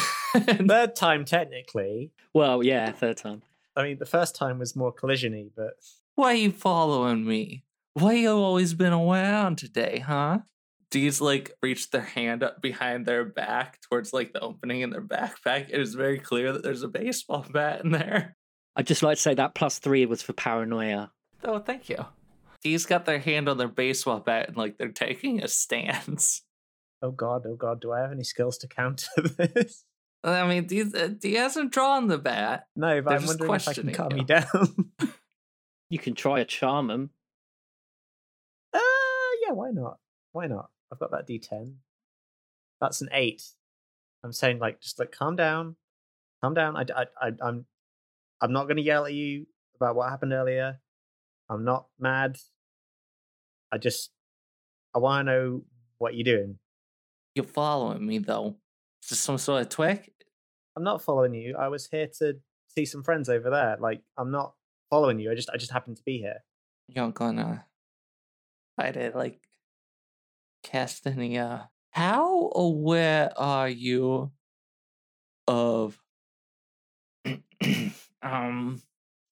Third 0.67 0.95
time, 0.95 1.25
technically. 1.25 2.11
Well, 2.35 2.63
yeah, 2.63 2.91
third 2.91 3.17
time. 3.17 3.41
I 3.75 3.81
mean, 3.81 3.97
the 3.97 4.05
first 4.05 4.35
time 4.35 4.59
was 4.59 4.75
more 4.75 4.93
collisiony, 4.93 5.49
but 5.55 5.73
Why 6.13 6.33
are 6.33 6.35
you 6.35 6.51
following 6.51 7.25
me? 7.25 7.63
Why 7.95 8.13
you 8.13 8.29
always 8.29 8.75
been 8.75 8.93
around 8.93 9.57
today, 9.57 9.97
huh? 10.05 10.41
These 10.91 11.19
like 11.19 11.53
reached 11.63 11.91
their 11.91 12.01
hand 12.01 12.43
up 12.43 12.61
behind 12.61 13.07
their 13.07 13.25
back 13.25 13.81
towards 13.81 14.13
like 14.13 14.33
the 14.33 14.41
opening 14.41 14.81
in 14.81 14.91
their 14.91 15.01
backpack. 15.01 15.69
It 15.71 15.81
is 15.81 15.95
very 15.95 16.19
clear 16.19 16.53
that 16.53 16.61
there's 16.61 16.83
a 16.83 16.87
baseball 16.87 17.47
bat 17.51 17.83
in 17.83 17.93
there. 17.93 18.37
I'd 18.75 18.85
just 18.85 19.01
like 19.01 19.15
to 19.17 19.21
say 19.23 19.33
that 19.33 19.55
plus 19.55 19.79
three 19.79 20.05
was 20.05 20.21
for 20.21 20.33
paranoia. 20.33 21.11
Oh, 21.43 21.57
thank 21.57 21.89
you. 21.89 22.05
He's 22.63 22.85
got 22.85 23.05
their 23.05 23.19
hand 23.19 23.49
on 23.49 23.57
their 23.57 23.67
baseball 23.67 24.19
bat 24.19 24.47
and 24.47 24.57
like 24.57 24.77
they're 24.77 24.87
taking 24.91 25.43
a 25.43 25.47
stance. 25.47 26.41
oh 27.01 27.11
god, 27.11 27.43
oh 27.45 27.55
god, 27.55 27.81
do 27.81 27.91
I 27.91 27.99
have 27.99 28.11
any 28.11 28.23
skills 28.23 28.57
to 28.59 28.67
counter 28.67 29.07
this? 29.17 29.83
I 30.23 30.47
mean, 30.47 30.69
he, 30.69 30.81
uh, 30.81 31.09
he 31.21 31.33
hasn't 31.33 31.73
drawn 31.73 32.07
the 32.07 32.17
bat. 32.17 32.67
No, 32.77 33.01
but 33.01 33.09
They're 33.09 33.17
I'm 33.19 33.25
just 33.25 33.39
wondering 33.41 33.55
if 33.59 33.67
I 33.67 33.73
can 33.73 33.93
calm 33.93 34.11
you. 34.11 34.17
you 34.19 34.23
down. 34.23 34.91
You 35.89 35.99
can 35.99 36.15
try 36.15 36.39
a 36.39 36.45
charm 36.45 36.89
'em. 36.89 37.11
uh, 38.73 38.79
yeah, 39.45 39.51
why 39.53 39.69
not? 39.71 39.99
Why 40.31 40.47
not? 40.47 40.69
I've 40.91 40.97
got 40.99 41.11
that 41.11 41.27
D10. 41.27 41.73
That's 42.81 43.01
an 43.01 43.09
eight. 43.11 43.43
I'm 44.23 44.31
saying 44.33 44.57
like, 44.59 44.81
just 44.81 44.97
like, 44.97 45.11
calm 45.11 45.35
down, 45.35 45.75
calm 46.41 46.53
down. 46.55 46.75
I, 46.77 46.85
I, 46.95 47.05
I 47.21 47.31
I'm, 47.43 47.65
I'm 48.41 48.53
not 48.53 48.63
going 48.63 48.77
to 48.77 48.81
yell 48.83 49.05
at 49.05 49.13
you 49.13 49.45
about 49.75 49.95
what 49.95 50.09
happened 50.09 50.33
earlier. 50.33 50.79
I'm 51.49 51.63
not 51.63 51.87
mad. 51.99 52.37
I 53.73 53.79
just, 53.79 54.11
I 54.95 54.99
want 54.99 55.27
to 55.27 55.31
know 55.33 55.61
what 55.97 56.13
you're 56.13 56.23
doing. 56.23 56.59
You're 57.33 57.45
following 57.45 58.05
me 58.05 58.19
though. 58.19 58.57
Is 59.01 59.09
this 59.09 59.19
some 59.19 59.39
sort 59.39 59.63
of 59.63 59.69
trick? 59.69 60.13
I'm 60.77 60.83
not 60.83 61.01
following 61.01 61.33
you. 61.33 61.55
I 61.57 61.69
was 61.69 61.87
here 61.87 62.07
to 62.19 62.35
see 62.67 62.85
some 62.85 63.03
friends 63.03 63.29
over 63.29 63.49
there. 63.49 63.77
Like, 63.79 64.01
I'm 64.15 64.29
not 64.29 64.53
following 64.91 65.19
you. 65.19 65.31
I 65.31 65.35
just, 65.35 65.49
I 65.51 65.57
just 65.57 65.71
happened 65.71 65.97
to 65.97 66.03
be 66.03 66.19
here. 66.19 66.43
You're 66.87 67.11
gonna 67.11 67.65
try 68.79 68.91
to 68.91 69.11
like 69.15 69.39
cast 70.63 71.05
any 71.07 71.37
uh 71.37 71.59
how 71.91 72.51
aware 72.55 73.31
are 73.37 73.69
you 73.69 74.31
of 75.47 75.99
um 78.21 78.81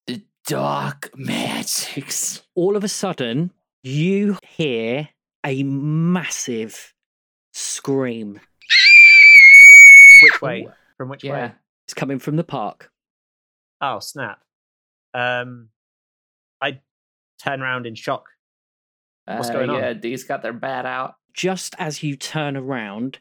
the 0.07 0.23
dark 0.47 1.11
magics? 1.15 2.43
All 2.55 2.75
of 2.75 2.83
a 2.83 2.87
sudden, 2.87 3.51
you 3.83 4.37
hear 4.47 5.09
a 5.45 5.63
massive 5.63 6.93
scream. 7.53 8.39
Which 10.23 10.41
way? 10.41 10.67
From 10.97 11.09
which 11.09 11.23
Yeah. 11.23 11.31
way? 11.31 11.53
It's 11.85 11.93
coming 11.93 12.19
from 12.19 12.35
the 12.35 12.43
park. 12.43 12.91
Oh, 13.81 13.99
snap. 13.99 14.41
Um, 15.13 15.69
I 16.61 16.81
turn 17.43 17.61
around 17.61 17.87
in 17.87 17.95
shock. 17.95 18.27
What's 19.25 19.49
Uh, 19.49 19.53
going 19.53 19.69
on? 19.69 19.79
Yeah, 19.81 19.93
Dee's 19.93 20.23
got 20.23 20.41
their 20.43 20.53
bat 20.53 20.85
out. 20.85 21.15
Just 21.33 21.75
as 21.79 22.03
you 22.03 22.15
turn 22.15 22.55
around, 22.55 23.17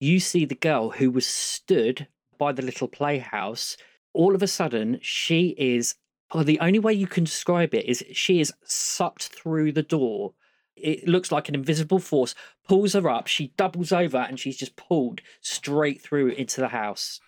you 0.00 0.18
see 0.18 0.44
the 0.44 0.54
girl 0.54 0.90
who 0.90 1.10
was 1.10 1.26
stood 1.26 2.08
by 2.38 2.52
the 2.52 2.62
little 2.62 2.88
playhouse. 2.88 3.76
All 4.12 4.34
of 4.34 4.42
a 4.42 4.46
sudden, 4.48 4.98
she 5.02 5.54
is. 5.58 5.94
Well, 6.34 6.44
the 6.44 6.60
only 6.60 6.78
way 6.78 6.92
you 6.92 7.06
can 7.06 7.24
describe 7.24 7.74
it 7.74 7.86
is 7.86 8.04
she 8.12 8.40
is 8.40 8.52
sucked 8.64 9.28
through 9.28 9.72
the 9.72 9.82
door. 9.82 10.34
It 10.76 11.08
looks 11.08 11.32
like 11.32 11.48
an 11.48 11.54
invisible 11.54 11.98
force 11.98 12.34
pulls 12.66 12.92
her 12.92 13.08
up. 13.08 13.26
She 13.26 13.52
doubles 13.56 13.92
over 13.92 14.18
and 14.18 14.38
she's 14.38 14.56
just 14.56 14.76
pulled 14.76 15.20
straight 15.40 16.00
through 16.00 16.28
into 16.28 16.60
the 16.60 16.68
house. 16.68 17.20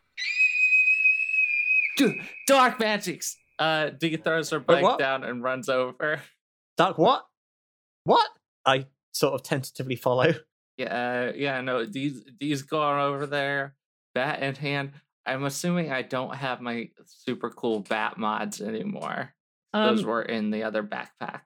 Dark 2.47 2.81
magics. 2.81 3.37
Uh, 3.59 3.91
Dee 3.91 4.17
throws 4.17 4.51
her 4.51 4.61
bike 4.61 4.83
what? 4.83 4.99
down 4.99 5.25
and 5.25 5.43
runs 5.43 5.69
over. 5.69 6.21
Dark, 6.77 6.97
what? 6.97 7.27
What? 8.05 8.29
I 8.65 8.87
sort 9.13 9.35
of 9.35 9.43
tentatively 9.43 9.97
follow. 9.97 10.35
Yeah, 10.79 11.29
uh, 11.29 11.33
yeah, 11.37 11.61
no, 11.61 11.85
Dee's 11.85 12.23
Dee's 12.41 12.63
going 12.63 12.99
over 12.99 13.27
there, 13.27 13.75
bat 14.15 14.43
in 14.43 14.55
hand. 14.55 14.93
I'm 15.27 15.45
assuming 15.45 15.91
I 15.93 16.03
don't 16.03 16.35
have 16.35 16.61
my 16.61 16.91
super 17.07 17.51
cool 17.51 17.81
bat 17.81 18.19
mods 18.19 18.61
anymore. 18.61 19.35
Those 19.73 20.01
Um, 20.01 20.07
were 20.07 20.23
in 20.23 20.51
the 20.51 20.65
other 20.65 20.83
backpack. 20.83 21.43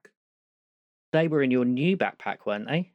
they 1.13 1.29
were 1.29 1.43
in 1.43 1.51
your 1.51 1.65
new 1.65 1.97
backpack, 1.97 2.39
weren't 2.47 2.67
they? 2.69 2.93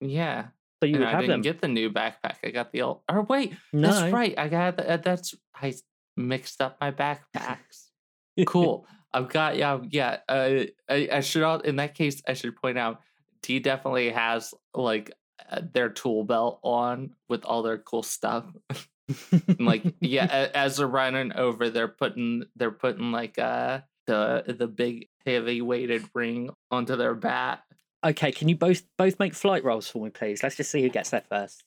Yeah, 0.00 0.48
So 0.80 0.86
you 0.86 0.94
and 0.96 1.00
would 1.04 1.08
I 1.08 1.10
have 1.12 1.20
didn't 1.20 1.30
them. 1.30 1.40
get 1.42 1.60
the 1.60 1.68
new 1.68 1.90
backpack. 1.90 2.36
I 2.42 2.50
got 2.50 2.72
the 2.72 2.82
old. 2.82 3.02
Or 3.08 3.22
wait, 3.22 3.54
no, 3.72 3.92
that's 3.92 4.12
right. 4.12 4.34
I 4.38 4.48
got 4.48 4.76
the, 4.76 4.90
uh, 4.90 4.96
that's 4.96 5.34
I 5.54 5.74
mixed 6.16 6.60
up 6.60 6.78
my 6.80 6.90
backpacks. 6.90 7.88
cool. 8.46 8.86
I've 9.12 9.28
got 9.28 9.56
yeah 9.56 9.78
yeah. 9.90 10.18
Uh, 10.28 10.64
I, 10.88 11.08
I 11.12 11.20
should 11.20 11.42
al- 11.42 11.60
in 11.60 11.76
that 11.76 11.94
case 11.94 12.22
I 12.26 12.32
should 12.32 12.56
point 12.56 12.78
out 12.78 13.00
Dee 13.42 13.58
definitely 13.60 14.10
has 14.10 14.54
like 14.74 15.12
uh, 15.50 15.60
their 15.72 15.90
tool 15.90 16.24
belt 16.24 16.58
on 16.62 17.14
with 17.28 17.44
all 17.44 17.62
their 17.62 17.78
cool 17.78 18.02
stuff. 18.02 18.46
And, 19.08 19.60
like 19.60 19.82
yeah, 20.00 20.50
as 20.54 20.76
they're 20.76 20.86
running 20.86 21.32
over, 21.34 21.70
they're 21.70 21.88
putting 21.88 22.44
they're 22.56 22.70
putting 22.70 23.12
like 23.12 23.38
uh 23.38 23.80
the 24.06 24.44
the 24.46 24.66
big 24.66 25.08
heavy 25.26 25.60
weighted 25.62 26.08
ring 26.14 26.50
onto 26.70 26.96
their 26.96 27.14
bat. 27.14 27.62
Okay, 28.04 28.32
can 28.32 28.48
you 28.48 28.56
both 28.56 28.82
both 28.98 29.18
make 29.18 29.34
flight 29.34 29.64
rolls 29.64 29.88
for 29.88 30.04
me, 30.04 30.10
please? 30.10 30.42
Let's 30.42 30.56
just 30.56 30.70
see 30.70 30.82
who 30.82 30.88
gets 30.88 31.10
there 31.10 31.22
first. 31.28 31.64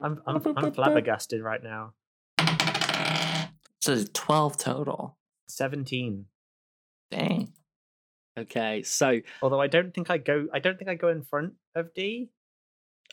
I'm 0.00 0.20
I'm, 0.26 0.42
I'm 0.56 0.72
flabbergasted 0.72 1.42
right 1.42 1.62
now. 1.62 1.94
So 3.80 4.02
twelve 4.12 4.56
total. 4.56 5.16
Seventeen. 5.48 6.26
Dang. 7.10 7.52
Okay, 8.38 8.82
so 8.82 9.20
Although 9.42 9.60
I 9.60 9.66
don't 9.66 9.92
think 9.92 10.10
I 10.10 10.18
go. 10.18 10.46
I 10.52 10.60
don't 10.60 10.78
think 10.78 10.88
I 10.88 10.94
go 10.94 11.08
in 11.08 11.22
front 11.22 11.54
of 11.74 11.92
Dee. 11.94 12.30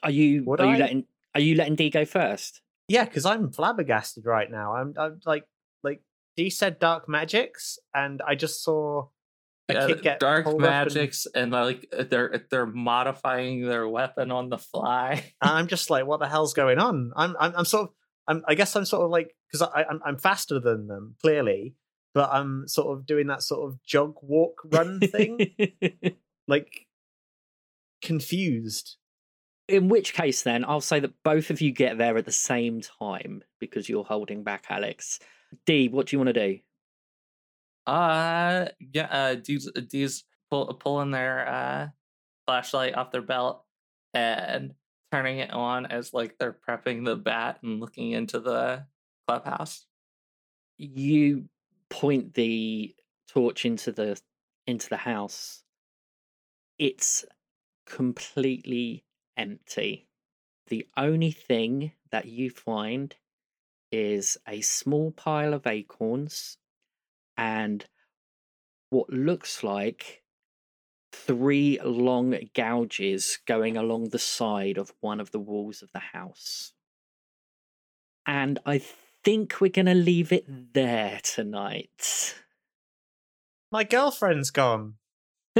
are 0.04 0.12
you 0.12 0.44
Would 0.46 0.62
are 0.62 0.72
you 0.72 0.78
letting 0.78 1.06
are 1.36 1.42
you 1.42 1.56
letting 1.56 1.76
Dee 1.76 1.90
go 1.90 2.06
first? 2.06 2.62
Yeah, 2.88 3.06
because 3.06 3.26
I'm 3.26 3.52
flabbergasted 3.52 4.26
right 4.26 4.50
now. 4.50 4.74
I'm 4.76 4.94
I'm 4.98 5.20
like 5.26 5.44
like 5.84 6.02
Dee 6.36 6.50
said 6.50 6.80
dark 6.80 7.08
magics, 7.10 7.78
and 7.94 8.22
I 8.26 8.36
just 8.36 8.64
saw 8.64 9.08
a 9.70 9.74
Yeah, 9.74 9.88
kid 9.88 10.02
get 10.02 10.20
dark 10.20 10.46
up 10.48 10.54
and- 10.54 10.62
magics 10.62 11.28
and, 11.36 11.52
like 11.52 11.88
uh, 11.98 12.04
they're 12.10 12.46
they're 12.50 12.66
modifying 12.66 13.62
their 13.68 13.88
weapon 13.88 14.32
on 14.32 14.50
the 14.50 14.58
fly. 14.58 15.34
I'm 15.42 15.68
just 15.68 15.90
like, 15.90 16.06
what 16.06 16.20
the 16.20 16.28
hell's 16.30 16.54
going 16.54 16.80
on? 16.80 17.12
I'm 17.16 17.36
I'm, 17.38 17.54
I'm 17.58 17.66
sort 17.66 17.90
of 17.90 17.94
I'm 18.28 18.44
I 18.48 18.56
guess 18.56 18.76
I'm 18.76 18.86
sort 18.86 19.04
of 19.04 19.10
like 19.12 19.36
because 19.52 19.68
I 19.74 19.84
I'm, 19.90 20.00
I'm 20.06 20.18
faster 20.18 20.60
than 20.62 20.88
them 20.88 21.16
clearly, 21.22 21.76
but 22.14 22.30
I'm 22.32 22.68
sort 22.68 22.98
of 22.98 23.06
doing 23.06 23.28
that 23.28 23.44
sort 23.44 23.70
of 23.70 23.84
jog 23.84 24.16
walk 24.22 24.62
run 24.72 25.00
thing, 25.02 25.56
like 26.48 26.86
confused. 28.02 28.96
In 29.68 29.90
which 29.90 30.14
case, 30.14 30.44
then 30.44 30.64
I'll 30.66 30.82
say 30.82 31.00
that 31.02 31.24
both 31.24 31.50
of 31.50 31.60
you 31.60 31.72
get 31.72 31.98
there 31.98 32.18
at 32.18 32.26
the 32.26 32.32
same 32.32 32.82
time 32.82 33.44
because 33.60 33.90
you're 33.90 34.06
holding 34.06 34.44
back 34.44 34.66
Alex. 34.70 35.20
Dee, 35.66 35.90
what 35.90 36.08
do 36.08 36.16
you 36.16 36.20
want 36.20 36.34
to 36.34 36.48
do? 36.48 36.60
Uh 37.86 38.68
yeah, 38.94 39.08
uh 39.10 39.36
dudes 39.36 39.72
dudes 39.90 40.26
pull 40.52 40.66
pulling 40.74 41.12
their 41.12 41.48
uh 41.48 41.88
flashlight 42.46 42.96
off 42.96 43.12
their 43.12 43.22
belt 43.22 43.64
and 44.14 44.74
turning 45.12 45.40
it 45.40 45.52
on 45.52 45.86
as 45.86 46.14
like 46.14 46.38
they're 46.38 46.58
prepping 46.68 47.06
the 47.06 47.16
bat 47.16 47.60
and 47.64 47.80
looking 47.80 48.12
into 48.12 48.40
the 48.40 48.86
clubhouse. 49.26 49.86
You 50.78 51.46
point 51.90 52.34
the 52.34 52.94
torch 53.30 53.66
into 53.66 53.92
the 53.92 54.20
into 54.66 54.90
the 54.90 54.98
house. 54.98 55.64
It's 56.78 57.26
completely 57.86 59.06
empty. 59.38 60.08
The 60.68 60.88
only 60.98 61.32
thing 61.32 61.94
that 62.12 62.26
you 62.26 62.50
find 62.50 63.16
is 63.92 64.38
a 64.48 64.62
small 64.62 65.12
pile 65.12 65.54
of 65.54 65.66
acorns 65.66 66.58
and 67.38 67.86
what 68.90 69.10
looks 69.10 69.64
like 69.64 70.24
three 71.12 71.80
long 71.84 72.38
gouges 72.54 73.40
going 73.46 73.78
along 73.78 74.10
the 74.10 74.20
side 74.20 74.78
of 74.78 74.94
one 75.00 75.20
of 75.20 75.32
the 75.32 75.40
walls 75.40 75.82
of 75.82 75.92
the 75.94 76.00
house. 76.00 76.74
And 78.26 78.60
I 78.66 78.82
think 79.24 79.62
we're 79.62 79.70
going 79.72 79.86
to 79.86 79.94
leave 79.94 80.32
it 80.32 80.74
there 80.74 81.20
tonight. 81.24 82.36
My 83.72 83.84
girlfriend's 83.84 84.52
gone. 84.52 84.96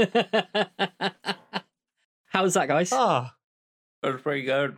How's 2.26 2.54
that, 2.54 2.68
guys? 2.68 2.90
Ah, 2.92 3.34
That's 4.02 4.22
pretty 4.22 4.42
good. 4.42 4.76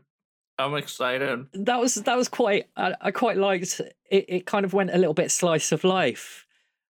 I'm 0.58 0.74
excited. 0.74 1.46
that 1.54 1.80
was 1.80 1.94
that 1.94 2.16
was 2.18 2.28
quite 2.28 2.66
I, 2.76 2.94
I 3.00 3.10
quite 3.12 3.38
liked 3.38 3.80
it 4.10 4.24
it 4.28 4.46
kind 4.46 4.66
of 4.66 4.74
went 4.74 4.90
a 4.90 4.98
little 4.98 5.14
bit 5.14 5.30
slice 5.30 5.72
of 5.72 5.84
life 5.84 6.46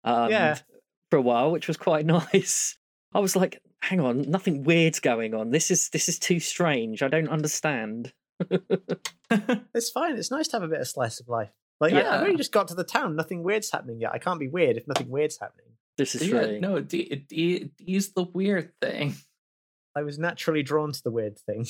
um 0.03 0.31
Yeah. 0.31 0.57
for 1.11 1.19
a 1.19 1.23
while 1.23 1.51
which 1.51 1.69
was 1.69 1.77
quite 1.77 2.07
nice 2.19 2.79
i 3.13 3.19
was 3.19 3.37
like 3.37 3.61
hang 3.83 4.01
on 4.01 4.23
nothing 4.31 4.65
weird's 4.65 4.99
going 4.99 5.35
on 5.35 5.51
this 5.51 5.71
is 5.71 5.91
this 5.91 6.09
is 6.09 6.19
too 6.19 6.41
strange 6.41 7.03
i 7.03 7.09
don't 7.09 7.29
understand 7.29 8.15
it's 9.75 9.91
fine. 9.91 10.17
It's 10.17 10.31
nice 10.31 10.49
to 10.49 10.57
have 10.57 10.63
a 10.63 10.69
bit 10.69 10.81
of 10.81 10.89
slice 10.89 11.21
of 11.21 11.29
life. 11.29 11.51
Like, 11.81 11.93
yeah. 11.93 12.15
I've 12.15 12.23
only 12.23 12.37
just 12.37 12.53
got 12.53 12.69
to 12.69 12.75
the 12.75 12.85
town. 12.85 13.15
Nothing 13.17 13.43
weird's 13.43 13.71
happening 13.71 14.01
yet. 14.01 14.13
I 14.13 14.19
can't 14.19 14.41
be 14.41 14.49
weird 14.49 14.77
if 14.77 14.89
nothing 14.89 15.09
weird's 15.11 15.39
happening. 15.39 15.67
this 15.99 16.15
is 16.15 16.27
yeah, 16.27 16.47
true 16.47 16.61
no, 16.61 16.81
Dee, 16.81 17.25
Dee, 17.29 17.71
Dee's 17.79 18.13
the 18.13 18.25
weird 18.25 18.73
thing. 18.81 19.15
I 19.95 20.03
was 20.03 20.19
naturally 20.19 20.63
drawn 20.63 20.93
to 20.93 21.03
the 21.03 21.11
weird 21.11 21.39
thing. 21.39 21.67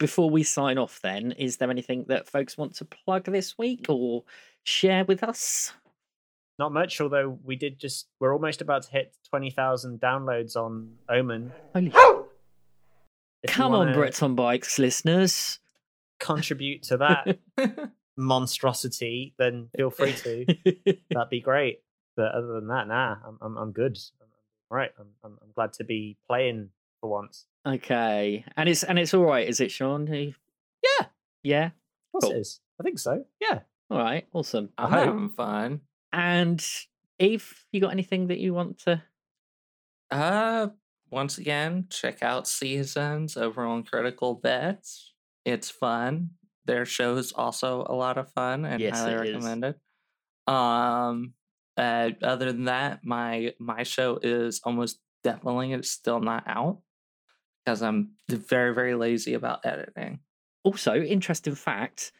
Before 0.00 0.28
we 0.28 0.42
sign 0.42 0.78
off 0.78 0.98
then 1.02 1.30
is 1.32 1.58
there 1.58 1.70
anything 1.70 2.04
that 2.08 2.26
folks 2.28 2.58
want 2.58 2.74
to 2.74 2.84
plug 2.84 3.26
this 3.26 3.56
week 3.56 3.86
or 3.88 4.24
share 4.64 5.04
with 5.04 5.22
us 5.22 5.72
Not 6.58 6.72
much, 6.72 7.00
although 7.00 7.38
we 7.42 7.56
did 7.56 7.78
just. 7.78 8.08
We're 8.20 8.34
almost 8.34 8.60
about 8.60 8.82
to 8.82 8.90
hit 8.90 9.16
20,000 9.30 9.98
downloads 9.98 10.56
on 10.56 10.92
Omen. 11.08 11.52
Holy 11.72 11.90
come 13.48 13.72
on 13.72 13.86
wanna 13.86 13.96
brits 13.96 14.22
on 14.22 14.34
bikes 14.34 14.78
listeners 14.78 15.58
Contribute 16.18 16.82
to 16.82 16.98
that 16.98 17.38
monstrosity, 18.16 19.34
then 19.38 19.70
feel 19.74 19.90
free 19.90 20.12
to. 20.12 20.44
That'd 21.10 21.30
be 21.30 21.40
great. 21.40 21.80
But 22.14 22.32
other 22.34 22.52
than 22.60 22.66
that, 22.68 22.86
nah, 22.88 23.16
I'm 23.26 23.38
I'm, 23.40 23.56
I'm 23.56 23.72
good. 23.72 23.96
I'm, 24.20 24.26
I'm 24.26 24.70
all 24.70 24.76
right. 24.76 24.90
I'm, 24.98 25.06
I'm 25.24 25.38
I'm 25.40 25.52
glad 25.54 25.72
to 25.74 25.84
be 25.84 26.18
playing 26.28 26.68
for 27.00 27.10
once. 27.10 27.46
okay 27.66 28.44
and 28.56 28.68
it's 28.68 28.82
and 28.82 28.98
it's 28.98 29.12
all 29.14 29.24
right 29.24 29.48
is 29.48 29.60
it 29.60 29.70
sean 29.70 30.06
You- 30.06 30.34
Yeah, 30.82 31.04
of 31.06 31.10
yeah 31.42 31.70
course 32.12 32.24
Cool. 32.24 32.32
it 32.32 32.38
is. 32.38 32.60
I 32.80 32.82
think 32.82 32.98
so. 32.98 33.24
Yeah. 33.40 33.60
all 33.90 33.98
right 33.98 34.26
awesome 34.32 34.70
I'm 34.78 34.90
hope. 34.90 35.04
having 35.04 35.28
fun. 35.30 35.80
And 36.12 36.64
Eve, 37.18 37.64
you 37.72 37.80
got 37.80 37.92
anything 37.92 38.28
that 38.28 38.38
you 38.38 38.52
want 38.54 38.78
to? 38.84 39.02
Uh, 40.10 40.68
once 41.10 41.38
again, 41.38 41.86
check 41.90 42.22
out 42.22 42.48
Seasons 42.48 43.36
over 43.36 43.64
on 43.64 43.84
Critical 43.84 44.34
Bets. 44.34 45.12
It's 45.44 45.70
fun. 45.70 46.30
Their 46.64 46.84
show 46.84 47.16
is 47.16 47.32
also 47.32 47.84
a 47.88 47.94
lot 47.94 48.16
of 48.18 48.32
fun 48.32 48.64
and 48.64 48.80
Yes, 48.80 48.98
highly 49.00 49.12
it 49.12 49.28
is. 49.28 49.34
recommended. 49.34 49.74
Um, 50.46 51.34
uh, 51.76 52.10
other 52.22 52.50
than 52.52 52.64
that, 52.64 53.04
my 53.04 53.54
my 53.60 53.82
show 53.84 54.18
is 54.22 54.60
almost 54.64 54.98
definitely 55.22 55.72
it's 55.72 55.90
still 55.90 56.20
not 56.20 56.44
out 56.46 56.78
because 57.64 57.82
I'm 57.82 58.10
very 58.28 58.74
very 58.74 58.94
lazy 58.94 59.34
about 59.34 59.64
editing. 59.64 60.20
Also, 60.64 60.94
interesting 61.00 61.54
fact: 61.54 62.12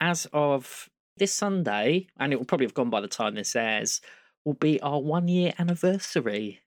as 0.00 0.26
of 0.32 0.88
this 1.16 1.32
Sunday, 1.34 2.06
and 2.18 2.32
it 2.32 2.36
will 2.36 2.46
probably 2.46 2.66
have 2.66 2.74
gone 2.74 2.90
by 2.90 3.00
the 3.00 3.08
time 3.08 3.34
this 3.34 3.54
airs, 3.56 4.00
will 4.44 4.54
be 4.54 4.80
our 4.80 5.00
one 5.00 5.28
year 5.28 5.52
anniversary. 5.58 6.60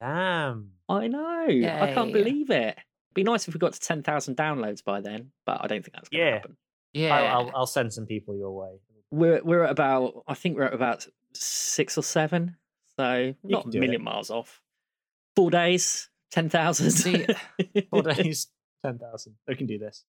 Damn. 0.00 0.72
I 0.88 1.06
know. 1.08 1.46
I 1.48 1.92
can't 1.94 2.12
believe 2.12 2.50
it. 2.50 2.76
Be 3.14 3.22
nice 3.22 3.46
if 3.46 3.54
we 3.54 3.58
got 3.58 3.72
to 3.74 3.80
ten 3.80 4.02
thousand 4.02 4.36
downloads 4.36 4.82
by 4.84 5.00
then, 5.00 5.30
but 5.46 5.60
I 5.62 5.66
don't 5.66 5.82
think 5.84 5.94
that's 5.94 6.08
going 6.08 6.20
to 6.20 6.26
Yeah. 6.26 6.34
happen. 6.34 6.56
Yeah, 6.92 7.14
I'll, 7.14 7.26
I'll 7.46 7.50
I'll 7.56 7.66
send 7.66 7.92
some 7.92 8.06
people 8.06 8.36
your 8.36 8.52
way. 8.52 8.80
We're 9.10 9.42
we're 9.42 9.64
at 9.64 9.70
about 9.70 10.22
I 10.28 10.34
think 10.34 10.56
we're 10.56 10.64
at 10.64 10.74
about 10.74 11.06
six 11.32 11.96
or 11.98 12.02
seven, 12.02 12.56
so 12.96 13.34
not 13.42 13.64
a 13.66 13.68
million 13.78 13.94
it. 14.00 14.04
miles 14.04 14.30
off. 14.30 14.60
Four 15.36 15.50
days, 15.50 16.08
ten 16.34 16.48
thousand. 16.48 16.90
See, 16.90 17.26
Four 17.90 18.02
days, 18.02 18.48
ten 18.84 18.98
thousand. 18.98 19.36
We 19.46 19.54
can 19.54 19.66
do 19.66 19.78
this. 19.78 20.04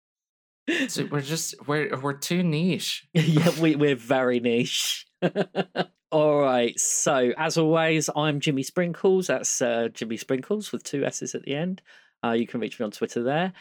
so 0.88 1.06
we're 1.06 1.22
just 1.22 1.56
we're 1.68 1.96
we're 2.00 2.14
too 2.14 2.42
niche. 2.42 3.08
yeah, 3.14 3.52
we, 3.62 3.76
we're 3.76 3.96
very 3.96 4.40
niche. 4.40 5.06
All 6.12 6.40
right. 6.40 6.78
So, 6.80 7.32
as 7.38 7.58
always, 7.58 8.10
I'm 8.16 8.40
Jimmy 8.40 8.64
Sprinkles. 8.64 9.28
That's 9.28 9.62
uh, 9.62 9.90
Jimmy 9.94 10.18
Sprinkles 10.18 10.72
with 10.72 10.84
two 10.84 11.06
S's 11.06 11.36
at 11.36 11.44
the 11.44 11.56
end. 11.56 11.82
Uh, 12.24 12.32
you 12.32 12.48
can 12.48 12.60
reach 12.60 12.80
me 12.80 12.86
on 12.86 12.92
Twitter 12.92 13.22
there. 13.22 13.54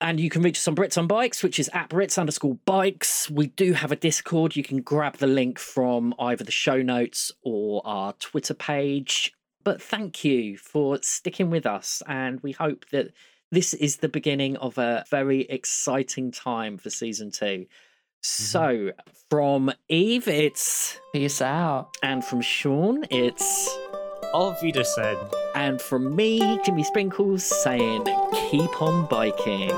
And 0.00 0.20
you 0.20 0.28
can 0.28 0.42
reach 0.42 0.58
us 0.58 0.68
on 0.68 0.76
Brits 0.76 0.98
on 0.98 1.06
Bikes, 1.06 1.42
which 1.42 1.58
is 1.58 1.70
at 1.72 1.88
Brits 1.88 2.18
underscore 2.18 2.58
bikes. 2.66 3.30
We 3.30 3.46
do 3.46 3.72
have 3.72 3.92
a 3.92 3.96
Discord. 3.96 4.54
You 4.54 4.62
can 4.62 4.82
grab 4.82 5.16
the 5.16 5.26
link 5.26 5.58
from 5.58 6.14
either 6.18 6.44
the 6.44 6.52
show 6.52 6.82
notes 6.82 7.32
or 7.42 7.80
our 7.86 8.12
Twitter 8.14 8.52
page. 8.52 9.32
But 9.66 9.82
thank 9.82 10.22
you 10.22 10.56
for 10.58 11.02
sticking 11.02 11.50
with 11.50 11.66
us. 11.66 12.00
And 12.06 12.40
we 12.40 12.52
hope 12.52 12.84
that 12.92 13.08
this 13.50 13.74
is 13.74 13.96
the 13.96 14.08
beginning 14.08 14.56
of 14.58 14.78
a 14.78 15.04
very 15.10 15.40
exciting 15.40 16.30
time 16.30 16.78
for 16.78 16.88
season 16.88 17.32
two. 17.32 17.66
So, 18.22 18.60
mm-hmm. 18.60 19.00
from 19.28 19.72
Eve, 19.88 20.28
it's. 20.28 21.00
Peace 21.12 21.42
out. 21.42 21.96
And 22.04 22.24
from 22.24 22.42
Sean, 22.42 23.06
it's. 23.10 23.76
Auf 24.32 24.62
Wiedersehen. 24.62 25.18
And 25.56 25.82
from 25.82 26.14
me, 26.14 26.60
Jimmy 26.64 26.84
Sprinkles, 26.84 27.42
saying, 27.42 28.04
keep 28.52 28.80
on 28.80 29.06
biking. 29.06 29.72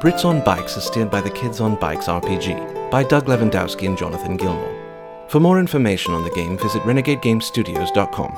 Brits 0.00 0.24
on 0.24 0.42
Bikes 0.42 0.78
is 0.78 0.84
steered 0.84 1.10
by 1.10 1.20
the 1.20 1.28
Kids 1.28 1.60
on 1.60 1.78
Bikes 1.78 2.06
RPG 2.06 2.90
by 2.90 3.02
Doug 3.02 3.26
Levandowski 3.26 3.86
and 3.86 3.98
Jonathan 3.98 4.38
Gilmore. 4.38 5.26
For 5.28 5.40
more 5.40 5.60
information 5.60 6.14
on 6.14 6.24
the 6.24 6.30
game, 6.30 6.56
visit 6.56 6.80
renegadegamestudios.com. 6.84 8.32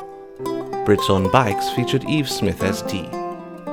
Brits 0.84 1.08
on 1.08 1.30
Bikes 1.30 1.70
featured 1.70 2.02
Eve 2.10 2.28
Smith 2.28 2.64
as 2.64 2.82
Dee, 2.82 3.08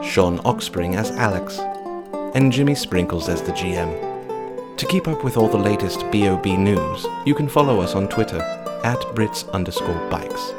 Sean 0.08 0.38
Oxspring 0.46 0.98
as 0.98 1.10
Alex, 1.10 1.58
and 2.36 2.52
Jimmy 2.52 2.76
Sprinkles 2.76 3.28
as 3.28 3.42
the 3.42 3.54
GM. 3.54 4.78
To 4.78 4.86
keep 4.86 5.08
up 5.08 5.24
with 5.24 5.36
all 5.36 5.50
the 5.50 5.58
latest 5.58 6.02
BOB 6.12 6.46
news, 6.46 7.08
you 7.26 7.34
can 7.34 7.50
follow 7.50 7.82
us 7.82 7.96
on 7.96 8.08
Twitter 8.08 8.40
at 8.84 9.00
Brits 9.16 9.52
underscore 9.52 10.10
bikes. 10.12 10.54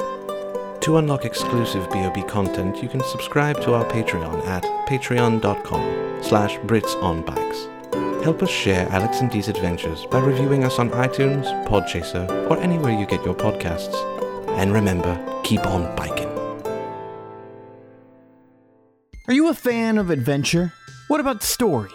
To 0.81 0.97
unlock 0.97 1.25
exclusive 1.25 1.87
BOB 1.91 2.27
content, 2.27 2.81
you 2.81 2.89
can 2.89 3.03
subscribe 3.03 3.61
to 3.61 3.75
our 3.75 3.85
Patreon 3.85 4.43
at 4.47 4.63
patreon.com 4.87 6.23
slash 6.23 6.57
britsonbikes. 6.57 8.23
Help 8.23 8.41
us 8.41 8.49
share 8.49 8.89
Alex 8.89 9.21
and 9.21 9.29
Dee's 9.29 9.47
adventures 9.47 10.07
by 10.07 10.19
reviewing 10.19 10.63
us 10.63 10.79
on 10.79 10.89
iTunes, 10.89 11.45
Podchaser, 11.67 12.49
or 12.49 12.57
anywhere 12.57 12.99
you 12.99 13.05
get 13.05 13.23
your 13.23 13.35
podcasts. 13.35 13.93
And 14.57 14.73
remember, 14.73 15.13
keep 15.43 15.63
on 15.67 15.95
biking. 15.95 16.29
Are 19.27 19.33
you 19.33 19.49
a 19.49 19.53
fan 19.53 19.99
of 19.99 20.09
adventure? 20.09 20.73
What 21.09 21.19
about 21.19 21.43
story? 21.43 21.91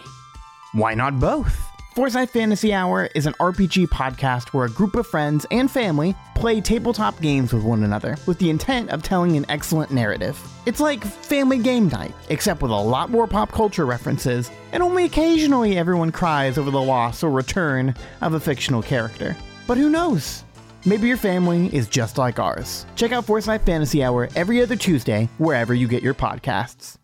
Why 0.75 0.95
not 0.95 1.19
both? 1.19 1.76
Forsyth 1.97 2.29
Fantasy 2.33 2.75
Hour 2.75 3.09
is 3.15 3.25
an 3.25 3.33
RPG 3.41 3.87
podcast 3.87 4.49
where 4.49 4.67
a 4.67 4.71
group 4.71 4.97
of 4.97 5.07
friends 5.07 5.47
and 5.51 5.71
family 5.71 6.15
play 6.35 6.61
tabletop 6.61 7.19
games 7.23 7.55
with 7.55 7.63
one 7.63 7.85
another 7.85 8.19
with 8.27 8.39
the 8.39 8.51
intent 8.51 8.91
of 8.91 9.03
telling 9.03 9.35
an 9.35 9.47
excellent 9.49 9.91
narrative. 9.91 10.39
It's 10.67 10.79
like 10.79 11.03
family 11.03 11.57
game 11.57 11.89
night, 11.89 12.13
except 12.29 12.61
with 12.61 12.71
a 12.71 12.75
lot 12.75 13.09
more 13.09 13.27
pop 13.27 13.51
culture 13.51 13.87
references, 13.87 14.51
and 14.73 14.83
only 14.83 15.07
occasionally 15.07 15.79
everyone 15.79 16.13
cries 16.13 16.59
over 16.59 16.71
the 16.71 16.83
loss 16.83 17.23
or 17.23 17.31
return 17.31 17.95
of 18.21 18.35
a 18.35 18.41
fictional 18.41 18.83
character. 18.83 19.35
But 19.67 19.79
who 19.79 19.89
knows? 19.89 20.45
Maybe 20.85 21.09
your 21.09 21.17
family 21.17 21.75
is 21.75 21.89
just 21.89 22.19
like 22.19 22.39
ours. 22.39 22.85
Check 22.97 23.13
out 23.13 23.25
Forsyth 23.25 23.65
Fantasy 23.65 24.05
Hour 24.05 24.29
every 24.37 24.61
other 24.61 24.77
Tuesday 24.77 25.31
wherever 25.39 25.73
you 25.73 25.89
get 25.89 26.03
your 26.03 26.13
podcasts. 26.13 26.99